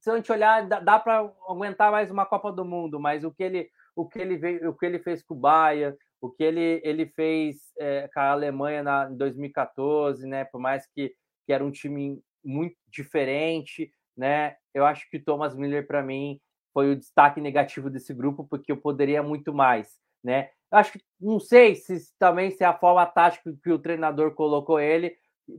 [0.00, 3.30] Se a gente olhar, dá, dá para aguentar mais uma Copa do Mundo, mas o
[3.30, 6.44] que ele o que ele veio, o que ele fez com o Bahia, o que
[6.44, 10.44] ele, ele fez é, com a Alemanha na, em 2014, né?
[10.44, 11.12] Por mais que,
[11.44, 14.54] que era um time muito diferente, né?
[14.72, 16.40] Eu acho que o Thomas Miller, para mim,
[16.72, 20.50] foi o destaque negativo desse grupo, porque eu poderia muito mais, né?
[20.70, 24.78] Eu acho que não sei se também se a forma tática que o treinador colocou
[24.78, 25.16] ele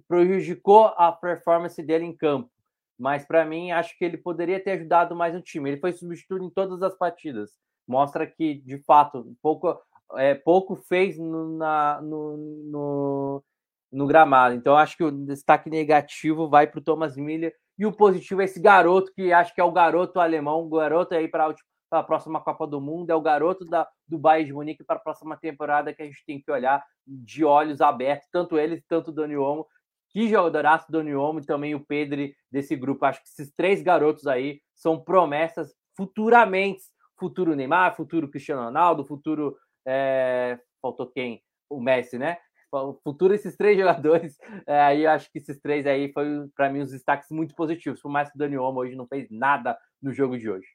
[0.07, 2.49] prejudicou a performance dele em campo.
[2.97, 5.71] Mas para mim, acho que ele poderia ter ajudado mais o time.
[5.71, 7.51] Ele foi substituído em todas as partidas.
[7.85, 9.77] Mostra que, de fato, um pouco
[10.15, 13.43] é, pouco fez no, na, no, no,
[13.91, 14.55] no, gramado.
[14.55, 18.45] Então, acho que o destaque negativo vai para o Thomas Miller e o positivo é
[18.45, 21.53] esse garoto, que acho que é o garoto alemão, o garoto aí para
[21.91, 25.03] a próxima Copa do Mundo, é o garoto da, do Bayern de Munique para a
[25.03, 29.13] próxima temporada que a gente tem que olhar de olhos abertos, tanto ele tanto o
[29.13, 29.67] Dani Olmo.
[30.09, 32.21] Que jogadoraço Dani Olmo e também o Pedro
[32.51, 33.03] desse grupo.
[33.03, 36.83] Acho que esses três garotos aí são promessas futuramente.
[37.17, 41.43] Futuro Neymar, futuro Cristiano Ronaldo, futuro é, faltou quem?
[41.69, 42.37] O Messi, né?
[42.71, 46.79] O futuro esses três jogadores, é, aí acho que esses três aí foi para mim
[46.79, 50.11] os destaques muito positivos, por mais que o Dani Olmo hoje não fez nada no
[50.13, 50.67] jogo de hoje.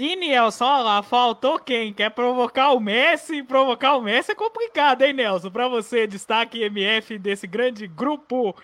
[0.00, 1.92] E olha lá, faltou quem?
[1.92, 3.42] Quer provocar o Messi?
[3.42, 5.50] Provocar o Messi é complicado, hein, Nelson?
[5.50, 8.54] Para você, destaque MF desse grande grupo.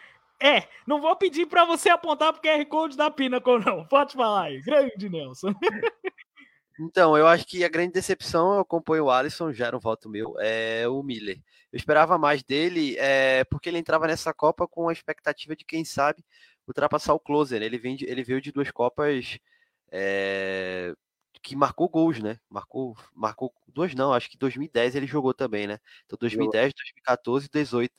[0.41, 3.85] É, não vou pedir para você apontar pro QR Code da Pinnacle, não.
[3.87, 4.61] Pode falar aí.
[4.61, 5.53] Grande, Nelson.
[6.79, 10.09] Então, eu acho que a grande decepção, eu acompanho o Alisson, já era um voto
[10.09, 11.41] meu, é o Miller.
[11.73, 15.85] Eu esperava mais dele, é, porque ele entrava nessa Copa com a expectativa de, quem
[15.85, 16.25] sabe,
[16.67, 17.63] ultrapassar o Closer.
[17.63, 19.39] Ele, vem de, ele veio de duas Copas
[19.91, 20.95] é,
[21.43, 22.39] que marcou gols, né?
[22.51, 25.79] Marcou, marcou dois não, acho que 2010 ele jogou também, né?
[26.07, 27.95] Então 2010, 2014 2018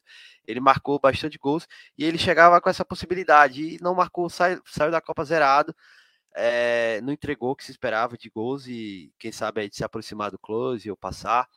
[0.47, 4.91] ele marcou bastante gols e ele chegava com essa possibilidade e não marcou, saiu, saiu
[4.91, 5.75] da Copa zerado,
[6.35, 9.83] é, não entregou o que se esperava de gols e quem sabe aí de se
[9.83, 11.47] aproximar do close ou passar.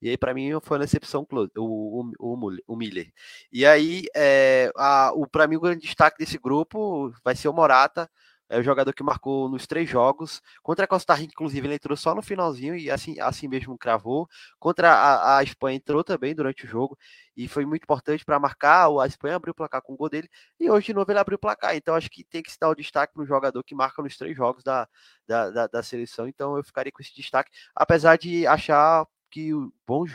[0.00, 3.12] E aí, para mim, foi uma decepção o, o, o, o Miller.
[3.52, 4.72] E aí, é,
[5.14, 8.10] o, para mim, o grande destaque desse grupo vai ser o Morata,
[8.52, 10.42] é o jogador que marcou nos três jogos.
[10.62, 14.28] Contra a Costa Rica, inclusive, ele entrou só no finalzinho e assim, assim mesmo cravou.
[14.58, 16.98] Contra a, a Espanha entrou também durante o jogo
[17.34, 18.88] e foi muito importante para marcar.
[19.00, 20.28] A Espanha abriu o placar com o gol dele
[20.60, 21.74] e hoje de novo ele abriu o placar.
[21.74, 24.18] Então acho que tem que se dar o destaque para o jogador que marca nos
[24.18, 24.86] três jogos da,
[25.26, 26.28] da, da, da seleção.
[26.28, 29.50] Então eu ficaria com esse destaque, apesar de achar que
[29.86, 30.10] bons,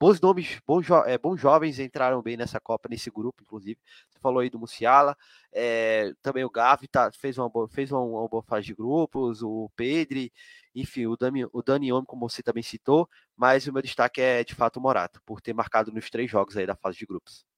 [0.00, 3.78] bons nomes, bons, jo é, bons jovens entraram bem nessa Copa, nesse grupo, inclusive.
[4.08, 5.16] Você falou aí do Musiala,
[5.52, 9.42] é, também o Gavi tá, fez, uma boa, fez uma, uma, boa fase de grupos,
[9.42, 10.32] o Pedri,
[10.74, 14.54] enfim, o Dani, o Dani como você também citou, mas o meu destaque é de
[14.54, 17.51] fato o Morato, por ter marcado nos três jogos aí da fase de grupos.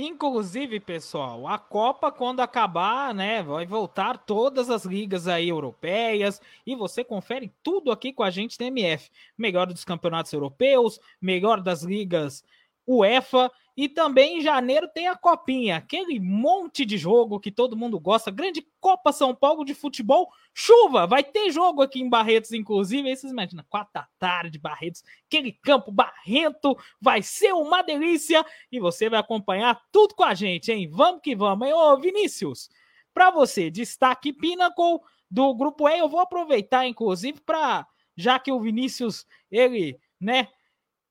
[0.00, 6.76] Inclusive, pessoal, a Copa, quando acabar, né, vai voltar todas as ligas aí europeias e
[6.76, 9.10] você confere tudo aqui com a gente no MF.
[9.36, 12.44] Melhor dos campeonatos europeus, melhor das ligas
[12.86, 18.00] UEFA e também em janeiro tem a Copinha, aquele monte de jogo que todo mundo
[18.00, 23.08] gosta, grande Copa São Paulo de futebol, chuva, vai ter jogo aqui em Barretos, inclusive,
[23.08, 28.80] aí vocês imaginam, quatro da tarde, Barretos, aquele campo barrento, vai ser uma delícia, e
[28.80, 30.90] você vai acompanhar tudo com a gente, hein?
[30.90, 31.72] Vamos que vamos?
[31.72, 32.68] Ô, Vinícius,
[33.14, 34.98] para você, destaque Pinnacle
[35.30, 37.86] do Grupo E, eu vou aproveitar, inclusive, para,
[38.16, 40.48] já que o Vinícius, ele, né,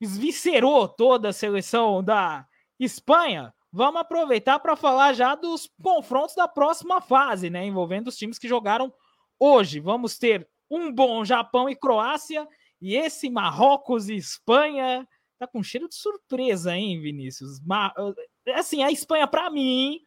[0.01, 2.45] esviscerou toda a seleção da
[2.79, 7.65] Espanha, vamos aproveitar para falar já dos confrontos da próxima fase, né?
[7.65, 8.93] Envolvendo os times que jogaram
[9.39, 9.79] hoje.
[9.79, 12.47] Vamos ter um bom Japão e Croácia,
[12.81, 15.07] e esse Marrocos e Espanha
[15.39, 17.59] tá com cheiro de surpresa, hein, Vinícius?
[17.61, 17.91] Mas,
[18.55, 20.01] assim, a Espanha, para mim,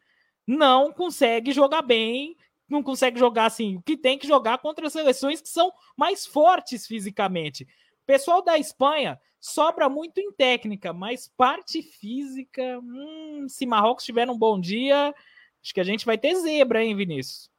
[0.45, 2.35] não consegue jogar bem,
[2.67, 6.87] não consegue jogar assim, o que tem que jogar contra seleções que são mais fortes
[6.87, 7.63] fisicamente.
[7.63, 14.29] O pessoal da Espanha sobra muito em técnica, mas parte física, hum, se Marrocos tiver
[14.29, 15.13] um bom dia,
[15.61, 17.49] acho que a gente vai ter zebra, hein, Vinícius?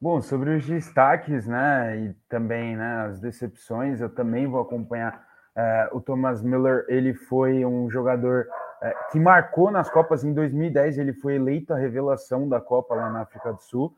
[0.00, 5.88] Bom, sobre os destaques, né, e também, né, as decepções, eu também vou acompanhar é,
[5.92, 6.86] o Thomas Miller.
[6.88, 8.46] Ele foi um jogador
[8.82, 10.98] é, que marcou nas Copas em 2010.
[10.98, 13.94] Ele foi eleito a revelação da Copa lá na África do Sul.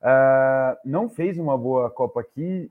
[0.00, 2.70] Uh, não fez uma boa Copa aqui.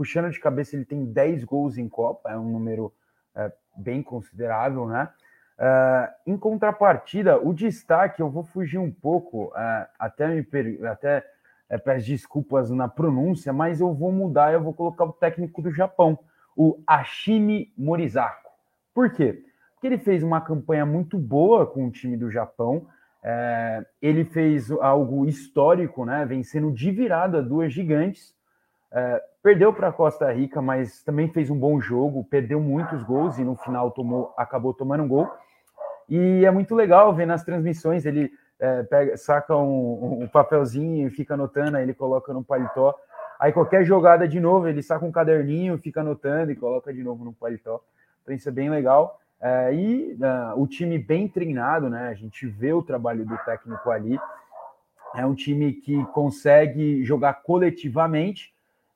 [0.00, 2.90] Puxando de cabeça, ele tem 10 gols em Copa, é um número
[3.36, 5.10] é, bem considerável, né?
[5.58, 11.22] Uh, em contrapartida, o destaque, eu vou fugir um pouco, uh, até me até
[11.68, 15.70] é, peço desculpas na pronúncia, mas eu vou mudar, eu vou colocar o técnico do
[15.70, 16.18] Japão,
[16.56, 18.52] o Ashimi Morizako.
[18.94, 19.44] Por quê?
[19.74, 22.86] Porque ele fez uma campanha muito boa com o time do Japão,
[23.22, 26.24] é, ele fez algo histórico, né?
[26.24, 28.34] Vencendo de virada duas gigantes,
[28.92, 33.44] é, perdeu para Costa Rica, mas também fez um bom jogo, perdeu muitos gols e
[33.44, 35.30] no final tomou, acabou tomando um gol.
[36.08, 41.10] E é muito legal ver nas transmissões, ele é, pega, saca um, um, papelzinho e
[41.10, 42.94] fica anotando, aí ele coloca no paletó.
[43.38, 47.24] Aí qualquer jogada de novo, ele saca um caderninho, fica anotando e coloca de novo
[47.24, 47.80] no paletó.
[48.22, 49.18] Então isso é bem legal.
[49.40, 52.08] É, e uh, o time bem treinado, né?
[52.08, 54.20] A gente vê o trabalho do técnico ali.
[55.14, 58.52] É um time que consegue jogar coletivamente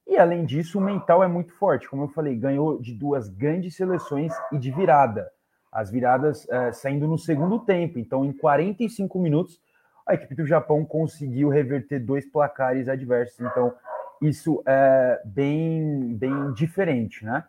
[0.06, 1.88] e além disso, o mental é muito forte.
[1.88, 5.30] Como eu falei, ganhou de duas grandes seleções e de virada.
[5.72, 7.98] As viradas é, saindo no segundo tempo.
[7.98, 9.60] Então, em 45 minutos,
[10.06, 13.40] a equipe do Japão conseguiu reverter dois placares adversos.
[13.40, 13.74] Então,
[14.20, 17.44] isso é bem, bem diferente, né?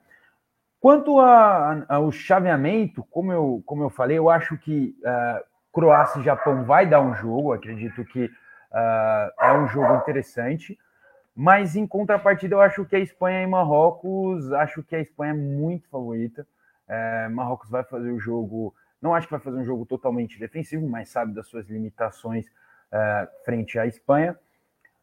[0.79, 6.63] Quanto ao chaveamento, como eu, como eu falei, eu acho que uh, Croácia e Japão
[6.63, 7.53] vai dar um jogo.
[7.53, 10.77] Acredito que uh, é um jogo interessante.
[11.35, 15.35] Mas em contrapartida, eu acho que a Espanha e Marrocos, acho que a Espanha é
[15.35, 16.47] muito favorita.
[16.87, 20.87] É, Marrocos vai fazer o jogo, não acho que vai fazer um jogo totalmente defensivo,
[20.87, 22.45] mas sabe das suas limitações
[22.89, 24.37] é, frente à Espanha.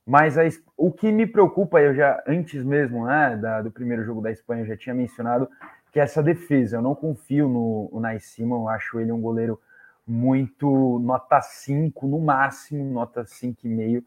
[0.07, 0.43] Mas a,
[0.77, 4.63] o que me preocupa, eu já antes mesmo né, da, do primeiro jogo da Espanha,
[4.63, 5.49] eu já tinha mencionado
[5.93, 6.79] que é essa defesa.
[6.79, 9.61] Eu não confio no, no Simon, eu acho ele um goleiro
[10.07, 14.03] muito nota 5 no máximo, nota 5,5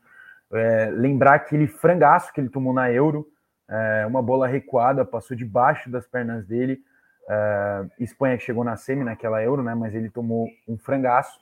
[0.54, 3.28] é, lembrar aquele frangaço que ele tomou na Euro,
[3.70, 6.80] é, uma bola recuada, passou debaixo das pernas dele.
[7.28, 9.74] É, Espanha chegou na semi naquela Euro, né?
[9.74, 11.40] Mas ele tomou um frangaço.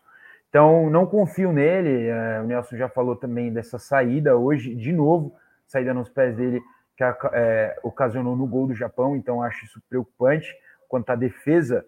[0.50, 2.08] Então, não confio nele.
[2.08, 5.36] É, o Nelson já falou também dessa saída hoje, de novo,
[5.68, 6.62] saída nos pés dele,
[6.96, 10.56] que é, ocasionou no gol do Japão, então acho isso preocupante
[10.88, 11.84] quanto à defesa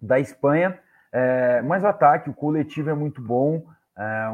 [0.00, 0.78] da Espanha.
[1.10, 3.64] É, mas o ataque, o coletivo é muito bom.
[3.96, 4.26] É,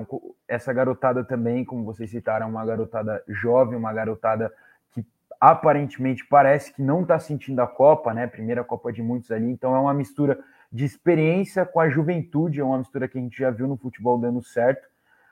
[0.49, 4.53] essa garotada também, como vocês citaram, uma garotada jovem, uma garotada
[4.93, 5.05] que
[5.39, 8.27] aparentemente parece que não está sentindo a Copa, né?
[8.27, 10.39] Primeira Copa de muitos ali, então é uma mistura
[10.73, 14.19] de experiência com a juventude, é uma mistura que a gente já viu no futebol
[14.19, 14.89] dando certo.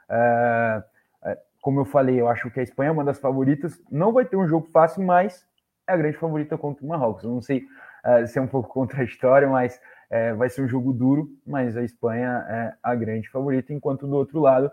[0.09, 0.83] É,
[1.25, 3.81] é como eu falei, eu acho que a Espanha é uma das favoritas.
[3.91, 5.47] Não vai ter um jogo fácil, mas
[5.87, 7.25] é a grande favorita contra o Marrocos.
[7.25, 7.65] Eu não sei
[8.27, 9.81] se é um pouco contraditório, mas
[10.11, 11.29] uh, vai ser um jogo duro.
[11.47, 14.71] Mas a Espanha é a grande favorita, enquanto do outro lado,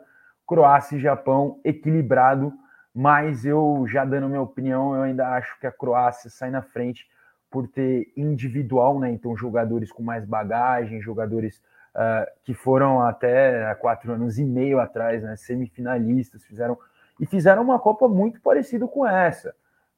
[0.47, 2.53] Croácia e Japão equilibrado.
[2.93, 7.05] Mas eu, já dando minha opinião, eu ainda acho que a Croácia sai na frente
[7.51, 9.09] por ter individual, né?
[9.11, 11.61] Então, jogadores com mais bagagem, jogadores
[11.95, 16.77] uh, que foram até há quatro anos e meio atrás, né, semifinalistas, fizeram
[17.19, 19.55] e fizeram uma Copa muito parecida com essa.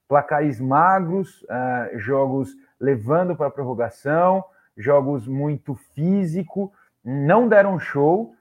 [0.08, 4.44] Placares magros, uh, jogos levando para a prorrogação,
[4.78, 6.72] jogos muito físico,
[7.04, 8.36] não deram show,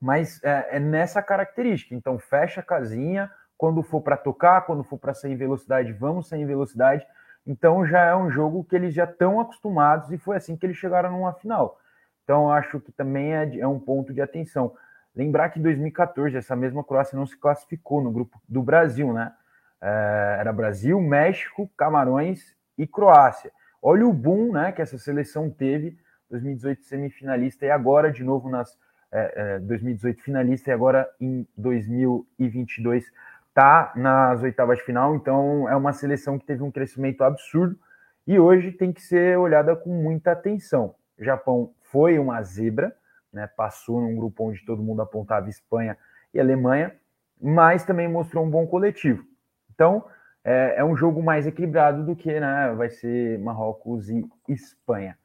[0.00, 1.94] mas é, é nessa característica.
[1.94, 6.28] Então, fecha a casinha, quando for para tocar, quando for para sair em velocidade, vamos
[6.28, 7.06] sair em velocidade.
[7.46, 10.76] Então já é um jogo que eles já estão acostumados e foi assim que eles
[10.76, 11.78] chegaram numa final.
[12.22, 14.74] Então, acho que também é, é um ponto de atenção.
[15.14, 19.32] Lembrar que em 2014, essa mesma Croácia não se classificou no grupo do Brasil, né?
[19.80, 23.52] É, era Brasil, México, Camarões e Croácia.
[23.86, 25.98] Olha o boom né, que essa seleção teve,
[26.30, 28.78] 2018 semifinalista e agora de novo nas
[29.12, 33.04] é, é, 2018 finalista e agora em 2022
[33.52, 35.14] tá nas oitavas de final.
[35.14, 37.78] Então é uma seleção que teve um crescimento absurdo
[38.26, 40.94] e hoje tem que ser olhada com muita atenção.
[41.18, 42.96] O Japão foi uma zebra,
[43.30, 43.46] né?
[43.46, 45.98] Passou num grupo onde todo mundo apontava Espanha
[46.32, 46.96] e Alemanha,
[47.38, 49.26] mas também mostrou um bom coletivo.
[49.74, 50.06] Então,
[50.44, 55.16] é, é um jogo mais equilibrado do que né, vai ser Marrocos e Espanha.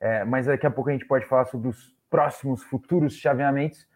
[0.00, 3.86] É, mas daqui a pouco a gente pode falar sobre os próximos futuros chaveamentos,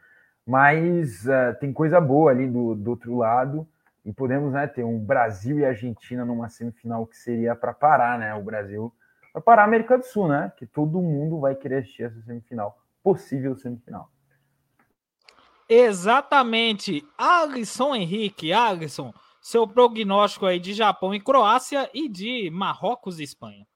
[0.47, 3.69] mas uh, tem coisa boa ali do, do outro lado
[4.05, 8.35] e podemos né, ter um Brasil e Argentina numa semifinal que seria para parar, né?
[8.35, 8.91] O Brasil
[9.33, 10.51] para parar a América do Sul, né?
[10.57, 14.11] Que todo mundo vai querer assistir essa semifinal, possível semifinal.
[15.69, 17.07] Exatamente.
[17.19, 19.13] Alisson Henrique, Alisson,
[19.49, 23.67] seu prognóstico aí de Japão e Croácia e de Marrocos e Espanha.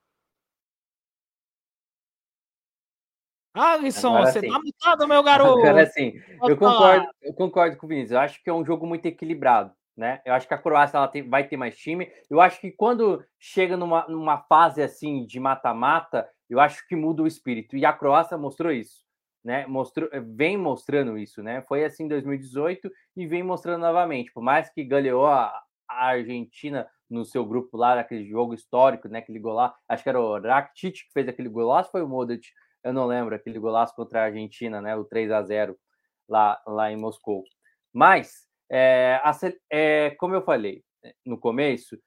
[3.55, 4.49] Alisson, Agora você sim.
[4.49, 5.59] tá mutado, meu garoto.
[5.65, 6.13] Agora sim.
[6.41, 8.11] Eu concordo, eu concordo com o Vinícius.
[8.11, 10.21] Eu acho que é um jogo muito equilibrado né?
[10.25, 12.11] Eu acho que a Croácia ela tem, vai ter mais time.
[12.29, 17.21] Eu acho que quando chega numa, numa fase assim de mata-mata, eu acho que muda
[17.21, 17.77] o espírito.
[17.77, 19.02] E a Croácia mostrou isso,
[19.43, 19.65] né?
[19.67, 21.61] Mostrou, vem mostrando isso, né?
[21.63, 24.31] Foi assim em 2018 e vem mostrando novamente.
[24.31, 25.53] Por mais que ganhou a,
[25.89, 29.19] a Argentina no seu grupo lá, naquele jogo histórico, né?
[29.19, 32.47] Aquele gol lá, acho que era o Rakitic que fez aquele golaço, foi o Modric,
[32.83, 34.95] eu não lembro, aquele golaço contra a Argentina, né?
[34.95, 35.77] O 3 a 0
[36.27, 37.43] lá, lá em Moscou.
[37.93, 39.21] Mas é,
[39.71, 41.97] é, como eu falei né, no começo,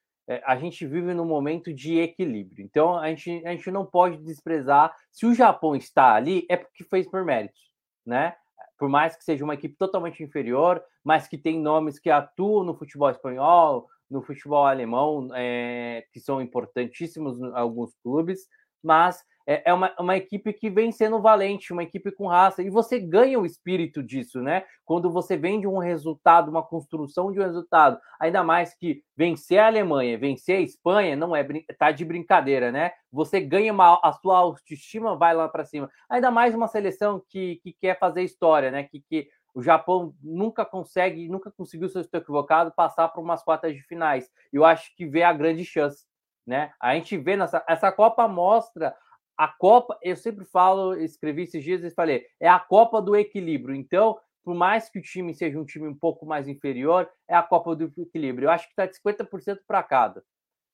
[0.45, 2.65] a gente vive num momento de equilíbrio.
[2.65, 4.95] Então, a gente, a gente não pode desprezar.
[5.13, 7.71] Se o Japão está ali, é porque fez por méritos,
[8.05, 8.35] né?
[8.79, 12.77] Por mais que seja uma equipe totalmente inferior, mas que tem nomes que atuam no
[12.77, 18.49] futebol espanhol, no futebol alemão, é, que são importantíssimos em alguns clubes,
[18.83, 22.69] mas é, é uma, uma equipe que vem sendo valente, uma equipe com raça, e
[22.69, 24.65] você ganha o espírito disso, né?
[24.85, 29.67] Quando você vende um resultado, uma construção de um resultado, ainda mais que vencer a
[29.67, 31.47] Alemanha, vencer a Espanha, não é
[31.79, 32.91] tá de brincadeira, né?
[33.13, 35.89] Você ganha uma, a sua autoestima, vai lá para cima.
[36.11, 38.83] Ainda mais uma seleção que, que quer fazer história, né?
[38.83, 43.43] Que, que o Japão nunca consegue, nunca conseguiu, se eu estou equivocado, passar por umas
[43.43, 44.31] quartas de finais.
[44.53, 46.05] Eu acho que vê a grande chance.
[46.47, 46.71] Né?
[46.79, 48.95] A gente vê nessa essa Copa mostra
[49.37, 53.75] a Copa, eu sempre falo, escrevi esses dias e falei, é a Copa do equilíbrio.
[53.75, 57.43] Então, por mais que o time seja um time um pouco mais inferior, é a
[57.43, 58.47] Copa do equilíbrio.
[58.47, 60.23] Eu acho que está de 50% para cada.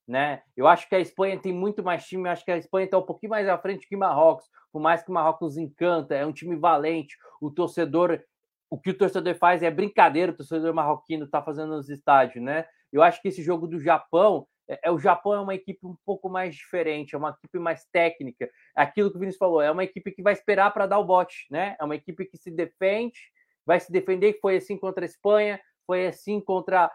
[0.07, 0.43] Né?
[0.57, 2.99] Eu acho que a Espanha tem muito mais time, eu acho que a Espanha está
[2.99, 6.33] um pouquinho mais à frente que Marrocos, por mais que o Marrocos encanta, é um
[6.33, 8.21] time valente, o torcedor,
[8.69, 12.67] o que o torcedor faz é brincadeira, o torcedor marroquino está fazendo nos estádios, né?
[12.93, 15.97] Eu acho que esse jogo do Japão é, é, o Japão é uma equipe um
[16.05, 18.51] pouco mais diferente, é uma equipe mais técnica.
[18.75, 21.47] Aquilo que o Vinícius falou, é uma equipe que vai esperar para dar o bote,
[21.51, 21.77] né?
[21.79, 23.21] É uma equipe que se defende,
[23.67, 26.91] vai se defender, que foi assim contra a Espanha, foi assim contra,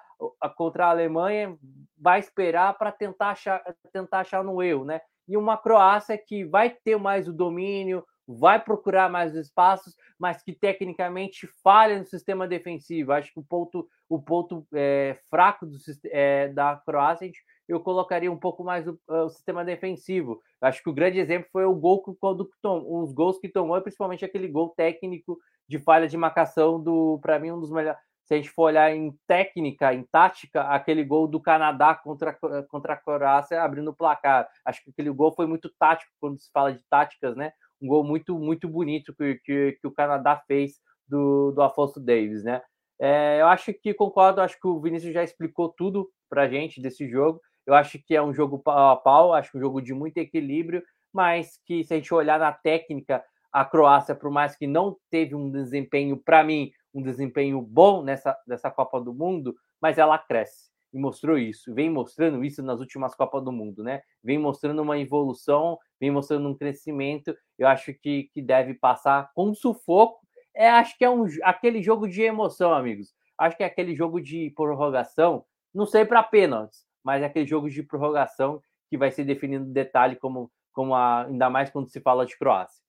[0.55, 1.57] contra a Alemanha,
[1.97, 5.01] vai esperar para tentar achar, tentar achar no erro, né?
[5.27, 10.51] E uma Croácia que vai ter mais o domínio, vai procurar mais espaços, mas que
[10.51, 13.13] tecnicamente falha no sistema defensivo.
[13.13, 17.31] Acho que o ponto, o ponto é, fraco do, é, da Croácia,
[17.67, 20.41] eu colocaria um pouco mais o, o, sistema defensivo.
[20.61, 24.23] Acho que o grande exemplo foi o gol que quando os gols que tomou, principalmente
[24.23, 25.37] aquele gol técnico
[25.67, 28.93] de falha de marcação do, para mim, um dos melhores se a gente for olhar
[28.93, 32.37] em técnica, em tática, aquele gol do Canadá contra,
[32.67, 34.49] contra a Croácia abrindo o placar.
[34.65, 37.53] Acho que aquele gol foi muito tático quando se fala de táticas, né?
[37.81, 40.73] Um gol muito, muito bonito que, que, que o Canadá fez
[41.07, 42.61] do, do Afonso Davis, né?
[42.99, 47.09] É, eu acho que concordo, acho que o Vinícius já explicou tudo pra gente desse
[47.09, 47.39] jogo.
[47.67, 50.81] Eu acho que é um jogo pau a pau, acho um jogo de muito equilíbrio,
[51.13, 55.35] mas que se a gente olhar na técnica, a Croácia, por mais que não teve
[55.35, 60.69] um desempenho, para mim, um desempenho bom nessa, nessa Copa do Mundo, mas ela cresce
[60.93, 64.01] e mostrou isso, vem mostrando isso nas últimas Copas do Mundo, né?
[64.23, 67.35] Vem mostrando uma evolução, vem mostrando um crescimento.
[67.57, 70.25] Eu acho que, que deve passar com sufoco.
[70.55, 73.13] É, acho que é um, aquele jogo de emoção, amigos.
[73.37, 77.69] Acho que é aquele jogo de prorrogação, não sei para pênaltis, mas é aquele jogo
[77.69, 82.01] de prorrogação que vai ser definido em detalhe, como, como a, ainda mais quando se
[82.01, 82.83] fala de Croácia.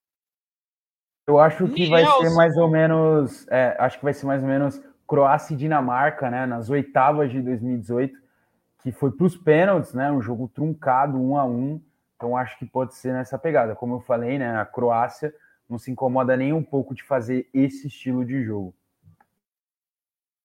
[1.24, 3.47] Eu acho que vai ser mais ou menos.
[3.49, 6.47] É, acho que vai ser mais ou menos Croácia e Dinamarca, né?
[6.47, 8.19] Nas oitavas de 2018,
[8.82, 10.11] que foi para os pênaltis, né?
[10.11, 11.81] Um jogo truncado, um a um.
[12.16, 13.77] Então acho que pode ser nessa pegada.
[13.77, 14.61] Como eu falei, né?
[14.61, 15.32] A Croácia
[15.70, 18.74] não se incomoda nem um pouco de fazer esse estilo de jogo.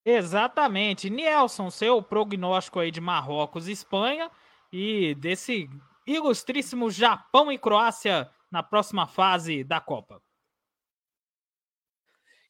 [0.06, 1.10] Exatamente.
[1.10, 4.30] Nielson, seu prognóstico aí de Marrocos e Espanha
[4.72, 5.70] e desse
[6.06, 10.22] ilustríssimo Japão e Croácia na próxima fase da Copa.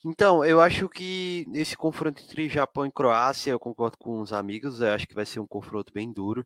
[0.05, 4.81] Então, eu acho que esse confronto entre Japão e Croácia, eu concordo com os amigos,
[4.81, 6.45] eu acho que vai ser um confronto bem duro,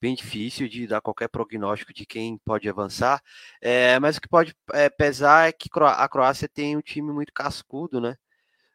[0.00, 3.22] bem difícil de dar qualquer prognóstico de quem pode avançar.
[3.60, 7.32] É, mas o que pode é, pesar é que a Croácia tem um time muito
[7.32, 8.16] cascudo, né?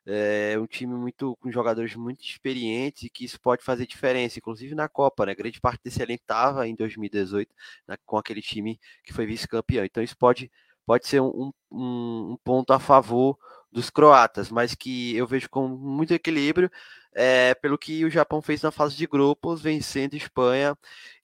[0.06, 4.74] É um time muito com jogadores muito experientes e que isso pode fazer diferença, inclusive
[4.74, 5.36] na Copa, né?
[5.36, 7.54] Grande parte desse elenco estava em 2018
[7.88, 9.86] né, com aquele time que foi vice-campeão.
[9.86, 10.52] Então isso pode,
[10.86, 13.38] pode ser um, um, um ponto a favor
[13.72, 16.70] dos croatas, mas que eu vejo com muito equilíbrio,
[17.14, 20.78] é, pelo que o Japão fez na fase de grupos, vencendo Espanha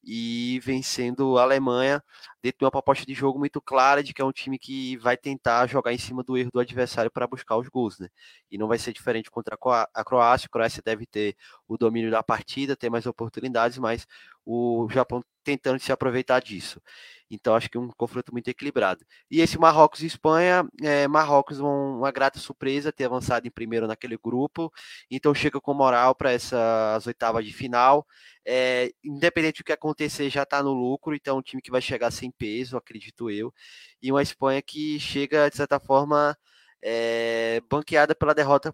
[0.07, 2.01] e vencendo a Alemanha,
[2.41, 5.17] dentro de uma proposta de jogo muito clara de que é um time que vai
[5.17, 8.07] tentar jogar em cima do erro do adversário para buscar os gols, né?
[8.49, 10.47] E não vai ser diferente contra a Croácia.
[10.47, 11.35] A Croácia deve ter
[11.67, 14.07] o domínio da partida, ter mais oportunidades, mas
[14.45, 16.81] o Japão tentando se aproveitar disso.
[17.29, 19.05] Então acho que um confronto muito equilibrado.
[19.29, 23.87] E esse Marrocos e Espanha, é, Marrocos uma, uma grata surpresa ter avançado em primeiro
[23.87, 24.71] naquele grupo,
[25.11, 28.05] então chega com moral para essas oitavas de final.
[28.45, 31.81] É, independente do que acontecer, já está no lucro, então é um time que vai
[31.81, 33.53] chegar sem peso, acredito eu.
[34.01, 36.37] E uma Espanha que chega, de certa forma,
[36.81, 38.73] é, banqueada pela derrota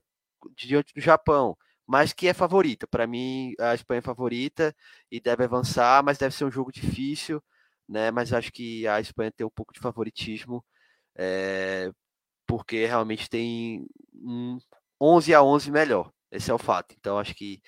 [0.56, 2.88] diante do Japão mas que é favorita.
[2.88, 4.74] Para mim, a Espanha é favorita
[5.12, 7.44] e deve avançar, mas deve ser um jogo difícil
[7.88, 8.12] né?
[8.12, 10.64] Mas acho que a Espanha tem um pouco de favoritismo,
[11.16, 11.92] é,
[12.48, 14.58] porque realmente tem um
[15.02, 16.12] 11 a 11 melhor.
[16.32, 16.96] Esse é o fato.
[16.98, 17.62] Então acho que,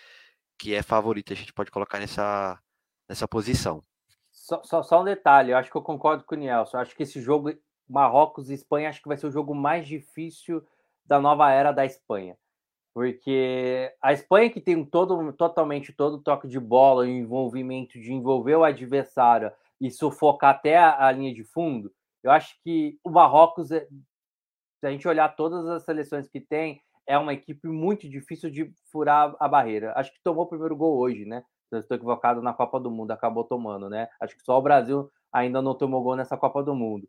[0.58, 2.60] que é favorita, a gente pode colocar nessa,
[3.08, 3.84] nessa posição.
[4.32, 6.78] Só, só, só, um detalhe, eu acho que eu concordo com o Nielson.
[6.78, 7.54] Eu acho que esse jogo,
[7.88, 10.66] Marrocos e Espanha, acho que vai ser o jogo mais difícil
[11.06, 12.38] da nova era da Espanha.
[12.94, 18.14] Porque a Espanha, que tem todo, totalmente todo o toque de bola, o envolvimento de
[18.14, 21.92] envolver o adversário, e sufocar até a, a linha de fundo,
[22.24, 23.88] eu acho que o Marrocos, é,
[24.80, 28.74] se a gente olhar todas as seleções que tem, é uma equipe muito difícil de
[28.92, 29.94] furar a barreira.
[29.96, 31.44] Acho que tomou o primeiro gol hoje, né?
[31.70, 34.08] Se eu estou equivocado, na Copa do Mundo acabou tomando, né?
[34.20, 37.08] Acho que só o Brasil ainda não tomou gol nessa Copa do Mundo.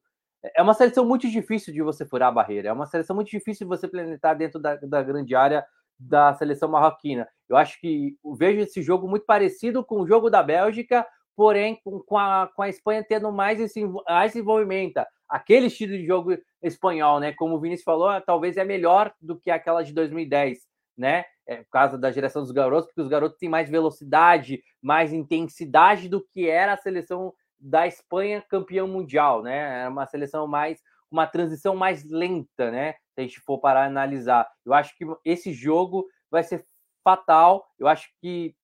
[0.55, 2.69] É uma seleção muito difícil de você furar a barreira.
[2.69, 5.67] É uma seleção muito difícil de você planetar dentro da, da grande área
[5.99, 7.27] da seleção marroquina.
[7.49, 11.07] Eu acho que vejo esse jogo muito parecido com o jogo da Bélgica,
[11.37, 15.01] porém com a, com a Espanha tendo mais esse, mais envolvimento.
[15.29, 17.33] Aquele estilo de jogo espanhol, né?
[17.33, 20.61] Como o Vinícius falou, talvez é melhor do que aquela de 2010,
[20.97, 21.25] né?
[21.47, 26.09] É, por causa da geração dos garotos, porque os garotos têm mais velocidade, mais intensidade
[26.09, 29.81] do que era a seleção da Espanha campeão mundial, né?
[29.81, 30.81] Era uma seleção mais
[31.11, 32.95] uma transição mais lenta, né?
[33.15, 34.49] Se a gente for parar analisar.
[34.65, 36.67] Eu acho que esse jogo vai ser
[37.05, 37.67] fatal.
[37.79, 38.55] Eu acho que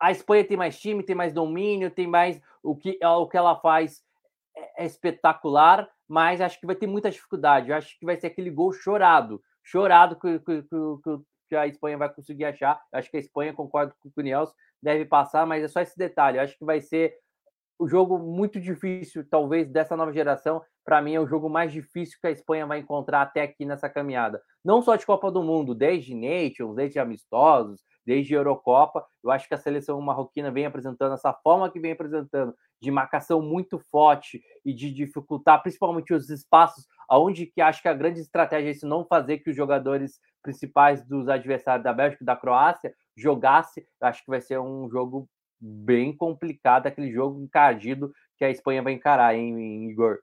[0.00, 3.56] a Espanha tem mais time, tem mais domínio, tem mais o que, o que ela
[3.56, 4.02] faz
[4.56, 7.70] é, é espetacular, mas acho que vai ter muita dificuldade.
[7.70, 11.18] Eu acho que vai ser aquele gol chorado, chorado que, que, que,
[11.48, 12.80] que a Espanha vai conseguir achar.
[12.92, 15.96] Eu acho que a Espanha, concordo com o Nelson, deve passar, mas é só esse
[15.96, 16.38] detalhe.
[16.38, 17.16] Eu acho que vai ser
[17.78, 22.18] o jogo muito difícil, talvez, dessa nova geração, para mim, é o jogo mais difícil
[22.20, 24.40] que a Espanha vai encontrar até aqui nessa caminhada.
[24.64, 29.04] Não só de Copa do Mundo, desde Nations, desde amistosos, desde Eurocopa.
[29.22, 33.40] Eu acho que a seleção marroquina vem apresentando essa forma que vem apresentando, de marcação
[33.40, 38.68] muito forte e de dificultar principalmente os espaços, aonde que acho que a grande estratégia
[38.68, 42.94] é isso, não fazer que os jogadores principais dos adversários da Bélgica e da Croácia
[43.16, 43.86] jogasse.
[44.00, 45.28] Eu acho que vai ser um jogo
[45.58, 50.18] bem complicado, aquele jogo encardido que a Espanha vai encarar, hein, Igor?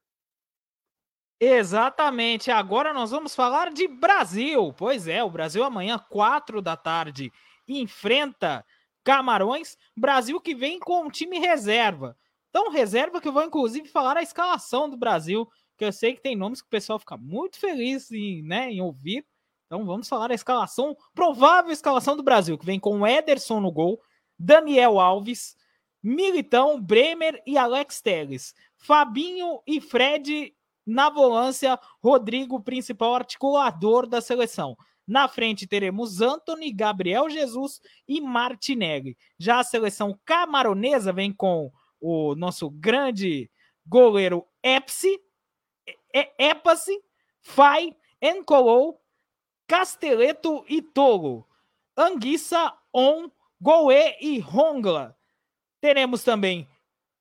[1.39, 2.51] Exatamente.
[2.51, 4.71] Agora nós vamos falar de Brasil.
[4.77, 7.31] Pois é, o Brasil amanhã, quatro da tarde,
[7.79, 8.65] enfrenta
[9.03, 9.77] Camarões.
[9.95, 12.17] Brasil que vem com um time reserva.
[12.51, 16.21] Tão reserva que eu vou inclusive falar a escalação do Brasil, que eu sei que
[16.21, 19.25] tem nomes que o pessoal fica muito feliz em, né, em ouvir.
[19.65, 24.01] Então vamos falar a escalação, provável escalação do Brasil, que vem com Ederson no gol,
[24.37, 25.55] Daniel Alves,
[26.03, 28.53] Militão, Bremer e Alex Teles.
[28.77, 30.53] Fabinho e Fred
[30.85, 34.75] na volância, Rodrigo, principal articulador da seleção.
[35.11, 39.17] Na frente teremos Anthony, Gabriel Jesus e Martinelli.
[39.37, 41.69] Já a seleção camaronesa vem com
[41.99, 43.51] o nosso grande
[43.85, 45.19] goleiro Epsi,
[46.39, 46.97] Epasi,
[47.41, 49.01] Fai, Encolou,
[49.67, 51.45] Casteleto e Tolo.
[51.97, 53.29] Anguissa, On,
[53.59, 55.13] Goe e Rongla.
[55.81, 56.69] Teremos também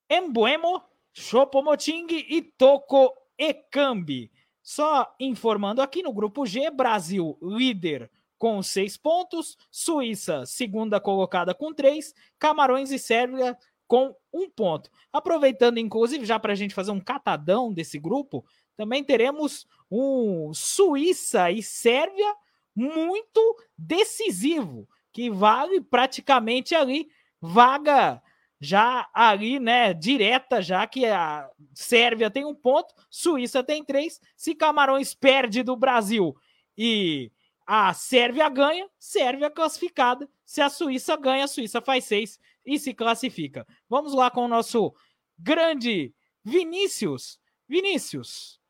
[0.09, 0.81] Embuemo,
[1.12, 4.31] Chopomoting e Toco Ecambi.
[4.73, 11.75] Só informando aqui no grupo G, Brasil líder com seis pontos, Suíça segunda colocada com
[11.75, 14.89] três, Camarões e Sérvia com um ponto.
[15.13, 18.45] Aproveitando, inclusive, já para a gente fazer um catadão desse grupo,
[18.77, 22.33] também teremos um Suíça e Sérvia
[22.73, 27.09] muito decisivo, que vale praticamente ali
[27.41, 28.23] vaga
[28.61, 34.20] já ali, né, direta, já que a Sérvia tem um ponto, Suíça tem três.
[34.37, 36.37] Se Camarões perde do Brasil
[36.77, 37.32] e
[37.66, 40.28] a Sérvia ganha, Sérvia classificada.
[40.45, 43.66] Se a Suíça ganha, a Suíça faz seis e se classifica.
[43.89, 44.95] Vamos lá com o nosso
[45.39, 46.15] grande
[46.45, 47.41] Vinícius.
[47.66, 48.61] Vinícius,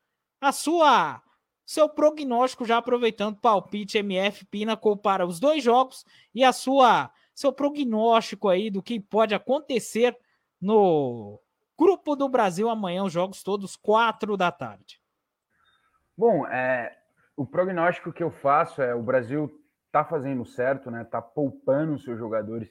[0.40, 1.22] a sua
[1.66, 6.04] seu prognóstico já aproveitando palpite MF Pinnacle para os dois jogos
[6.34, 10.16] e a sua seu prognóstico aí do que pode acontecer
[10.60, 11.40] no
[11.78, 15.00] Grupo do Brasil amanhã, os jogos todos quatro da tarde.
[16.14, 16.94] Bom, é,
[17.34, 19.50] o prognóstico que eu faço é o Brasil
[19.86, 21.00] está fazendo certo, né?
[21.00, 22.70] Está poupando seus jogadores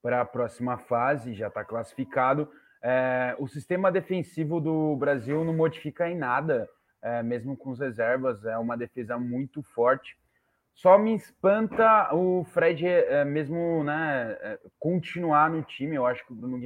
[0.00, 2.48] para a próxima fase, já está classificado.
[2.80, 6.68] É, o sistema defensivo do Brasil não modifica em nada,
[7.02, 10.16] é, mesmo com as reservas, é uma defesa muito forte.
[10.74, 15.94] Só me espanta o Fred é, mesmo né, é, continuar no time.
[15.96, 16.58] Eu acho que o Bruno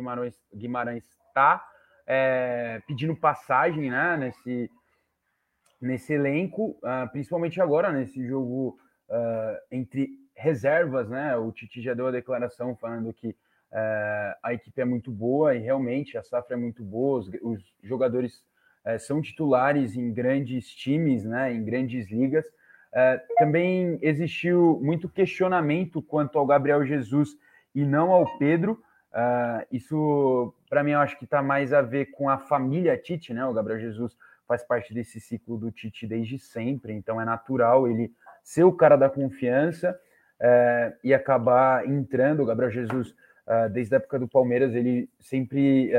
[0.54, 1.64] Guimarães está
[2.06, 4.70] é, pedindo passagem né, nesse,
[5.80, 8.78] nesse elenco, uh, principalmente agora nesse jogo
[9.08, 11.08] uh, entre reservas.
[11.08, 11.36] Né?
[11.36, 15.58] O Titi já deu a declaração falando que uh, a equipe é muito boa e
[15.58, 17.20] realmente a safra é muito boa.
[17.20, 18.46] Os, os jogadores
[19.00, 22.46] são titulares em grandes times, né, em grandes ligas.
[22.92, 27.36] É, também existiu muito questionamento quanto ao Gabriel Jesus
[27.74, 28.82] e não ao Pedro.
[29.12, 33.32] Uh, isso, para mim, eu acho que está mais a ver com a família Tite,
[33.32, 33.44] né?
[33.46, 34.16] O Gabriel Jesus
[34.46, 38.12] faz parte desse ciclo do Tite desde sempre, então é natural ele
[38.42, 39.98] ser o cara da confiança
[40.40, 42.42] uh, e acabar entrando.
[42.42, 43.14] O Gabriel Jesus,
[43.72, 45.90] desde a época do Palmeiras, ele sempre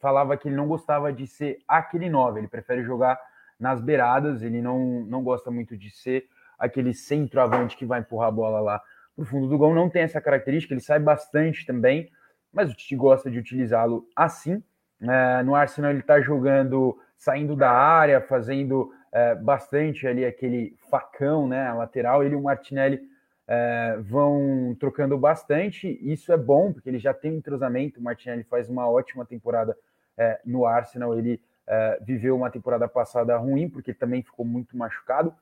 [0.00, 3.18] falava que ele não gostava de ser aquele nove, ele prefere jogar
[3.58, 6.26] nas beiradas, ele não, não gosta muito de ser
[6.58, 8.82] aquele centroavante que vai empurrar a bola lá
[9.14, 12.08] para o fundo do gol, não tem essa característica, ele sai bastante também,
[12.52, 14.62] mas o Tite gosta de utilizá-lo assim.
[15.00, 21.46] É, no Arsenal ele está jogando, saindo da área, fazendo é, bastante ali aquele facão,
[21.46, 23.00] né, a lateral, ele e o Martinelli
[23.46, 28.44] é, vão trocando bastante, isso é bom, porque ele já tem um entrosamento, o Martinelli
[28.44, 29.76] faz uma ótima temporada
[30.16, 35.34] é, no Arsenal, ele é, viveu uma temporada passada ruim, porque também ficou muito machucado.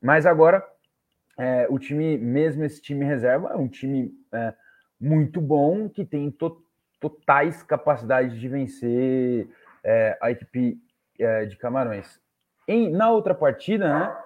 [0.00, 0.64] Mas agora,
[1.36, 4.54] é, o time, mesmo esse time reserva, é um time é,
[5.00, 6.64] muito bom, que tem to
[7.00, 9.48] totais capacidades de vencer
[9.84, 10.80] é, a equipe
[11.16, 12.20] é, de Camarões.
[12.66, 14.16] Em, na outra partida, né,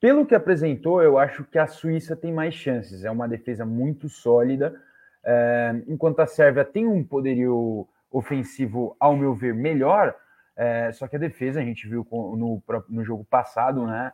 [0.00, 3.04] pelo que apresentou, eu acho que a Suíça tem mais chances.
[3.04, 4.74] É uma defesa muito sólida,
[5.22, 10.16] é, enquanto a Sérvia tem um poderio ofensivo, ao meu ver, melhor
[10.60, 14.12] é, só que a defesa, a gente viu no, no jogo passado, né?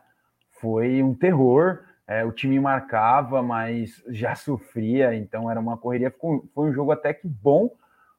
[0.61, 1.79] Foi um terror.
[2.07, 6.09] É, o time marcava, mas já sofria, então era uma correria.
[6.09, 7.67] Foi um jogo até que bom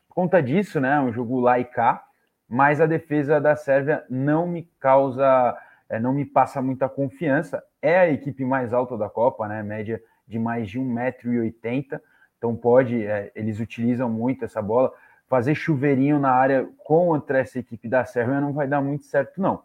[0.07, 1.01] por conta disso, né?
[1.01, 2.05] Um jogo lá e cá.
[2.47, 5.57] mas a defesa da Sérvia não me causa,
[5.89, 7.65] é, não me passa muita confiança.
[7.81, 9.63] É a equipe mais alta da Copa, né?
[9.63, 11.99] Média de mais de 1,80m.
[12.37, 14.93] Então pode, é, eles utilizam muito essa bola.
[15.29, 19.63] Fazer chuveirinho na área contra essa equipe da Sérvia não vai dar muito certo, não.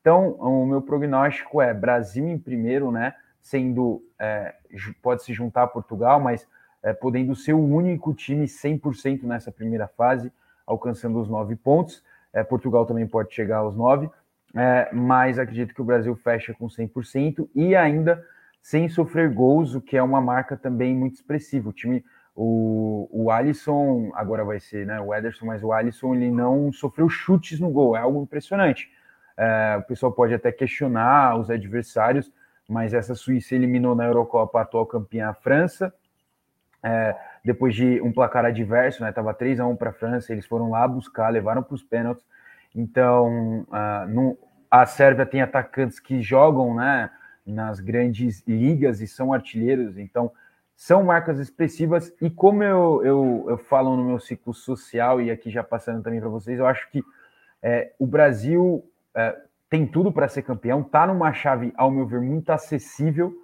[0.00, 3.14] Então, o meu prognóstico é Brasil em primeiro, né?
[3.40, 4.54] Sendo, é,
[5.02, 6.46] pode se juntar a Portugal, mas
[6.82, 10.32] é, podendo ser o único time 100% nessa primeira fase,
[10.66, 12.02] alcançando os nove pontos.
[12.32, 14.10] É, Portugal também pode chegar aos nove,
[14.54, 18.22] é, mas acredito que o Brasil fecha com 100% e ainda
[18.60, 21.70] sem sofrer gols, o que é uma marca também muito expressiva.
[21.70, 22.04] O time,
[22.40, 27.08] o, o Alisson, agora vai ser né, o Ederson, mas o Alisson ele não sofreu
[27.08, 28.88] chutes no gol, é algo impressionante.
[29.36, 32.32] É, o pessoal pode até questionar os adversários,
[32.68, 35.92] mas essa Suíça eliminou na Eurocopa a atual campeã a França,
[36.80, 39.10] é, depois de um placar adverso, né?
[39.10, 42.24] Tava 3 a 1 para a França, eles foram lá buscar, levaram para os pênaltis.
[42.72, 44.38] Então, uh,
[44.70, 47.10] a Sérvia tem atacantes que jogam, né?
[47.44, 50.30] Nas grandes ligas e são artilheiros, então
[50.78, 52.14] são marcas expressivas.
[52.22, 56.20] E como eu, eu, eu falo no meu ciclo social e aqui já passando também
[56.20, 57.02] para vocês, eu acho que
[57.60, 59.36] é, o Brasil é,
[59.68, 63.34] tem tudo para ser campeão, tá numa chave, ao meu ver, muito acessível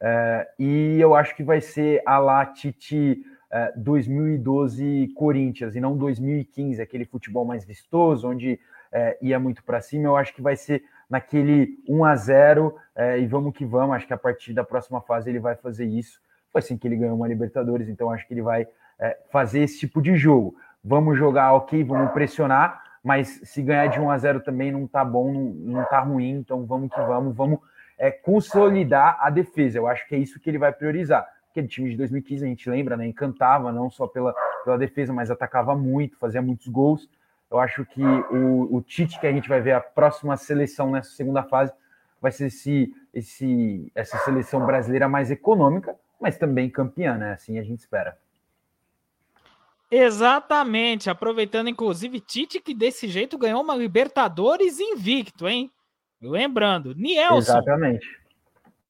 [0.00, 5.98] é, e eu acho que vai ser a lá Tite é, 2012 Corinthians e não
[5.98, 8.58] 2015, aquele futebol mais vistoso, onde
[8.90, 10.06] é, ia muito para cima.
[10.06, 13.96] Eu acho que vai ser naquele 1 a 0 é, e vamos que vamos.
[13.96, 16.18] Acho que a partir da próxima fase ele vai fazer isso.
[16.52, 18.66] Foi assim que ele ganhou uma Libertadores, então acho que ele vai
[18.98, 20.56] é, fazer esse tipo de jogo.
[20.82, 25.04] Vamos jogar ok, vamos pressionar, mas se ganhar de 1 a 0 também não tá
[25.04, 27.60] bom, não, não tá ruim, então vamos que vamos, vamos
[27.98, 29.78] é, consolidar a defesa.
[29.78, 31.26] Eu acho que é isso que ele vai priorizar.
[31.50, 33.06] Aquele time de 2015, a gente lembra, né?
[33.06, 37.08] Encantava, não só pela, pela defesa, mas atacava muito, fazia muitos gols.
[37.50, 41.10] Eu acho que o, o Tite, que a gente vai ver a próxima seleção nessa
[41.10, 41.72] segunda fase,
[42.20, 47.32] vai ser esse, esse, essa seleção brasileira mais econômica, mas também campeã, né?
[47.32, 48.18] Assim a gente espera.
[49.90, 55.70] Exatamente, aproveitando inclusive Tite que desse jeito ganhou uma Libertadores invicto, hein?
[56.22, 57.38] Lembrando, Nielson.
[57.38, 58.20] Exatamente.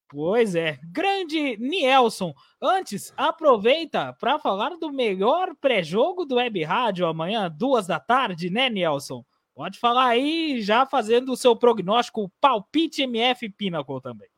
[0.09, 2.35] Pois é, grande Nielson.
[2.61, 8.69] Antes, aproveita para falar do melhor pré-jogo do Web Rádio amanhã, duas da tarde, né,
[8.69, 9.25] Nielson?
[9.55, 14.29] Pode falar aí, já fazendo o seu prognóstico, palpite MF Pinnacle também.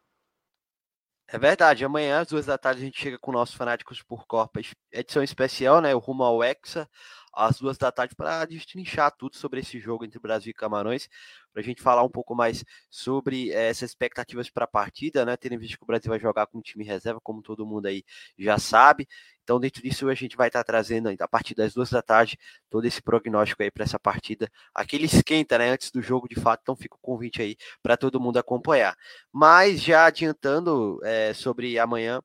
[1.35, 4.27] É verdade, amanhã às duas da tarde a gente chega com o nosso Fanáticos por
[4.27, 4.61] Copa,
[4.93, 5.95] edição especial, né?
[5.95, 6.87] O Rumo ao Hexa,
[7.33, 11.09] às duas da tarde, para destrinchar tudo sobre esse jogo entre Brasil e Camarões
[11.53, 15.37] para a gente falar um pouco mais sobre eh, essas expectativas para a partida, né?
[15.37, 18.03] Tendo visto que o Brasil vai jogar com um time reserva, como todo mundo aí
[18.39, 19.07] já sabe.
[19.43, 22.39] Então, dentro disso, a gente vai estar tá trazendo a partir das duas da tarde
[22.71, 24.49] todo esse prognóstico aí para essa partida.
[24.75, 25.71] Aquele esquenta, né?
[25.71, 26.61] Antes do jogo, de fato.
[26.63, 28.97] Então, fica o convite aí para todo mundo acompanhar.
[29.33, 32.23] Mas já adiantando é, sobre amanhã,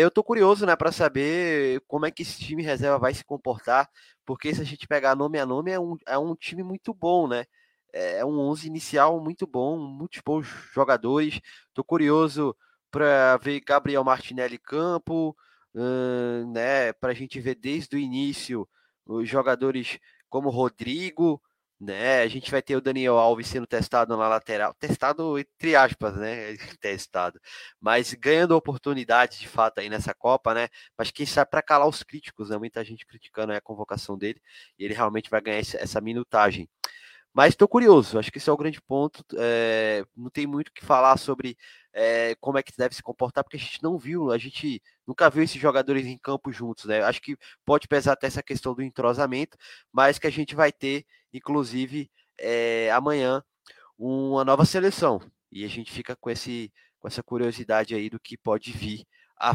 [0.00, 3.88] eu tô curioso, né, para saber como é que esse time reserva vai se comportar,
[4.24, 7.28] porque se a gente pegar nome a nome, é um, é um time muito bom,
[7.28, 7.44] né?
[7.92, 11.40] É, é um 11 inicial muito bom, muitos bons jogadores.
[11.68, 12.56] Estou curioso
[12.90, 15.36] para ver Gabriel Martinelli campo,
[15.74, 18.68] uh, né, para a gente ver desde o início
[19.06, 19.98] os jogadores
[20.28, 21.42] como Rodrigo,
[21.82, 22.22] né?
[22.22, 26.56] A gente vai ter o Daniel Alves sendo testado na lateral, testado entre aspas, né?
[26.80, 27.40] Testado,
[27.80, 30.68] mas ganhando oportunidade de fato aí nessa Copa, né?
[30.96, 32.58] Mas quem sabe para calar os críticos, né?
[32.58, 34.40] Muita gente criticando a convocação dele
[34.78, 36.68] e ele realmente vai ganhar essa minutagem.
[37.34, 39.24] Mas estou curioso, acho que esse é o grande ponto.
[39.38, 41.56] É, não tem muito o que falar sobre
[41.92, 45.30] é, como é que deve se comportar, porque a gente não viu, a gente nunca
[45.30, 47.02] viu esses jogadores em campo juntos, né?
[47.02, 49.56] Acho que pode pesar até essa questão do entrosamento,
[49.90, 53.42] mas que a gente vai ter, inclusive, é, amanhã,
[53.98, 55.20] uma nova seleção.
[55.50, 59.04] E a gente fica com, esse, com essa curiosidade aí do que pode vir
[59.38, 59.54] a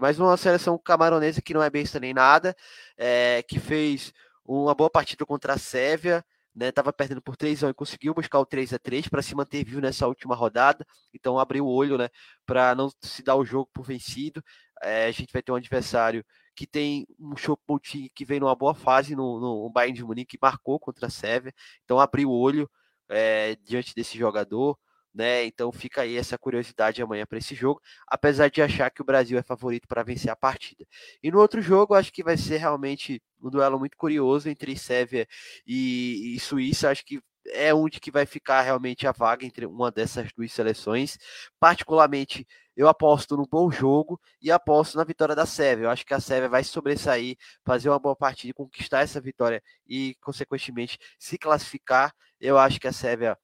[0.00, 2.56] mais uma seleção camaronesa que não é besta nem nada,
[2.96, 4.12] é, que fez
[4.44, 8.38] uma boa partida contra a Sérvia, né, perdendo por 3 a 1 e conseguiu buscar
[8.38, 10.86] o 3 a 3 para se manter vivo nessa última rodada.
[11.12, 12.08] Então abriu o olho, né,
[12.46, 14.42] para não se dar o jogo por vencido.
[14.82, 16.24] É, a gente vai ter um adversário
[16.54, 20.42] que tem um Choupo-Moting que vem numa boa fase no, no Bayern de Munique, que
[20.42, 21.52] marcou contra a Sérvia.
[21.84, 22.70] Então abriu o olho
[23.08, 24.78] é, diante desse jogador
[25.14, 25.44] né?
[25.44, 29.38] Então fica aí essa curiosidade amanhã para esse jogo, apesar de achar que o Brasil
[29.38, 30.84] é favorito para vencer a partida.
[31.22, 35.26] E no outro jogo, acho que vai ser realmente um duelo muito curioso entre Sérvia
[35.66, 36.90] e, e Suíça.
[36.90, 41.16] Acho que é onde que vai ficar realmente a vaga entre uma dessas duas seleções.
[41.60, 45.86] Particularmente, eu aposto no bom jogo e aposto na vitória da Sérvia.
[45.86, 50.16] Eu acho que a Sérvia vai sobressair, fazer uma boa partida, conquistar essa vitória e,
[50.20, 52.14] consequentemente, se classificar.
[52.40, 53.38] Eu acho que a Sérvia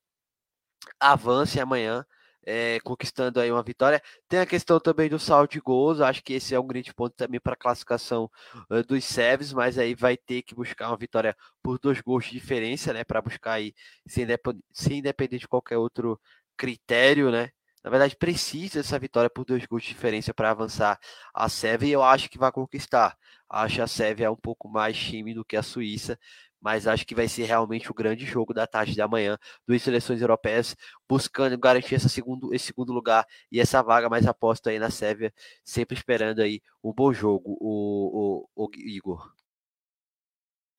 [0.98, 2.05] avance amanhã
[2.44, 4.02] é, conquistando aí uma vitória.
[4.28, 7.15] Tem a questão também do saldo de gols, acho que esse é um grande ponto
[7.15, 8.31] também para a classificação
[8.70, 12.32] uh, dos Sevens, mas aí vai ter que buscar uma vitória por dois gols de
[12.32, 13.74] diferença, né, para buscar aí,
[14.07, 14.27] sem,
[14.73, 16.20] sem independer de qualquer outro
[16.57, 17.51] critério, né,
[17.82, 20.98] na verdade, precisa dessa vitória por dois gols de diferença para avançar
[21.35, 23.16] a Sérvia e eu acho que vai conquistar.
[23.48, 26.19] Acho a Sérvia um pouco mais time do que a Suíça,
[26.61, 30.20] mas acho que vai ser realmente o grande jogo da tarde da manhã duas seleções
[30.20, 30.77] europeias
[31.09, 35.32] buscando garantir essa segundo, esse segundo lugar e essa vaga mais aposta aí na Sérvia,
[35.65, 39.32] sempre esperando aí um bom jogo, o, o, o Igor.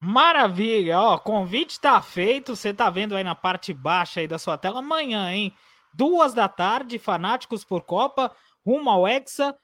[0.03, 4.57] Maravilha, ó, convite está feito, você tá vendo aí na parte baixa aí da sua
[4.57, 5.53] tela amanhã, hein?
[5.93, 8.35] Duas da tarde, Fanáticos por Copa,
[8.65, 9.57] rumo ao Hexa.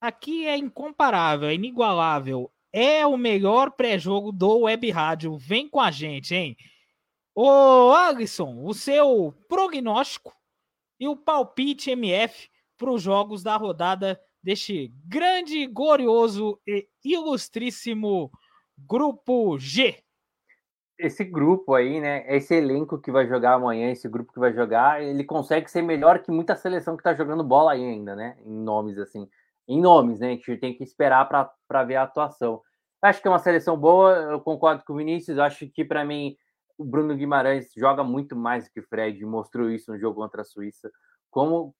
[0.00, 5.36] Aqui é incomparável, é inigualável é o melhor pré-jogo do Web Rádio.
[5.36, 6.56] Vem com a gente, hein?
[7.34, 10.34] Ô, Alisson, o seu prognóstico
[10.98, 12.48] e o palpite MF
[12.78, 18.30] para os jogos da rodada deste grande, glorioso e ilustríssimo
[18.78, 20.01] Grupo G.
[20.98, 22.24] Esse grupo aí, né?
[22.28, 26.20] Esse elenco que vai jogar amanhã, esse grupo que vai jogar, ele consegue ser melhor
[26.20, 28.36] que muita seleção que está jogando bola aí ainda, né?
[28.44, 29.28] Em nomes assim
[29.66, 30.28] em nomes, né?
[30.28, 32.60] A gente tem que esperar para ver a atuação.
[33.00, 35.38] Acho que é uma seleção boa, eu concordo com o Vinícius.
[35.38, 36.36] Acho que, para mim,
[36.78, 40.44] o Bruno Guimarães joga muito mais que o Fred, mostrou isso no jogo contra a
[40.44, 40.90] Suíça.
[41.30, 41.74] Como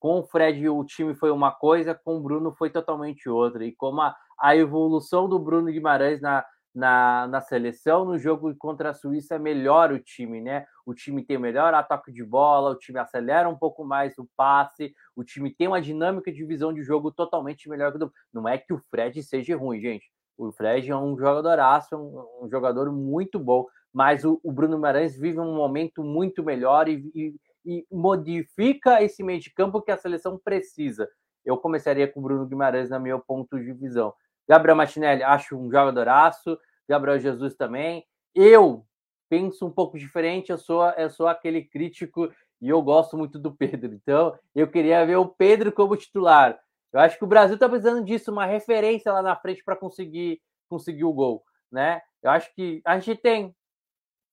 [0.00, 3.64] com o Fred o time foi uma coisa, com o Bruno foi totalmente outra.
[3.64, 6.44] E como a, a evolução do Bruno Guimarães na,
[6.74, 10.66] na, na seleção, no jogo contra a Suíça, melhora o time, né?
[10.84, 14.92] O time tem melhor ataque de bola, o time acelera um pouco mais o passe,
[15.14, 18.12] o time tem uma dinâmica de visão de jogo totalmente melhor que o do...
[18.32, 20.10] Não é que o Fred seja ruim, gente.
[20.36, 25.16] O Fred é um jogadoraço, um, um jogador muito bom, mas o, o Bruno Guimarães
[25.16, 27.34] vive um momento muito melhor e, e,
[27.64, 31.08] e modifica esse meio de campo que a seleção precisa.
[31.44, 34.12] Eu começaria com o Bruno Guimarães na meu ponto de visão.
[34.48, 36.58] Gabriel Martinelli, acho um jogadoraço.
[36.88, 38.04] Gabriel Jesus também.
[38.34, 38.86] Eu
[39.28, 42.30] penso um pouco diferente, eu sou, eu sou aquele crítico
[42.60, 43.92] e eu gosto muito do Pedro.
[43.94, 46.58] Então, eu queria ver o Pedro como titular.
[46.92, 50.40] Eu acho que o Brasil está precisando disso, uma referência lá na frente para conseguir
[50.68, 52.00] conseguir o gol, né?
[52.22, 53.54] Eu acho que a gente tem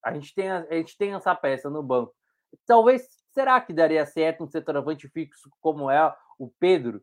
[0.03, 2.13] a gente tem a, gente tem essa peça no banco.
[2.65, 7.01] Talvez será que daria certo um centroavante fixo como é o Pedro?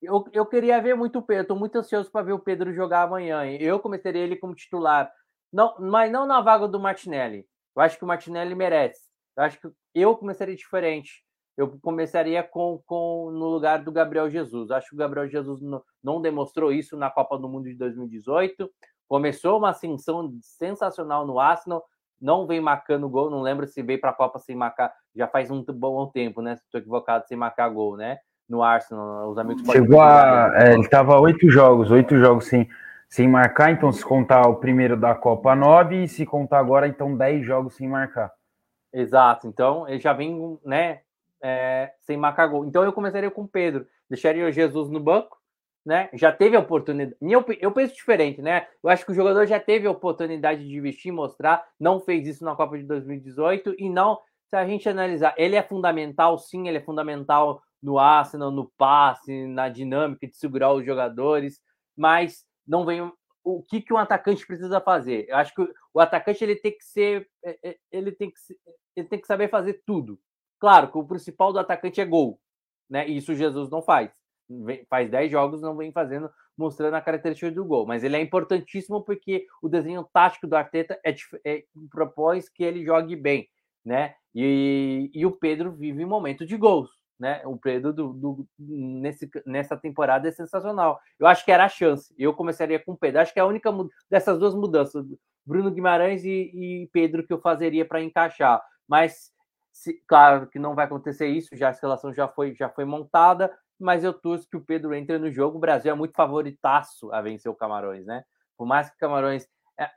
[0.00, 3.02] Eu, eu queria ver muito o Pedro, estou muito ansioso para ver o Pedro jogar
[3.02, 3.44] amanhã.
[3.46, 5.12] Eu começaria ele como titular,
[5.52, 7.46] não, mas não na vaga do Martinelli.
[7.74, 9.08] Eu acho que o Martinelli merece.
[9.36, 11.24] Eu acho que eu começaria diferente.
[11.56, 14.70] Eu começaria com, com no lugar do Gabriel Jesus.
[14.70, 18.70] Acho que o Gabriel Jesus não, não demonstrou isso na Copa do Mundo de 2018.
[19.08, 21.84] Começou uma ascensão sensacional no Arsenal,
[22.20, 23.30] não vem marcando gol.
[23.30, 24.94] Não lembro se veio para a Copa sem marcar.
[25.16, 26.56] Já faz um bom tempo, né?
[26.56, 28.18] Se estou equivocado, sem marcar gol, né?
[28.48, 30.52] No Arsenal, os amigos Chegou a.
[30.54, 32.68] É, ele estava oito jogos, oito jogos sem,
[33.08, 37.16] sem marcar, então se contar o primeiro da Copa nove, e se contar agora, então
[37.16, 38.32] dez jogos sem marcar.
[38.92, 41.00] Exato, então ele já vem, né,
[41.42, 42.64] é, sem marcar gol.
[42.64, 45.36] Então eu começaria com o Pedro, deixaria o Jesus no banco,
[45.84, 46.08] né?
[46.12, 47.16] Já teve a oportunidade.
[47.20, 48.66] Minha, eu penso diferente, né?
[48.82, 52.44] Eu acho que o jogador já teve a oportunidade de vestir, mostrar, não fez isso
[52.44, 54.18] na Copa de 2018 e não.
[54.48, 59.46] Se a gente analisar, ele é fundamental, sim, ele é fundamental no Arsenal, no passe,
[59.46, 61.60] na dinâmica de segurar os jogadores,
[61.96, 63.10] mas não vem
[63.44, 65.26] o que, que um atacante precisa fazer.
[65.28, 68.36] Eu acho que o atacante ele tem que ser, é, é, ele tem que,
[68.94, 70.20] ele tem que saber fazer tudo.
[70.58, 72.40] Claro que o principal do atacante é gol,
[72.90, 73.08] né?
[73.08, 74.12] E isso Jesus não faz.
[74.88, 77.86] Faz 10 jogos, não vem fazendo, mostrando a característica do gol.
[77.86, 81.14] Mas ele é importantíssimo porque o desenho tático do Arteta é,
[81.44, 83.48] é propõe que ele jogue bem,
[83.84, 84.14] né?
[84.34, 87.42] E, e o Pedro vive um momento de gols né?
[87.44, 91.00] O Pedro do, do, nesse, nessa temporada é sensacional.
[91.18, 92.14] Eu acho que era a chance.
[92.16, 93.20] Eu começaria com o Pedro.
[93.20, 93.70] Acho que é a única
[94.08, 95.04] dessas duas mudanças,
[95.44, 98.62] Bruno Guimarães e, e Pedro, que eu fazeria para encaixar.
[98.86, 99.32] Mas,
[99.72, 103.52] se, claro que não vai acontecer isso, já a relação já foi, já foi montada,
[103.78, 105.56] mas eu torço que o Pedro entre no jogo.
[105.56, 108.24] O Brasil é muito favoritaço a vencer o Camarões, né?
[108.56, 109.90] Por mais que o Camarões é,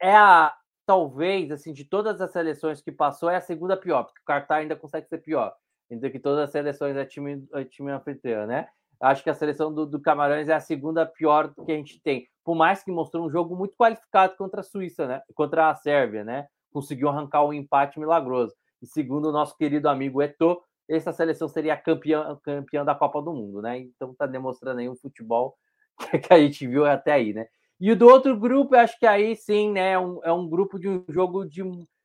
[0.00, 0.54] é a
[0.86, 4.58] talvez assim de todas as seleções que passou é a segunda pior, porque o Qatar
[4.58, 5.54] ainda consegue ser pior
[5.90, 8.68] entre que todas as seleções é time, é time anfitrião, né?
[9.00, 12.28] Acho que a seleção do, do, Camarões é a segunda pior que a gente tem.
[12.44, 15.22] Por mais que mostrou um jogo muito qualificado contra a Suíça, né?
[15.34, 16.46] Contra a Sérvia, né?
[16.70, 18.54] Conseguiu arrancar um empate milagroso.
[18.82, 23.32] E segundo o nosso querido amigo Eto, essa seleção seria campeã, campeã da Copa do
[23.32, 23.78] Mundo, né?
[23.78, 25.56] Então tá demonstrando aí um futebol
[26.28, 27.46] que a gente viu até aí, né?
[27.80, 29.92] E o do outro grupo, acho que aí sim, né?
[29.92, 31.62] É um, é um grupo de um jogo de,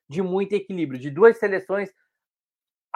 [0.08, 1.90] de muito equilíbrio, de duas seleções.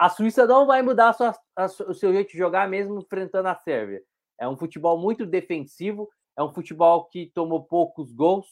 [0.01, 3.47] A Suíça não vai mudar a sua, a, o seu jeito de jogar, mesmo enfrentando
[3.49, 4.01] a Sérvia.
[4.39, 8.47] É um futebol muito defensivo, é um futebol que tomou poucos gols,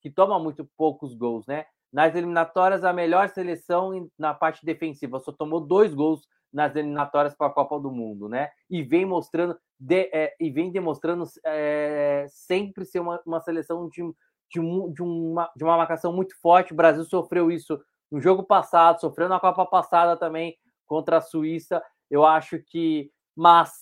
[0.00, 1.66] que toma muito poucos gols, né?
[1.92, 6.22] Nas eliminatórias, a melhor seleção na parte defensiva só tomou dois gols
[6.52, 8.50] nas eliminatórias para a Copa do Mundo, né?
[8.70, 14.04] E vem mostrando de, é, e vem demonstrando é, sempre ser uma, uma seleção de,
[14.52, 14.60] de,
[14.92, 16.72] de, uma, de uma marcação muito forte.
[16.72, 20.56] O Brasil sofreu isso no jogo passado, sofreu na Copa passada também
[20.92, 21.82] contra a Suíça.
[22.10, 23.72] Eu acho que, mas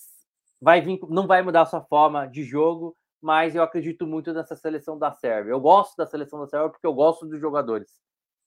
[0.61, 4.55] vai vir, não vai mudar a sua forma de jogo, mas eu acredito muito nessa
[4.55, 5.51] seleção da Sérvia.
[5.51, 8.01] Eu gosto da seleção da Sérvia porque eu gosto dos jogadores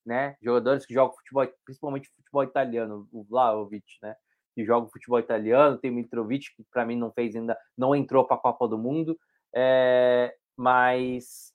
[0.05, 0.37] né?
[0.43, 4.15] Jogadores que jogam futebol, principalmente futebol italiano, o Vlaovic, né?
[4.55, 8.25] Que joga futebol italiano, tem o Mitrovic, que para mim não fez ainda, não entrou
[8.25, 9.19] para a Copa do Mundo,
[9.55, 11.53] é, mas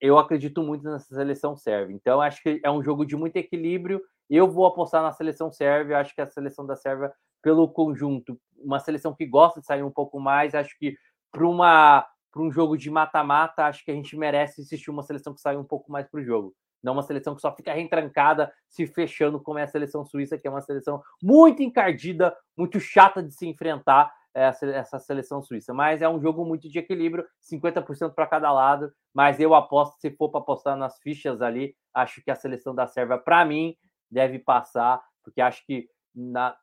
[0.00, 1.94] eu acredito muito nessa seleção sérvia.
[1.94, 4.02] Então, acho que é um jogo de muito equilíbrio.
[4.28, 8.78] Eu vou apostar na seleção sérvia, acho que a seleção da Sérvia, pelo conjunto, uma
[8.78, 10.96] seleção que gosta de sair um pouco mais, acho que
[11.30, 15.32] para uma para um jogo de mata-mata, acho que a gente merece assistir uma seleção
[15.32, 16.52] que sai um pouco mais para o jogo
[16.84, 20.46] não uma seleção que só fica retrancada, se fechando, como é a seleção suíça, que
[20.46, 25.72] é uma seleção muito encardida, muito chata de se enfrentar, essa seleção suíça.
[25.72, 28.92] Mas é um jogo muito de equilíbrio, 50% para cada lado.
[29.14, 32.86] Mas eu aposto, se for para apostar nas fichas ali, acho que a seleção da
[32.86, 33.76] Sérvia, para mim,
[34.14, 36.56] deve passar, porque acho que na,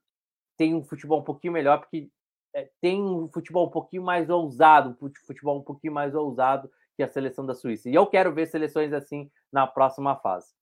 [0.58, 2.10] tem um futebol um pouquinho melhor, porque
[2.56, 7.04] é, tem um futebol um pouquinho mais ousado, um futebol um pouquinho mais ousado que
[7.04, 7.90] a seleção da Suíça.
[7.90, 10.54] E eu quero ver seleções assim na próxima fase.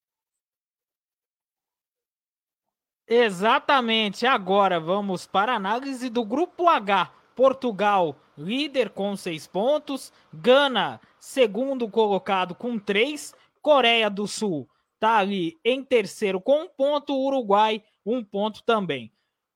[3.07, 4.25] Exatamente.
[4.25, 7.11] Agora vamos para a análise do grupo H.
[7.35, 10.11] Portugal, líder com seis pontos.
[10.33, 13.33] Gana, segundo colocado com três.
[13.61, 17.15] Coreia do Sul está ali em terceiro com um ponto.
[17.15, 19.11] Uruguai, um ponto também.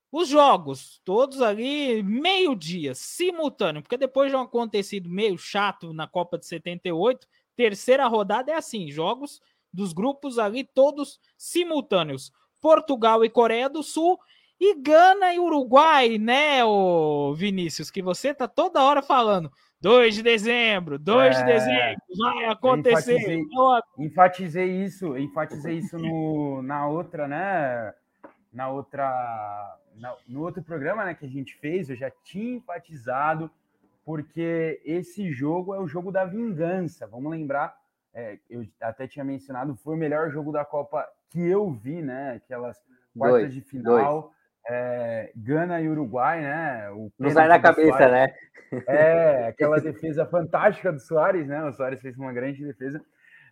[0.10, 6.38] Os jogos, todos ali meio-dia, simultâneo, porque depois de um acontecido meio chato na Copa
[6.38, 9.42] de 78, terceira rodada é assim: jogos
[9.72, 12.32] dos grupos ali todos simultâneos.
[12.62, 14.18] Portugal e Coreia do Sul
[14.58, 19.52] e Gana e Uruguai, né, ô Vinícius, que você tá toda hora falando.
[19.84, 23.18] 2 de dezembro, 2 é, de dezembro, vai acontecer.
[23.18, 27.94] Enfatizei, enfatizei isso, enfatizei isso no, na outra, né?
[28.54, 29.78] Na outra
[30.26, 33.52] no outro programa né, que a gente fez, eu já tinha enfatizado,
[34.06, 37.06] porque esse jogo é o jogo da vingança.
[37.06, 37.78] Vamos lembrar,
[38.14, 42.36] é, eu até tinha mencionado, foi o melhor jogo da Copa que eu vi, né?
[42.36, 42.82] Aquelas
[43.18, 44.34] quartas dois, de final.
[44.68, 46.90] É, Gana e Uruguai, né?
[46.92, 48.34] O Não sai na cabeça, Soares, né?
[48.88, 51.64] É, aquela defesa fantástica do Soares, né?
[51.66, 53.04] O Soares fez uma grande defesa.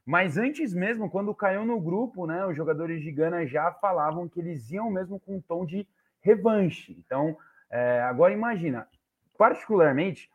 [0.05, 2.45] Mas antes mesmo, quando caiu no grupo, né?
[2.45, 5.87] Os jogadores de Gana já falavam que eles iam mesmo com um tom de
[6.21, 6.95] revanche.
[7.05, 7.37] Então,
[7.69, 8.87] é, agora imagina,
[9.37, 10.29] particularmente,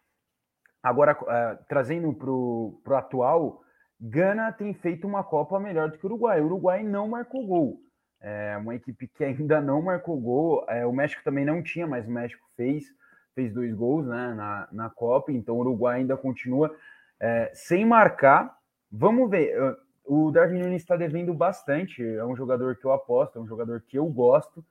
[0.82, 3.62] agora é, trazendo para o atual,
[4.00, 6.40] Gana tem feito uma Copa melhor do que o Uruguai.
[6.40, 7.80] O Uruguai não marcou gol.
[8.28, 10.64] É uma equipe que ainda não marcou gol.
[10.68, 12.92] É, o México também não tinha, mas o México fez,
[13.36, 15.30] fez dois gols né, na, na Copa.
[15.30, 16.74] Então o Uruguai ainda continua
[17.20, 18.58] é, sem marcar.
[18.90, 19.78] Vamos ver.
[20.04, 22.04] O Darwin Nunes está devendo bastante.
[22.04, 24.64] É um jogador que eu aposto, é um jogador que eu gosto.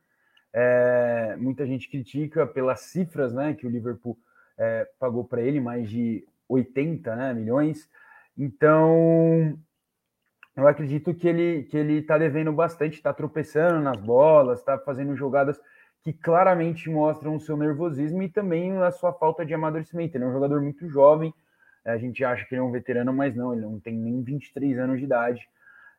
[0.52, 4.18] É, muita gente critica pelas cifras né, que o Liverpool
[4.58, 7.90] é, pagou para ele, mais de 80 né, milhões.
[8.38, 9.58] Então,
[10.56, 15.16] eu acredito que ele que ele está devendo bastante, está tropeçando nas bolas, está fazendo
[15.16, 15.60] jogadas
[16.02, 20.16] que claramente mostram o seu nervosismo e também a sua falta de amadurecimento.
[20.16, 21.34] Ele é um jogador muito jovem,
[21.84, 24.80] a gente acha que ele é um veterano, mas não, ele não tem nem 23
[24.80, 25.48] anos de idade.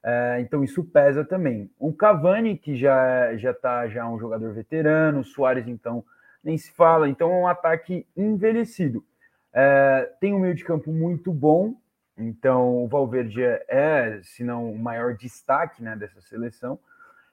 [0.05, 1.69] É, então isso pesa também.
[1.79, 6.05] O Cavani, que já já está já um jogador veterano, o Soares, então,
[6.43, 7.09] nem se fala.
[7.09, 9.05] Então é um ataque envelhecido.
[9.53, 11.75] É, tem um meio de campo muito bom.
[12.17, 16.79] Então o Valverde é, é se não o maior destaque né, dessa seleção.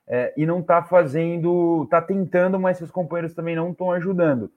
[0.05, 4.51] É, e não está fazendo, está tentando, mas seus companheiros também não estão ajudando.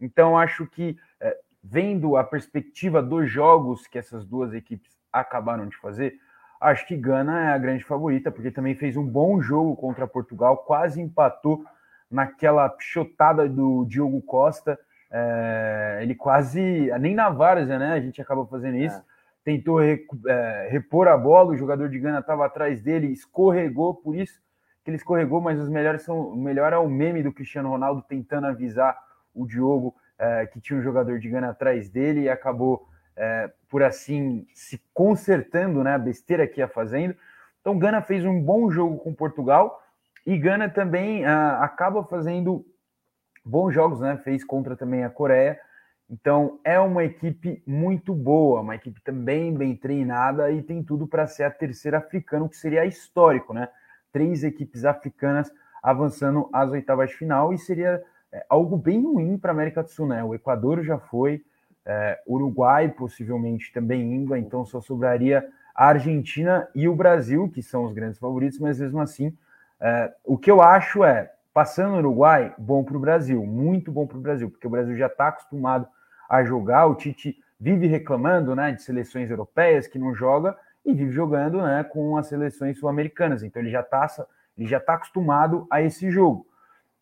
[0.00, 5.76] Então acho que é, vendo a perspectiva dos jogos que essas duas equipes acabaram de
[5.76, 6.20] fazer,
[6.62, 10.58] Acho que Gana é a grande favorita, porque também fez um bom jogo contra Portugal,
[10.58, 11.64] quase empatou
[12.08, 14.78] naquela pichotada do Diogo Costa.
[15.10, 17.94] É, ele quase, nem na várzea, né?
[17.94, 19.02] A gente acaba fazendo isso.
[19.44, 19.50] É.
[19.50, 24.40] Tentou é, repor a bola, o jogador de Gana estava atrás dele, escorregou, por isso
[24.84, 26.20] que ele escorregou, mas os melhores são.
[26.20, 28.96] O melhor é o meme do Cristiano Ronaldo tentando avisar
[29.34, 32.86] o Diogo é, que tinha um jogador de Gana atrás dele e acabou,
[33.16, 35.94] é, por assim, se consertando, né?
[35.94, 37.14] A besteira que ia fazendo.
[37.60, 39.82] Então, Gana fez um bom jogo com Portugal
[40.26, 42.64] e Gana também uh, acaba fazendo
[43.44, 44.16] bons jogos, né?
[44.18, 45.60] Fez contra também a Coreia.
[46.12, 51.26] Então, é uma equipe muito boa, uma equipe também bem treinada e tem tudo para
[51.26, 53.66] ser a terceira africana, o que seria histórico, né?
[54.12, 55.50] Três equipes africanas
[55.82, 59.88] avançando às oitavas de final e seria é, algo bem ruim para a América do
[59.88, 60.22] Sul, né?
[60.22, 61.42] O Equador já foi,
[61.86, 67.84] é, Uruguai possivelmente também indo, então só sobraria a Argentina e o Brasil, que são
[67.84, 69.34] os grandes favoritos, mas mesmo assim,
[69.80, 74.06] é, o que eu acho é, passando o Uruguai, bom para o Brasil, muito bom
[74.06, 75.88] para o Brasil, porque o Brasil já está acostumado
[76.32, 81.12] a jogar, o Tite vive reclamando né, de seleções europeias que não joga e vive
[81.12, 84.08] jogando né, com as seleções sul-americanas, então ele já está
[84.56, 86.46] ele já tá acostumado a esse jogo,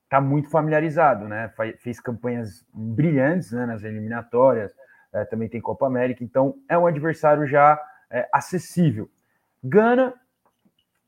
[0.02, 1.48] está muito familiarizado, né,
[1.78, 4.74] fez campanhas brilhantes né, nas eliminatórias,
[5.12, 7.80] é, também tem Copa América, então é um adversário já
[8.10, 9.08] é, acessível.
[9.62, 10.12] Gana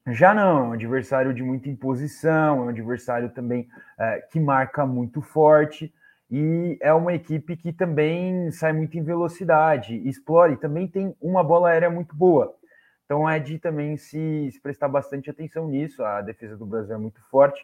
[0.07, 3.69] já não, é um adversário de muita imposição, é um adversário também
[3.99, 5.93] é, que marca muito forte
[6.35, 11.45] e é uma equipe que também sai muito em velocidade, explora e também tem uma
[11.45, 12.57] bola aérea muito boa.
[13.05, 16.03] Então é de também se, se prestar bastante atenção nisso.
[16.03, 17.63] A defesa do Brasil é muito forte,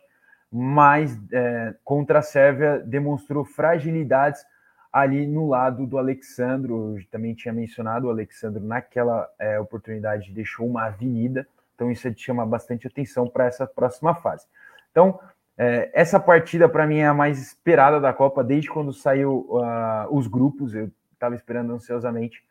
[0.53, 4.45] mas é, contra a Sérvia demonstrou fragilidades
[4.93, 10.67] ali no lado do Alexandro, eu também tinha mencionado o Alexandro naquela é, oportunidade deixou
[10.67, 14.47] uma avenida, então isso chama bastante atenção para essa próxima fase.
[14.91, 15.19] Então,
[15.59, 20.07] é, essa partida para mim é a mais esperada da Copa desde quando saiu uh,
[20.11, 22.43] os grupos, eu estava esperando ansiosamente.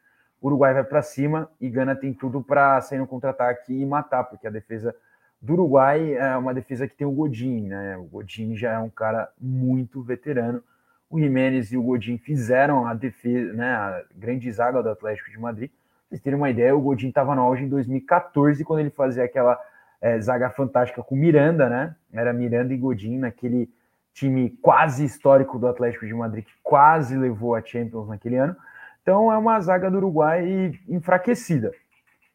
[0.42, 4.26] O Uruguai vai para cima e Gana tem tudo para sair no contra-ataque e matar,
[4.26, 4.94] porque a defesa
[5.42, 7.98] do Uruguai é uma defesa que tem o Godin, né?
[7.98, 10.62] O Godin já é um cara muito veterano
[11.10, 15.40] o Jimenez e o Godin fizeram a defesa, né, a grande zaga do Atlético de
[15.40, 15.70] Madrid.
[15.70, 19.24] Pra vocês terem uma ideia, o Godin estava no auge em 2014, quando ele fazia
[19.24, 19.60] aquela
[20.02, 21.96] é, zaga fantástica com Miranda, né?
[22.14, 23.70] Era Miranda e Godin naquele
[24.14, 28.56] time quase histórico do Atlético de Madrid, que quase levou a Champions naquele ano.
[29.02, 31.72] Então é uma zaga do Uruguai enfraquecida.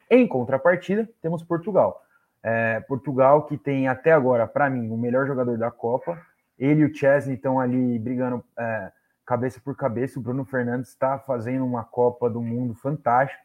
[0.09, 2.03] Em contrapartida, temos Portugal.
[2.43, 6.21] É, Portugal que tem até agora, para mim, o melhor jogador da Copa,
[6.59, 8.93] ele e o Chesney estão ali brigando é,
[9.27, 10.19] cabeça por cabeça.
[10.19, 13.43] O Bruno Fernandes está fazendo uma Copa do Mundo fantástica.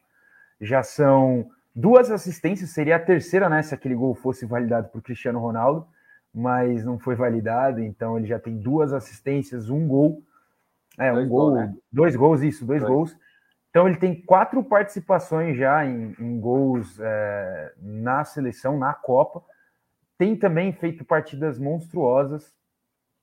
[0.60, 3.62] Já são duas assistências, seria a terceira, né?
[3.62, 5.86] Se aquele gol fosse validado por Cristiano Ronaldo,
[6.34, 10.22] mas não foi validado, então ele já tem duas assistências, um gol.
[10.98, 11.74] É, dois um gol, né?
[11.92, 13.16] dois gols, isso, dois, dois, gols.
[13.70, 19.42] Então ele tem quatro participações já em, em gols é, na seleção, na Copa.
[20.16, 22.52] Tem também feito partidas monstruosas.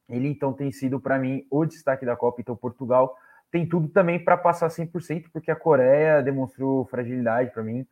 [0.07, 2.41] Ele então tem sido para mim o destaque da Copa.
[2.41, 3.17] Então Portugal
[3.51, 7.85] tem tudo também para passar 100%, porque a Coreia demonstrou fragilidade para mim.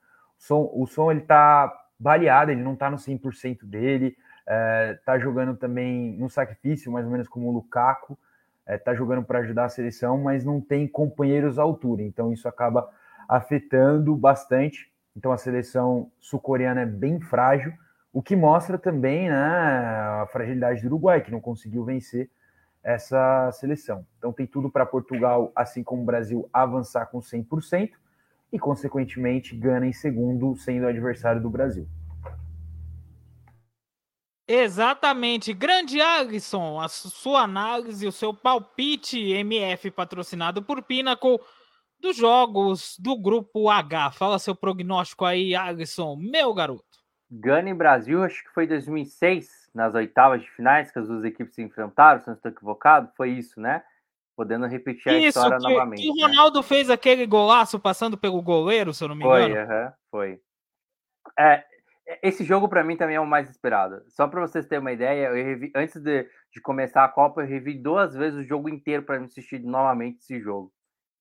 [0.44, 4.18] O som, o som ele tá baleado, ele não tá no 100% dele.
[4.45, 8.18] É, tá jogando também no sacrifício, mais ou menos como o Lukaku.
[8.65, 12.03] É, tá jogando para ajudar a seleção, mas não tem companheiros à altura.
[12.03, 12.90] Então isso acaba
[13.28, 14.91] afetando bastante.
[15.15, 17.74] Então a seleção sul-coreana é bem frágil.
[18.11, 22.30] O que mostra também né, a fragilidade do Uruguai, que não conseguiu vencer
[22.84, 24.06] essa seleção.
[24.18, 27.91] Então tem tudo para Portugal, assim como o Brasil, avançar com 100%
[28.53, 31.88] e, consequentemente, ganha em segundo, sendo o adversário do Brasil.
[34.47, 35.53] Exatamente.
[35.53, 41.39] Grande Alisson, a sua análise, o seu palpite MF patrocinado por Pinnacle
[41.99, 44.11] dos jogos do grupo H.
[44.11, 46.84] Fala seu prognóstico aí, Alisson, meu garoto.
[47.31, 51.55] Gana em Brasil, acho que foi 2006, nas oitavas de finais, que as duas equipes
[51.55, 53.81] se enfrentaram, se não estou equivocado, foi isso, né?
[54.35, 56.10] Podendo repetir a isso, história que, novamente.
[56.10, 56.22] O né?
[56.23, 56.64] Ronaldo né?
[56.64, 59.53] fez aquele golaço passando pelo goleiro, se eu não me engano.
[59.53, 60.41] Foi, uh -huh, foi.
[61.38, 61.64] É,
[62.22, 64.03] esse jogo para mim também é o mais esperado.
[64.10, 67.47] Só para vocês terem uma ideia, eu revi, antes de, de começar a Copa, eu
[67.47, 70.72] revi duas vezes o jogo inteiro para assistir novamente esse jogo,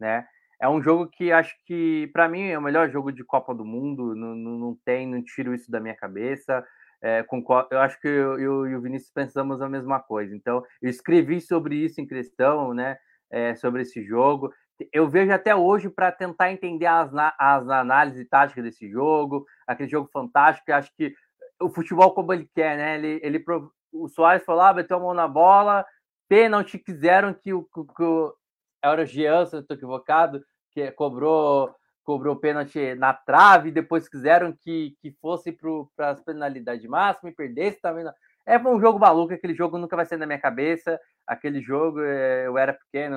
[0.00, 0.26] né?
[0.62, 3.64] é um jogo que acho que, para mim, é o melhor jogo de Copa do
[3.64, 4.14] Mundo.
[4.14, 6.64] Não, não, não tem, não tiro isso da minha cabeça.
[7.02, 10.34] É, com, eu acho que eu, eu, e o Vinícius pensamos a mesma coisa.
[10.36, 12.96] Então, eu escrevi sobre isso em questão, né?
[13.30, 14.52] É, sobre esse jogo.
[14.92, 20.08] Eu vejo até hoje para tentar entender as, as análises táticas desse jogo, aquele jogo
[20.12, 20.70] fantástico.
[20.70, 21.14] Eu acho que
[21.60, 22.96] o futebol como ele quer, né?
[22.96, 23.44] Ele, ele
[23.92, 25.84] o Soares falou, ah, meteu a mão na bola,
[26.28, 28.34] pênalti, quiseram que o, que, que o
[28.82, 30.42] era o Jean, se eu estou equivocado,
[30.72, 31.74] que cobrou
[32.04, 35.56] cobrou pênalti na trave, depois quiseram que, que fosse
[35.96, 38.04] para as penalidades máximas e perdesse também.
[38.04, 38.14] Na...
[38.44, 41.00] É um jogo maluco, aquele jogo nunca vai sair da minha cabeça.
[41.26, 43.16] Aquele jogo, é, eu era pequeno,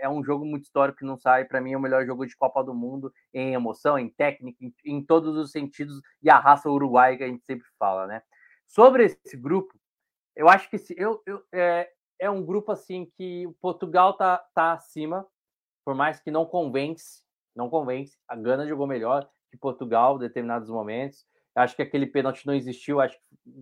[0.00, 1.46] é um jogo muito histórico que não sai.
[1.46, 4.74] Para mim, é o melhor jogo de Copa do Mundo em emoção, em técnica, em,
[4.84, 6.00] em todos os sentidos.
[6.22, 8.22] E a raça uruguai que a gente sempre fala, né?
[8.66, 9.74] Sobre esse grupo,
[10.34, 11.88] eu acho que esse, eu, eu, é,
[12.18, 15.26] é um grupo assim que Portugal tá, tá acima,
[15.84, 17.22] por mais que não convence,
[17.56, 18.16] não convence.
[18.28, 21.24] A Gana jogou melhor que Portugal em determinados momentos.
[21.54, 23.16] Acho que aquele pênalti não existiu, acho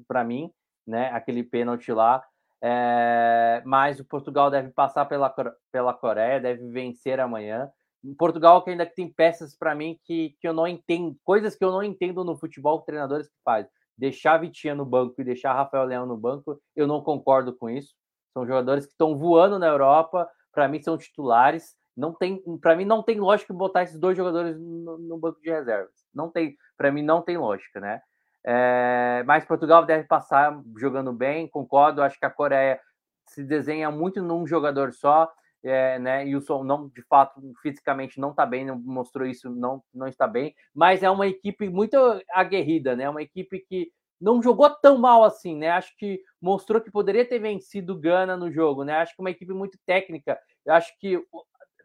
[0.08, 0.50] para mim,
[0.86, 1.10] né?
[1.10, 2.22] Aquele pênalti lá.
[2.62, 5.32] É, mas o Portugal deve passar pela,
[5.70, 7.70] pela Coreia, deve vencer amanhã.
[8.18, 11.70] Portugal que ainda tem peças para mim que, que eu não entendo, coisas que eu
[11.70, 13.70] não entendo no futebol, treinadores que fazem.
[13.96, 17.94] Deixar Vitinha no banco e deixar Rafael Leão no banco, eu não concordo com isso.
[18.32, 21.76] São jogadores que estão voando na Europa, para mim são titulares.
[21.96, 25.50] Não tem, para mim não tem lógica botar esses dois jogadores no, no banco de
[25.50, 25.94] reservas.
[26.12, 28.00] Não tem, para mim não tem lógica, né?
[28.46, 32.02] É, mas Portugal deve passar jogando bem, concordo.
[32.02, 32.80] Acho que a Coreia
[33.26, 35.30] se desenha muito num jogador só,
[35.62, 36.26] é, né?
[36.26, 40.06] E o Som não, de fato, fisicamente não está bem, não mostrou isso, não, não
[40.06, 40.54] está bem.
[40.74, 41.96] Mas é uma equipe muito
[42.32, 43.08] aguerrida, né?
[43.08, 43.90] Uma equipe que
[44.20, 45.70] não jogou tão mal assim, né?
[45.70, 48.94] Acho que mostrou que poderia ter vencido Gana no jogo, né?
[48.96, 50.38] Acho que uma equipe muito técnica.
[50.64, 51.22] Eu acho que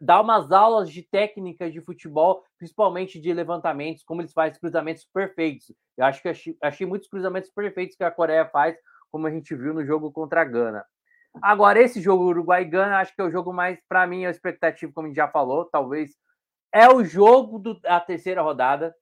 [0.00, 5.72] dá umas aulas de técnica de futebol, principalmente de levantamentos, como eles fazem cruzamentos perfeitos.
[5.96, 8.76] Eu acho que achei, achei muitos cruzamentos perfeitos que a Coreia faz,
[9.10, 10.84] como a gente viu no jogo contra a Gana.
[11.42, 15.06] Agora, esse jogo Uruguai-Gana, acho que é o jogo mais, para mim, a expectativa, como
[15.06, 16.16] a gente já falou, talvez
[16.72, 18.94] é o jogo da terceira rodada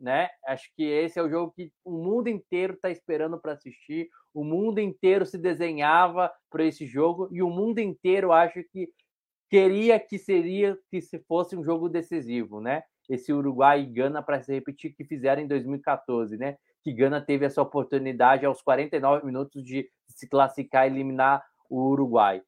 [0.00, 0.30] né?
[0.46, 4.08] Acho que esse é o jogo que o mundo inteiro está esperando para assistir.
[4.32, 8.88] O mundo inteiro se desenhava para esse jogo e o mundo inteiro acho que
[9.50, 12.84] queria que seria que se fosse um jogo decisivo, né?
[13.08, 16.56] Esse Uruguai e Gana para se repetir que fizeram em 2014, né?
[16.82, 22.42] Que Gana teve essa oportunidade aos 49 minutos de se classificar e eliminar o Uruguai.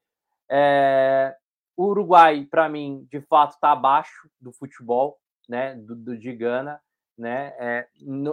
[0.50, 1.34] É...
[1.76, 5.18] O Uruguai, para mim, de fato, está abaixo do futebol,
[5.48, 5.74] né?
[5.74, 6.80] Do, do de Gana
[7.16, 7.54] né?
[7.58, 7.86] É,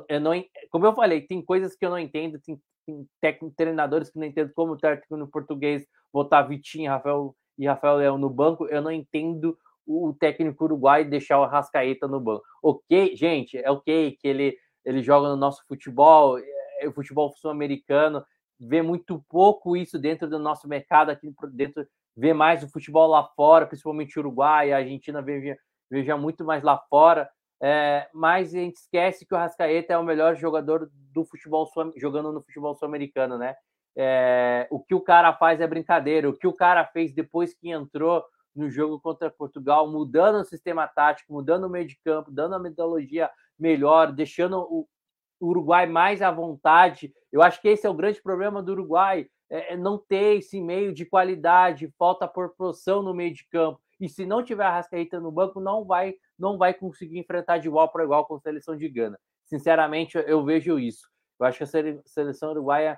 [0.08, 3.08] eu não, como eu falei, tem coisas que eu não entendo, tem, tem
[3.56, 8.18] treinadores que não entendo como o técnico no português botar Vitinho Rafael, e Rafael Leão
[8.18, 9.56] no banco, eu não entendo
[9.86, 12.44] o técnico uruguai deixar o Rascaeta no banco.
[12.64, 18.24] Ok, gente, é ok que ele, ele joga no nosso futebol, é, o futebol sul-americano,
[18.58, 23.24] vê muito pouco isso dentro do nosso mercado aqui dentro, vê mais o futebol lá
[23.36, 27.30] fora, principalmente Uruguai, a Argentina veja, muito mais lá fora.
[27.62, 32.32] É, mas a gente esquece que o Rascaeta é o melhor jogador do futebol jogando
[32.32, 33.54] no futebol sul-americano, né?
[33.98, 36.30] É, o que o cara faz é brincadeira.
[36.30, 38.24] O que o cara fez depois que entrou
[38.56, 42.60] no jogo contra Portugal, mudando o sistema tático, mudando o meio de campo, dando a
[42.60, 44.88] metodologia melhor, deixando o
[45.42, 47.14] Uruguai mais à vontade.
[47.32, 50.60] Eu acho que esse é o grande problema do Uruguai, é, é não ter esse
[50.60, 53.80] meio de qualidade, falta proporção no meio de campo.
[54.00, 57.68] E se não tiver a Rascaeta no banco, não vai não vai conseguir enfrentar de
[57.68, 59.20] igual para igual com a seleção de Gana.
[59.46, 61.10] Sinceramente, eu vejo isso.
[61.38, 62.98] Eu acho que a seleção uruguaia,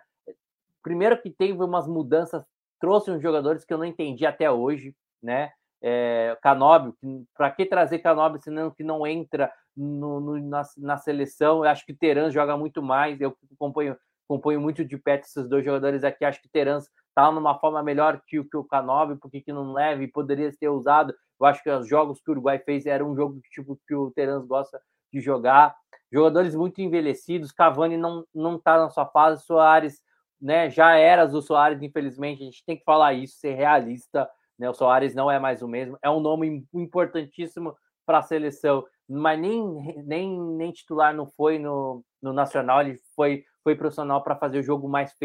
[0.82, 2.44] primeiro que teve umas mudanças,
[2.80, 5.52] trouxe uns jogadores que eu não entendi até hoje, né?
[5.84, 6.96] É, Canóbio,
[7.36, 11.64] para que trazer Canóbio se não que não entra no, no, na, na, seleção?
[11.66, 13.20] Eu acho que Teran joga muito mais.
[13.20, 13.98] Eu acompanho,
[14.30, 16.24] acompanho muito de perto esses dois jogadores aqui.
[16.24, 20.08] Acho que Terans está numa forma melhor que, que o Canóbio, porque que não leve,
[20.08, 21.14] poderia ser usado.
[21.40, 24.12] Eu acho que os jogos que o Uruguai fez eram um jogo tipo que o
[24.12, 24.80] Terans gosta
[25.12, 25.76] de jogar.
[26.12, 30.02] Jogadores muito envelhecidos, Cavani não não está na sua fase, Soares,
[30.42, 34.70] né, já era o Soares, infelizmente, a gente tem que falar isso, ser realista, né?
[34.70, 39.40] O Soares não é mais o mesmo, é um nome importantíssimo para a seleção, mas
[39.40, 39.64] nem,
[40.04, 44.64] nem, nem titular não foi no, no Nacional, ele foi, foi profissional para fazer o
[44.64, 45.16] jogo mais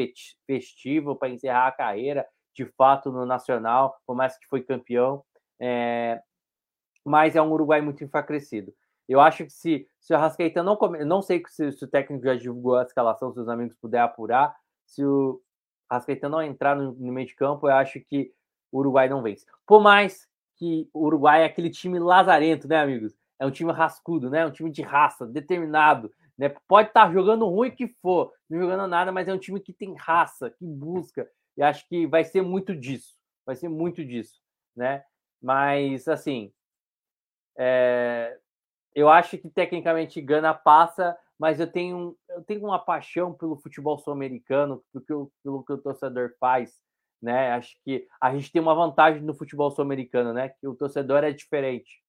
[0.47, 5.23] festivo, para encerrar a carreira, de fato, no Nacional, por mais que foi campeão.
[5.61, 6.21] É,
[7.05, 8.73] mas é um Uruguai muito enfraquecido.
[9.09, 12.25] Eu acho que se, se o Arrascaeta não come, não sei se, se, o técnico
[12.25, 14.55] já divulgou a escalação, se os amigos puderem apurar,
[14.87, 15.43] se o
[15.89, 18.33] Arrascaeta não entrar no, no, meio de campo, eu acho que
[18.73, 19.47] o Uruguai não vence.
[19.67, 23.15] Por mais que o Uruguai é aquele time lazarento, né, amigos?
[23.39, 24.47] É um time rascudo, né?
[24.47, 26.11] Um time de raça, determinado.
[26.39, 26.49] Né?
[26.67, 29.73] Pode estar tá jogando ruim que for, não jogando nada, mas é um time que
[29.73, 31.29] tem raça, que busca.
[31.57, 33.15] E acho que vai ser muito disso.
[33.45, 34.41] Vai ser muito disso,
[34.75, 35.05] né?
[35.41, 36.53] Mas, assim,
[37.57, 38.39] é,
[38.95, 43.99] eu acho que tecnicamente Gana passa, mas eu tenho, eu tenho uma paixão pelo futebol
[43.99, 46.81] sul-americano, pelo, pelo que o torcedor faz,
[47.21, 47.53] né?
[47.53, 50.49] Acho que a gente tem uma vantagem no futebol sul-americano, né?
[50.49, 52.03] Que o torcedor é diferente.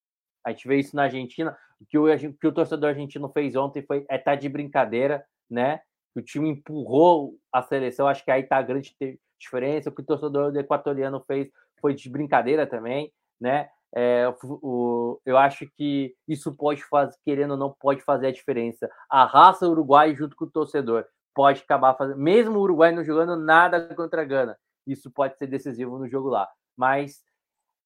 [0.46, 1.58] A gente vê isso na Argentina.
[1.90, 5.82] Que o, que o torcedor argentino fez ontem foi é tá de brincadeira, né?
[6.20, 8.08] o time empurrou a seleção.
[8.08, 8.96] Acho que aí está a grande
[9.40, 9.90] diferença.
[9.90, 11.50] O que o torcedor do equatoriano fez
[11.80, 13.70] foi de brincadeira também, né?
[13.96, 18.90] É, o, eu acho que isso pode fazer, querendo ou não, pode fazer a diferença.
[19.10, 21.06] A raça uruguai junto com o torcedor
[21.38, 24.58] pode acabar fazendo, mesmo o Uruguai não jogando nada contra a Gana,
[24.88, 26.50] isso pode ser decisivo no jogo lá.
[26.76, 27.22] Mas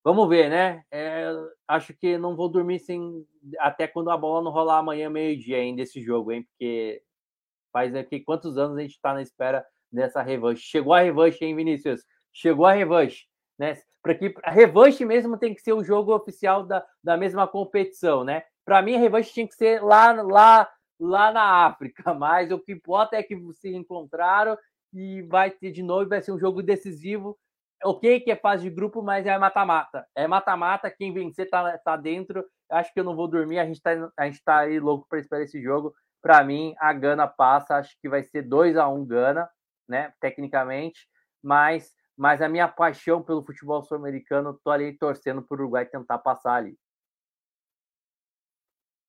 [0.04, 0.86] vamos ver, né?
[0.90, 1.30] É,
[1.68, 3.26] acho que não vou dormir sem
[3.60, 6.44] até quando a bola não rolar amanhã meio-dia ainda esse jogo, hein?
[6.44, 7.04] Porque
[7.74, 10.62] faz aqui quantos anos a gente está na espera dessa revanche.
[10.64, 12.06] Chegou a revanche, hein, Vinícius?
[12.32, 13.28] Chegou a revanche,
[13.60, 13.78] né?
[14.02, 18.24] Para que a revanche mesmo tem que ser o jogo oficial da, da mesma competição,
[18.24, 18.44] né?
[18.66, 20.68] Para mim, a revanche tinha que ser lá, lá
[21.02, 24.56] lá na África, mas o que importa é que se encontraram
[24.94, 27.38] e vai ter de novo, vai ser um jogo decisivo.
[27.84, 30.06] Ok, que é fase de grupo, mas é mata-mata.
[30.16, 32.46] É mata-mata, quem vencer tá, tá dentro.
[32.70, 35.18] Acho que eu não vou dormir, a gente tá, a gente tá aí louco para
[35.18, 35.92] esperar esse jogo.
[36.22, 39.50] Para mim, a Gana passa, acho que vai ser 2 a 1 um Gana,
[39.90, 41.08] né, tecnicamente,
[41.42, 41.92] mas
[42.22, 46.54] mas a minha paixão pelo futebol sul-americano, tô ali torcendo para o Uruguai tentar passar
[46.54, 46.78] ali.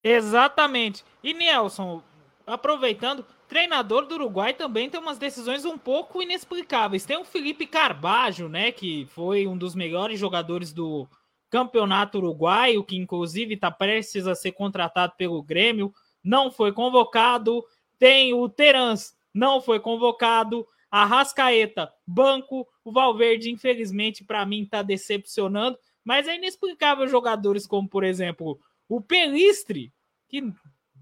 [0.03, 1.05] Exatamente.
[1.23, 2.01] E Nelson,
[2.47, 7.05] aproveitando, treinador do Uruguai também tem umas decisões um pouco inexplicáveis.
[7.05, 11.07] Tem o Felipe Carbajo, né, que foi um dos melhores jogadores do
[11.51, 17.63] campeonato uruguaio, que inclusive está prestes a ser contratado pelo Grêmio, não foi convocado.
[17.99, 20.67] Tem o Terans, não foi convocado.
[20.93, 22.67] A Rascaeta, banco.
[22.85, 25.75] O Valverde, infelizmente, para mim, está decepcionando.
[26.05, 29.91] Mas é inexplicável jogadores como, por exemplo, o Pelistre,
[30.29, 30.53] que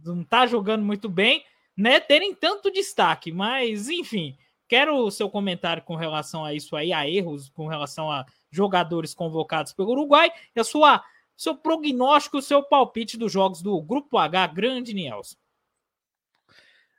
[0.01, 1.43] não está jogando muito bem,
[1.75, 3.33] né, terem tanto destaque.
[3.33, 8.09] Mas, enfim, quero o seu comentário com relação a isso aí, a erros, com relação
[8.09, 11.03] a jogadores convocados pelo Uruguai, e a sua
[11.35, 15.35] seu prognóstico, o seu palpite dos jogos do Grupo H, grande Nielson.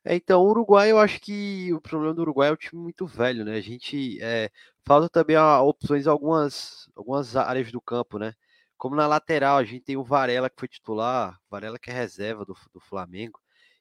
[0.04, 3.06] É, então, o Uruguai, eu acho que o problema do Uruguai é o time muito
[3.06, 3.54] velho, né?
[3.56, 4.50] A gente é,
[4.84, 8.34] falta também a, opções em algumas, algumas áreas do campo, né?
[8.76, 12.44] Como na lateral, a gente tem o Varela que foi titular, Varela que é reserva
[12.44, 13.40] do, do Flamengo,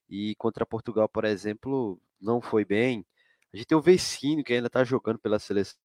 [0.10, 3.06] e contra Portugal, por exemplo, não foi bem.
[3.54, 5.80] A gente tem o Vecino que ainda está jogando pela seleção.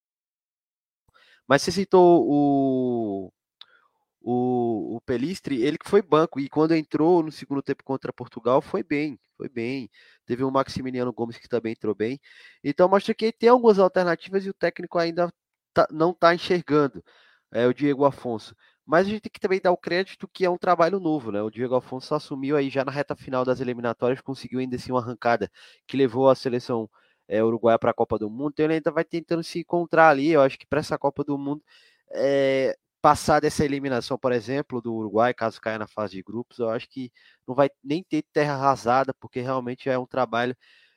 [1.46, 3.32] Mas você citou o,
[4.28, 8.60] o, o Pelistre, ele que foi banco, e quando entrou no segundo tempo contra Portugal,
[8.60, 9.88] foi bem, foi bem.
[10.26, 12.18] Teve o Maximiliano Gomes que também entrou bem.
[12.64, 15.32] Então mostra que tem algumas alternativas e o técnico ainda
[15.72, 17.04] tá, não está enxergando.
[17.52, 18.56] É o Diego Afonso.
[18.84, 21.40] Mas a gente tem que também dar o crédito que é um trabalho novo, né?
[21.42, 25.00] O Diego Afonso assumiu aí já na reta final das eliminatórias, conseguiu ainda assim uma
[25.00, 25.48] arrancada
[25.86, 26.90] que levou a seleção
[27.28, 28.50] é, uruguaia para a Copa do Mundo.
[28.54, 30.30] Então ele ainda vai tentando se encontrar ali.
[30.32, 31.62] Eu acho que para essa Copa do Mundo,
[32.10, 32.76] é,
[33.06, 36.88] passar dessa eliminação, por exemplo, do Uruguai, caso caia na fase de grupos, eu acho
[36.88, 37.12] que
[37.46, 40.56] não vai nem ter terra arrasada, porque realmente é um trabalho.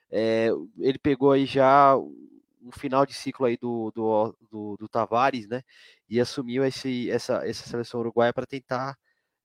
[0.09, 0.49] É,
[0.79, 5.61] ele pegou aí já um final de ciclo aí do, do, do, do Tavares, né?
[6.09, 8.97] E assumiu esse, essa, essa seleção uruguaia para tentar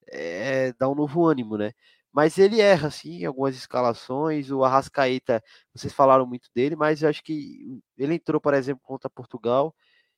[0.08, 1.72] é, dar um novo ânimo, né?
[2.10, 4.50] Mas ele erra, em algumas escalações.
[4.50, 5.42] O Arrascaeta,
[5.74, 9.74] vocês falaram muito dele, mas eu acho que ele entrou, por exemplo, contra Portugal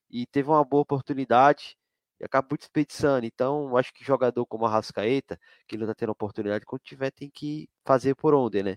[0.08, 1.76] e teve uma boa oportunidade
[2.20, 3.26] e acabou desperdiçando.
[3.26, 7.10] Então, acho que jogador como a Rascaeta, que ele não está tendo oportunidade, quando tiver,
[7.10, 8.76] tem que fazer por onde, né?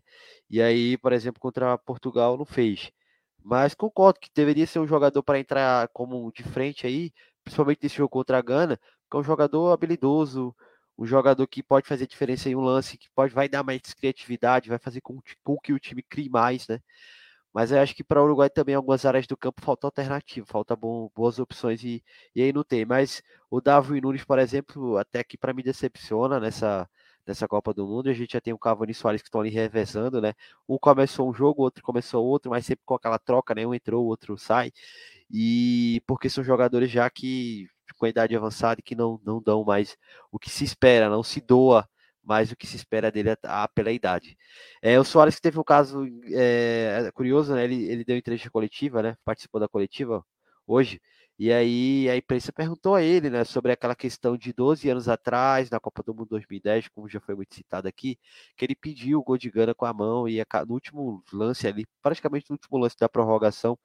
[0.50, 2.92] E aí, por exemplo, contra Portugal, não fez.
[3.44, 7.12] Mas concordo que deveria ser um jogador para entrar como de frente aí,
[7.44, 8.78] principalmente nesse jogo contra a Gana,
[9.10, 10.56] que é um jogador habilidoso,
[10.98, 14.70] um jogador que pode fazer diferença em um lance, que pode vai dar mais criatividade,
[14.70, 16.80] vai fazer com, com que o time crie mais, né?
[17.54, 20.76] Mas eu acho que para o Uruguai também algumas áreas do campo falta alternativa, falta
[20.76, 22.04] bom, boas opções e,
[22.36, 22.86] e aí não tem.
[22.86, 26.88] Mas o Davi Nunes, por exemplo, até que para mim decepciona nessa
[27.30, 28.10] nessa Copa do Mundo.
[28.10, 30.34] A gente já tem o Cavani e Soares que estão ali revezando, né?
[30.68, 33.66] Um começou um jogo, outro começou outro, mas sempre com aquela troca, né?
[33.66, 34.72] Um entrou, o outro sai.
[35.32, 37.68] E porque são jogadores já que
[37.98, 39.98] com a idade avançada e que não, não dão mais
[40.32, 41.88] o que se espera, não se doa
[42.30, 44.38] mais o que se espera dele a, a, pela idade.
[44.82, 47.64] É, o Soares que teve um caso é, curioso, né?
[47.66, 49.18] Ele, ele deu entrevista coletiva, né?
[49.26, 50.24] Participou da coletiva
[50.68, 51.02] hoje.
[51.40, 55.70] E aí a imprensa perguntou a ele, né, sobre aquela questão de 12 anos atrás,
[55.70, 58.20] na Copa do Mundo 2010, como já foi muito citado aqui,
[58.58, 61.86] que ele pediu o gol de Gana com a mão e no último lance ali,
[62.02, 63.80] praticamente no último lance da prorrogação,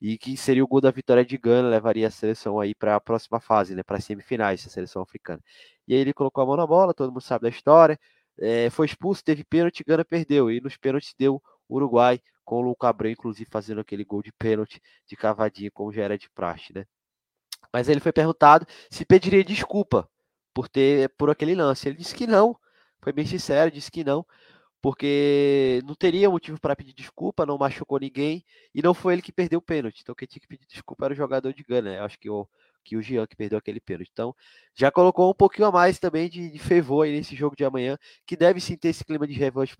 [0.00, 3.00] e que seria o gol da vitória de Gana, levaria a seleção aí para a
[3.00, 5.42] próxima fase, né, para semifinais, a seleção africana.
[5.86, 7.98] E aí ele colocou a mão na bola, todo mundo sabe da história,
[8.38, 12.88] é, foi expulso, teve pênalti, Gana perdeu, e nos pênaltis deu Uruguai com o Luca
[12.88, 16.84] Abreu, inclusive, fazendo aquele gol de pênalti de cavadinha, como já era de praxe, né?
[17.72, 20.08] Mas ele foi perguntado se pediria desculpa
[20.52, 21.88] por ter por aquele lance.
[21.88, 22.56] Ele disse que não,
[23.02, 24.24] foi bem sincero, disse que não,
[24.80, 28.44] porque não teria motivo para pedir desculpa, não machucou ninguém
[28.74, 30.00] e não foi ele que perdeu o pênalti.
[30.02, 32.00] Então quem tinha que pedir desculpa era o jogador de Gana, né?
[32.00, 32.46] Acho que o
[32.84, 34.10] que o Jean que perdeu aquele pênalti.
[34.12, 34.34] Então,
[34.74, 37.98] já colocou um pouquinho a mais também de, de fervor aí nesse jogo de amanhã,
[38.26, 39.74] que deve sim ter esse clima de revanche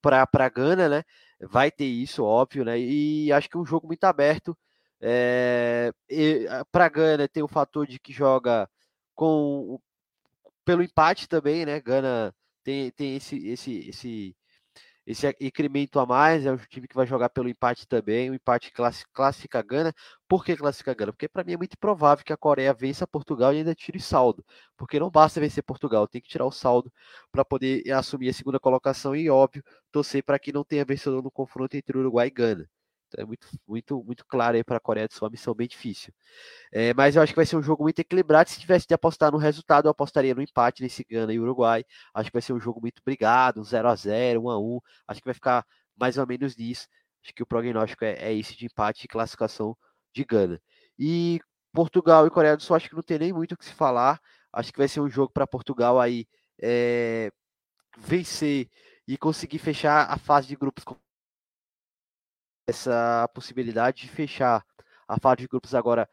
[0.00, 1.04] para a Gana, né?
[1.40, 2.78] Vai ter isso, óbvio, né?
[2.78, 4.56] E acho que é um jogo muito aberto.
[5.00, 5.92] É,
[6.70, 8.68] para Gana tem o fator de que joga
[9.14, 9.80] com
[10.64, 11.80] pelo empate também, né?
[11.80, 14.36] Gana tem, tem esse, esse, esse,
[15.06, 18.72] esse incremento a mais, é um time que vai jogar pelo empate também, o empate
[19.12, 19.92] classifica Gana.
[20.28, 21.12] Por que classifica Gana?
[21.12, 24.44] Porque para mim é muito provável que a Coreia vença Portugal e ainda tire saldo,
[24.76, 26.92] porque não basta vencer Portugal, tem que tirar o saldo
[27.30, 31.30] para poder assumir a segunda colocação e, óbvio, torcer para que não tenha vencedor no
[31.30, 32.68] confronto entre Uruguai e Gana.
[33.18, 36.12] É muito, muito, muito claro aí para a Coreia do Sul, uma missão bem difícil.
[36.72, 38.50] É, mas eu acho que vai ser um jogo muito equilibrado.
[38.50, 41.84] Se tivesse de apostar no resultado, eu apostaria no empate nesse Gana e Uruguai.
[42.14, 44.80] Acho que vai ser um jogo muito brigado, um 0x0, 1x1.
[45.08, 45.66] Acho que vai ficar
[45.96, 46.86] mais ou menos nisso.
[47.22, 49.76] Acho que o prognóstico é, é esse de empate e classificação
[50.14, 50.60] de Gana.
[50.98, 51.40] E
[51.72, 54.20] Portugal e Coreia do Sul, acho que não tem nem muito o que se falar.
[54.52, 56.26] Acho que vai ser um jogo para Portugal aí
[56.60, 57.30] é,
[57.98, 58.68] vencer
[59.06, 60.96] e conseguir fechar a fase de grupos com
[62.66, 64.64] essa possibilidade de fechar
[65.06, 66.08] a fase de grupos agora.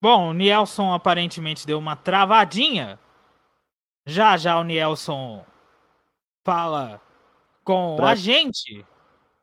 [0.00, 2.98] Bom, o Nielson aparentemente deu uma travadinha.
[4.06, 5.44] Já já o Nielson
[6.44, 7.00] fala
[7.64, 8.10] com pra...
[8.10, 8.84] a gente.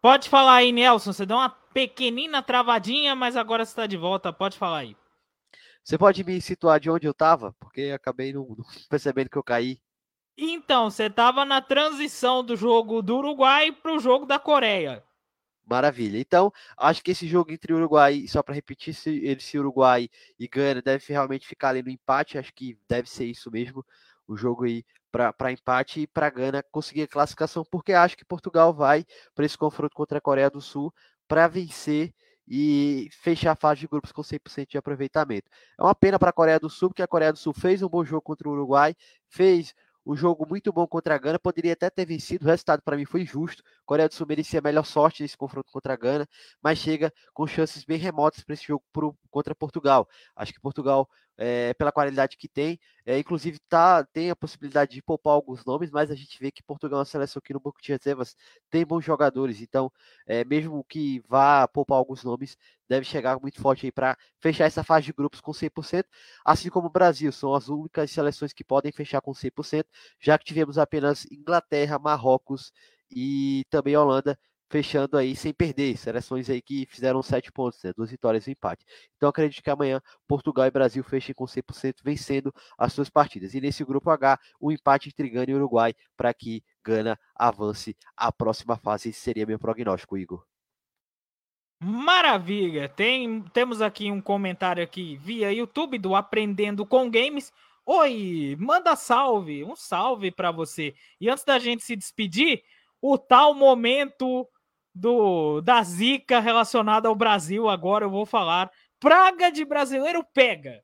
[0.02, 1.14] Pode falar aí, Nelson.
[1.14, 4.32] Você deu uma pequenina travadinha, mas agora você está de volta.
[4.32, 4.98] Pode falar aí.
[5.84, 7.54] Você pode me situar de onde eu estava?
[7.60, 9.80] Porque acabei não, não percebendo que eu caí.
[10.38, 15.05] Então, você estava na transição do jogo do Uruguai para o jogo da Coreia.
[15.66, 16.20] Maravilha.
[16.20, 20.08] Então, acho que esse jogo entre Uruguai, só para repetir, se ele se Uruguai
[20.40, 23.84] e Gana deve realmente ficar ali no empate, acho que deve ser isso mesmo,
[24.28, 28.74] o jogo aí para empate e para Gana conseguir a classificação, porque acho que Portugal
[28.74, 30.94] vai para esse confronto contra a Coreia do Sul
[31.28, 32.14] para vencer
[32.48, 35.50] e fechar a fase de grupos com 100% de aproveitamento.
[35.80, 37.90] É uma pena para a Coreia do Sul, porque a Coreia do Sul fez um
[37.90, 38.96] bom jogo contra o Uruguai,
[39.28, 39.74] fez
[40.06, 43.06] um jogo muito bom contra a Gana, poderia até ter vencido, o resultado para mim
[43.06, 43.64] foi justo.
[43.86, 46.28] Coreia do Sul merecia melhor sorte nesse confronto contra a Gana,
[46.62, 50.08] mas chega com chances bem remotas para esse jogo pro, contra Portugal.
[50.36, 51.08] Acho que Portugal
[51.38, 52.80] é, pela qualidade que tem.
[53.06, 56.64] É, inclusive, tá, tem a possibilidade de poupar alguns nomes, mas a gente vê que
[56.64, 58.36] Portugal é uma seleção que no banco de reservas
[58.70, 59.62] tem bons jogadores.
[59.62, 59.92] Então,
[60.26, 62.58] é, mesmo que vá poupar alguns nomes,
[62.88, 66.06] deve chegar muito forte aí para fechar essa fase de grupos com 100%,
[66.44, 67.32] assim como o Brasil.
[67.32, 69.86] São as únicas seleções que podem fechar com 100%,
[70.20, 72.72] já que tivemos apenas Inglaterra, Marrocos
[73.12, 74.38] e também Holanda
[74.70, 75.98] fechando aí sem perder.
[75.98, 77.94] Seleções aí que fizeram sete pontos, né?
[77.96, 78.86] duas vitórias e um empate.
[79.16, 83.54] Então acredito que amanhã Portugal e Brasil fechem com 100% vencendo as suas partidas.
[83.54, 88.32] E nesse grupo H, o empate entre Gana e Uruguai para que Gana avance à
[88.32, 89.10] próxima fase.
[89.10, 90.46] Esse seria meu prognóstico, Igor.
[91.82, 92.88] Maravilha!
[92.88, 97.52] Tem, temos aqui um comentário aqui via YouTube do Aprendendo com Games.
[97.86, 100.96] Oi, manda salve, um salve para você.
[101.22, 102.64] E antes da gente se despedir,
[103.02, 104.48] o tal momento
[104.94, 107.70] do da zica relacionada ao Brasil.
[107.70, 108.72] Agora eu vou falar.
[109.00, 110.84] Praga de brasileiro pega.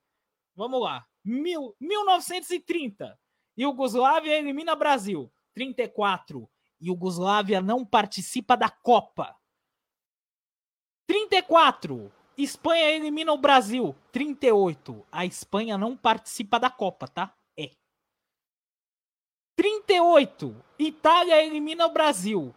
[0.56, 1.06] Vamos lá.
[1.24, 3.18] Mil, 1930.
[3.58, 5.32] Iugoslávia elimina Brasil.
[5.54, 6.50] 34.
[6.82, 9.36] Iugoslávia não participa da Copa.
[11.08, 12.12] 34.
[12.38, 13.96] Espanha elimina o Brasil.
[14.12, 15.06] 38.
[15.12, 17.34] A Espanha não participa da Copa, tá?
[19.58, 19.62] É.
[19.62, 20.56] 38.
[20.80, 22.54] Itália elimina o Brasil.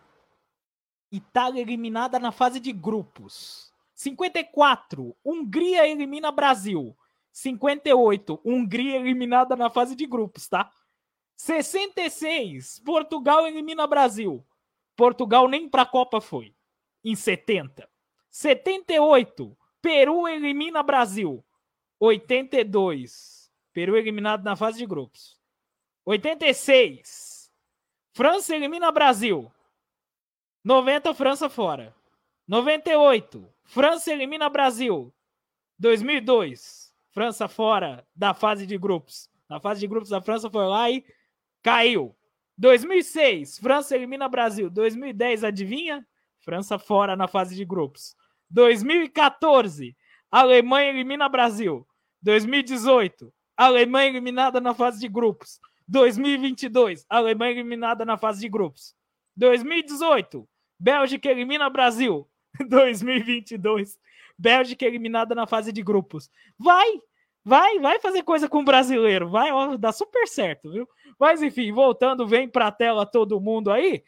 [1.10, 3.72] Itália eliminada na fase de grupos.
[3.94, 6.96] 54, Hungria elimina Brasil.
[7.30, 10.70] 58, Hungria eliminada na fase de grupos, tá?
[11.36, 14.44] 66, Portugal elimina Brasil.
[14.96, 16.54] Portugal nem para a Copa foi.
[17.04, 17.88] Em 70.
[18.30, 21.44] 78, Peru elimina Brasil.
[22.00, 25.38] 82, Peru eliminado na fase de grupos.
[26.06, 27.50] 86,
[28.12, 29.50] França elimina Brasil.
[30.62, 31.94] 90, França fora.
[32.46, 35.12] 98, França elimina Brasil.
[35.78, 39.30] 2002, França fora da fase de grupos.
[39.48, 41.04] Na fase de grupos, a França foi lá e
[41.62, 42.14] caiu.
[42.58, 44.68] 2006, França elimina Brasil.
[44.68, 46.06] 2010, adivinha?
[46.40, 48.14] França fora na fase de grupos.
[48.50, 49.96] 2014,
[50.30, 51.86] Alemanha elimina Brasil.
[52.20, 55.58] 2018, Alemanha eliminada na fase de grupos.
[55.86, 58.94] 2022, Alemanha eliminada na fase de grupos.
[59.36, 60.48] 2018,
[60.78, 62.28] Bélgica elimina Brasil.
[62.68, 63.98] 2022.
[64.38, 66.30] Bélgica eliminada na fase de grupos.
[66.58, 67.00] Vai!
[67.46, 70.88] Vai, vai fazer coisa com o brasileiro, vai, ó, dá super certo, viu?
[71.20, 74.02] Mas enfim, voltando, vem pra tela todo mundo aí.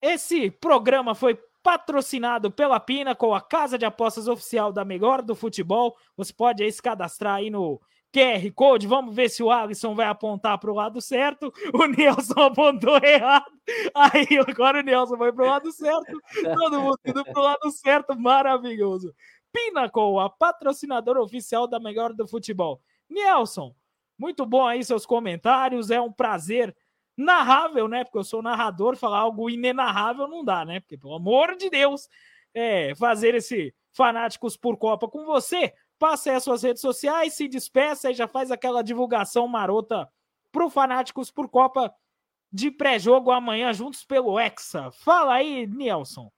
[0.00, 5.34] Esse programa foi patrocinado pela Pina com a casa de apostas oficial da Melhor do
[5.34, 5.94] Futebol.
[6.16, 8.86] Você pode aí se cadastrar aí no QR Code.
[8.86, 11.52] Vamos ver se o Alisson vai apontar para o lado certo.
[11.74, 13.50] O Nelson apontou errado.
[13.94, 16.20] Aí agora o Nelson vai para o lado certo.
[16.54, 18.18] Todo mundo indo para o lado certo.
[18.18, 19.14] Maravilhoso.
[19.52, 22.80] Pinnacle, a patrocinadora oficial da Melhor do Futebol.
[23.08, 23.74] Nelson,
[24.18, 25.90] muito bom aí seus comentários.
[25.90, 26.74] É um prazer
[27.16, 28.04] narrável, né?
[28.04, 30.80] Porque eu sou narrador, falar algo inenarrável não dá, né?
[30.80, 32.08] Porque, pelo amor de Deus,
[32.54, 35.72] é, fazer esse Fanáticos por Copa com você.
[35.98, 40.08] Passe aí as suas redes sociais, se despeça e já faz aquela divulgação marota
[40.52, 41.94] pro Fanáticos por Copa
[42.52, 44.90] de pré-jogo amanhã juntos pelo Hexa.
[44.90, 46.30] Fala aí, Nelson.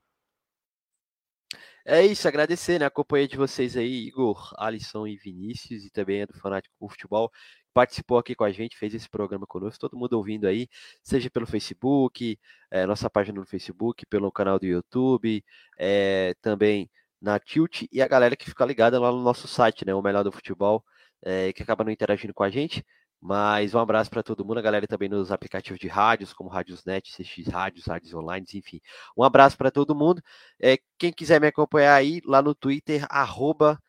[1.85, 6.27] É isso, agradecer né, a companhia de vocês aí, Igor, Alisson e Vinícius, e também
[6.27, 7.33] do Fanático Futebol,
[7.73, 10.69] participou aqui com a gente, fez esse programa conosco, todo mundo ouvindo aí,
[11.03, 12.39] seja pelo Facebook,
[12.71, 15.43] é, nossa página no Facebook, pelo canal do YouTube,
[15.79, 19.95] é, também na Tilt e a galera que fica ligada lá no nosso site, né?
[19.95, 20.85] O Melhor do Futebol,
[21.23, 22.85] é, que acaba não interagindo com a gente.
[23.20, 27.11] Mas um abraço para todo mundo, a galera também nos aplicativos de rádios, como Rádiosnet,
[27.11, 28.81] CX Rádios, Rádios Online, enfim.
[29.16, 30.23] Um abraço para todo mundo.
[30.61, 33.81] É, quem quiser me acompanhar aí, lá no Twitter, arroba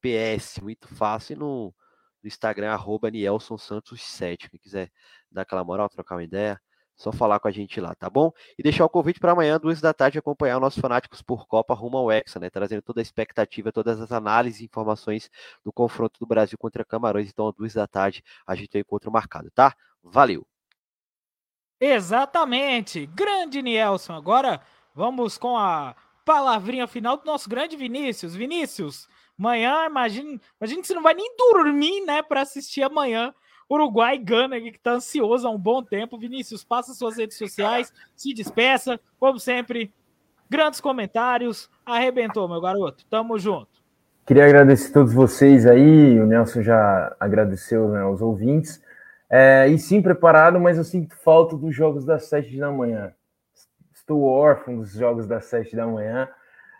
[0.00, 1.34] PS, muito fácil.
[1.34, 1.74] E no,
[2.22, 4.50] no Instagram, arroba Nielson Santos 7.
[4.50, 4.90] Quem quiser
[5.30, 6.60] dar aquela moral, trocar uma ideia,
[6.96, 8.32] só falar com a gente lá, tá bom?
[8.58, 11.98] E deixar o convite para amanhã, duas da tarde, acompanhar nossos fanáticos por Copa rumo
[11.98, 12.48] ao Hexa, né?
[12.48, 15.30] Trazendo toda a expectativa, todas as análises e informações
[15.62, 17.28] do confronto do Brasil contra Camarões.
[17.28, 19.74] Então, às duas da tarde, a gente tem encontro marcado, tá?
[20.02, 20.46] Valeu!
[21.78, 23.04] Exatamente!
[23.06, 24.14] Grande Nielson.
[24.14, 24.62] Agora
[24.94, 25.94] vamos com a
[26.24, 28.34] palavrinha final do nosso grande Vinícius.
[28.34, 29.06] Vinícius,
[29.38, 33.34] amanhã, imagine, imagine que você não vai nem dormir, né, para assistir amanhã
[33.68, 36.18] Uruguai Gana, que está ansioso há um bom tempo.
[36.18, 39.00] Vinícius, passa suas redes sociais, se despeça.
[39.18, 39.92] Como sempre,
[40.48, 41.68] grandes comentários.
[41.84, 43.04] Arrebentou, meu garoto.
[43.06, 43.68] Tamo junto.
[44.26, 46.18] Queria agradecer a todos vocês aí.
[46.20, 48.82] O Nelson já agradeceu né, aos ouvintes.
[49.28, 53.12] É, e sim, preparado, mas eu sinto falta dos jogos das sete da manhã.
[53.92, 56.28] Estou órfão dos jogos das sete da manhã.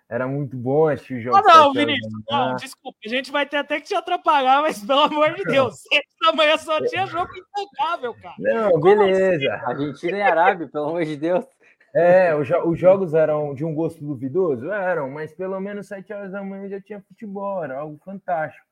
[0.09, 1.37] Era muito bom assistir o jogo.
[1.37, 5.01] Ah, não, Vinícius, não, desculpa, a gente vai ter até que te atrapalhar, mas pelo
[5.01, 8.35] amor de Deus, sete da manhã só tinha jogo intocável, cara.
[8.39, 9.53] Não, Como beleza.
[9.53, 9.67] Assim?
[9.67, 11.45] Argentina e Arábia, pelo amor de Deus.
[11.93, 14.71] É, os jogos eram de um gosto duvidoso?
[14.71, 18.67] Eram, mas pelo menos sete horas da manhã já tinha futebol, era algo fantástico.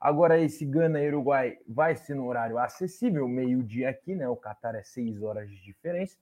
[0.00, 4.28] Agora, esse Gana e Uruguai vai ser no horário acessível, meio-dia aqui, né?
[4.28, 6.16] O Qatar é seis horas de diferença.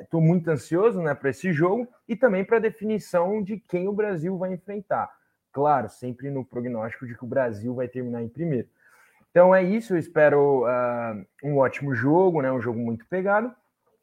[0.00, 3.86] Estou é, muito ansioso né, para esse jogo e também para a definição de quem
[3.86, 5.08] o Brasil vai enfrentar.
[5.52, 8.68] Claro, sempre no prognóstico de que o Brasil vai terminar em primeiro.
[9.30, 13.54] Então é isso, eu espero uh, um ótimo jogo, né, um jogo muito pegado.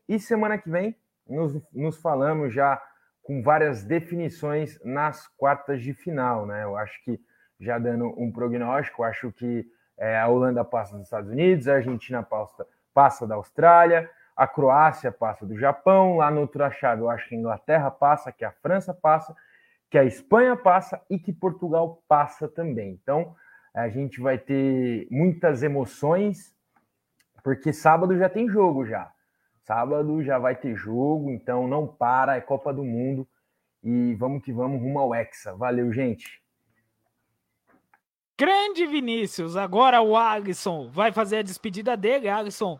[0.08, 0.96] E semana que vem
[1.28, 2.82] nos, nos falamos já
[3.22, 6.46] com várias definições nas quartas de final.
[6.46, 6.64] Né?
[6.64, 7.20] Eu acho que,
[7.60, 12.24] já dando um prognóstico, acho que é, a Holanda passa dos Estados Unidos, a Argentina
[12.24, 14.10] passa, passa da Austrália,
[14.42, 18.32] a Croácia passa do Japão, lá no outra chave eu acho que a Inglaterra passa,
[18.32, 19.36] que a França passa,
[19.88, 22.90] que a Espanha passa e que Portugal passa também.
[22.90, 23.36] Então,
[23.72, 26.56] a gente vai ter muitas emoções,
[27.44, 29.12] porque sábado já tem jogo já.
[29.60, 33.28] Sábado já vai ter jogo, então não para, é Copa do Mundo
[33.84, 35.54] e vamos que vamos rumo ao Hexa.
[35.54, 36.42] Valeu, gente.
[38.40, 42.28] Grande Vinícius, agora o Alisson vai fazer a despedida dele.
[42.28, 42.80] Alisson,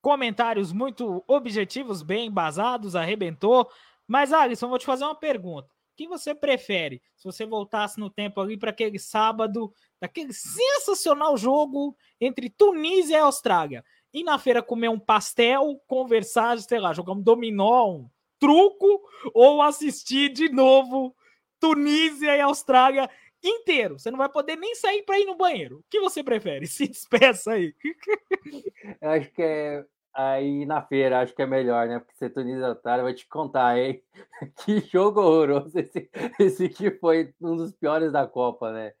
[0.00, 3.68] Comentários muito objetivos, bem embasados, arrebentou.
[4.06, 5.68] Mas, Alisson, vou te fazer uma pergunta.
[5.68, 7.02] O que você prefere?
[7.16, 13.20] Se você voltasse no tempo ali para aquele sábado, daquele sensacional jogo entre Tunísia e
[13.20, 18.08] Austrália, ir na feira comer um pastel, conversar, sei lá, jogar um dominó, um
[18.38, 19.02] truco,
[19.34, 21.14] ou assistir de novo
[21.60, 23.10] Tunísia e Austrália
[23.42, 23.98] inteiro.
[23.98, 25.78] Você não vai poder nem sair para ir no banheiro.
[25.78, 26.66] O que você prefere?
[26.68, 27.74] Se despeça aí.
[29.00, 29.84] Eu acho que é
[30.14, 32.00] aí na feira, acho que é melhor, né?
[32.00, 34.02] Porque você Tunísia Otário vai te contar, hein?
[34.64, 36.10] Que jogo horroroso esse,
[36.40, 38.92] esse aqui foi um dos piores da Copa, né?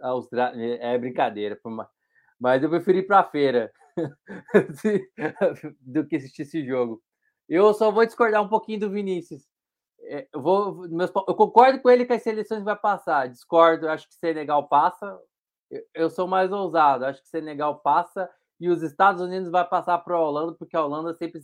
[0.00, 1.58] Austrália, é brincadeira,
[2.38, 3.72] mas eu preferi ir para feira
[5.80, 7.02] do que assistir esse jogo.
[7.48, 9.42] Eu só vou discordar um pouquinho do Vinícius.
[10.06, 13.28] É, eu, vou, meus, eu concordo com ele que as seleções vai passar.
[13.28, 15.18] Discordo, acho que Senegal passa.
[15.70, 19.98] Eu, eu sou mais ousado, acho que Senegal passa e os Estados Unidos vai passar
[19.98, 21.40] para a Holanda, porque a Holanda sempre,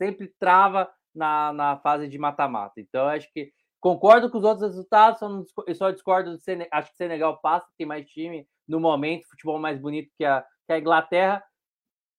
[0.00, 2.80] sempre trava na, na fase de mata-mata.
[2.80, 5.44] Então, acho que Concordo com os outros resultados, só, não,
[5.74, 6.70] só discordo do Senegal.
[6.72, 10.72] Acho que Senegal passa, tem mais time no momento, futebol mais bonito que a, que
[10.72, 11.42] a Inglaterra.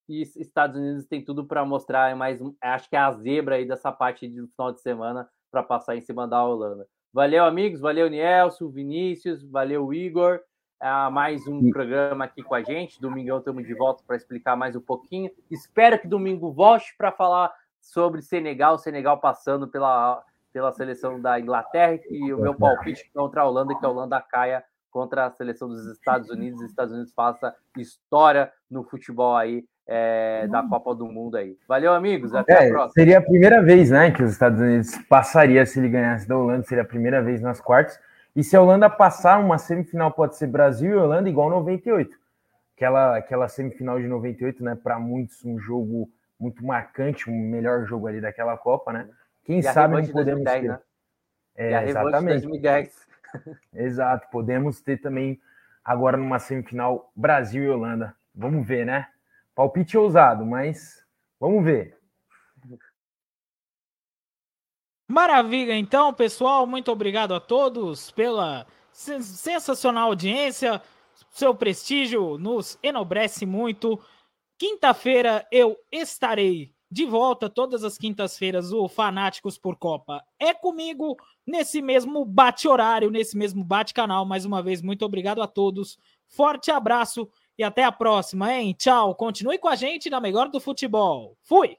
[0.09, 2.41] E Estados Unidos tem tudo para mostrar mais.
[2.61, 6.01] Acho que é a zebra aí dessa parte do final de semana para passar em
[6.01, 6.87] cima da Holanda.
[7.13, 7.79] Valeu, amigos.
[7.79, 9.43] Valeu, Nielson, Vinícius.
[9.43, 10.39] Valeu, Igor.
[10.81, 12.99] É mais um programa aqui com a gente.
[12.99, 15.29] Domingão estamos de volta para explicar mais um pouquinho.
[15.51, 21.99] Espero que domingo volte para falar sobre Senegal, Senegal passando pela, pela seleção da Inglaterra
[22.09, 25.85] e o meu palpite contra a Holanda, que a Holanda caia contra a seleção dos
[25.85, 26.61] Estados Unidos.
[26.61, 31.57] Os Estados Unidos faça história no futebol aí é, da Copa do Mundo aí.
[31.67, 32.33] Valeu, amigos.
[32.33, 32.91] Até é, a próxima.
[32.93, 36.63] Seria a primeira vez, né, que os Estados Unidos passaria se ele ganhasse da Holanda.
[36.63, 37.99] Seria a primeira vez nas quartas.
[38.35, 42.17] E se a Holanda passar uma semifinal, pode ser Brasil e Holanda igual 98.
[42.75, 44.75] Aquela, aquela semifinal de 98, né?
[44.75, 49.07] Para muitos, um jogo muito marcante, um melhor jogo ali daquela Copa, né?
[49.43, 50.67] Quem sabe não podemos 2010, ter.
[50.69, 50.79] Né?
[51.55, 52.41] É, exatamente.
[52.41, 53.03] 2010.
[53.73, 55.39] Exato, podemos ter também
[55.83, 58.15] agora numa semifinal Brasil e Holanda.
[58.33, 59.07] Vamos ver, né?
[59.55, 61.05] Palpite ousado, mas
[61.39, 61.97] vamos ver.
[65.07, 66.65] Maravilha, então, pessoal.
[66.65, 70.81] Muito obrigado a todos pela sensacional audiência.
[71.29, 73.99] Seu prestígio nos enobrece muito.
[74.57, 78.71] Quinta-feira eu estarei de volta todas as quintas-feiras.
[78.71, 84.25] O Fanáticos por Copa é comigo nesse mesmo bate-horário, nesse mesmo bate-canal.
[84.25, 85.97] Mais uma vez, muito obrigado a todos.
[86.27, 88.73] Forte abraço e até a próxima, hein?
[88.77, 89.15] Tchau.
[89.15, 91.37] Continue com a gente na melhor do futebol.
[91.43, 91.77] Fui!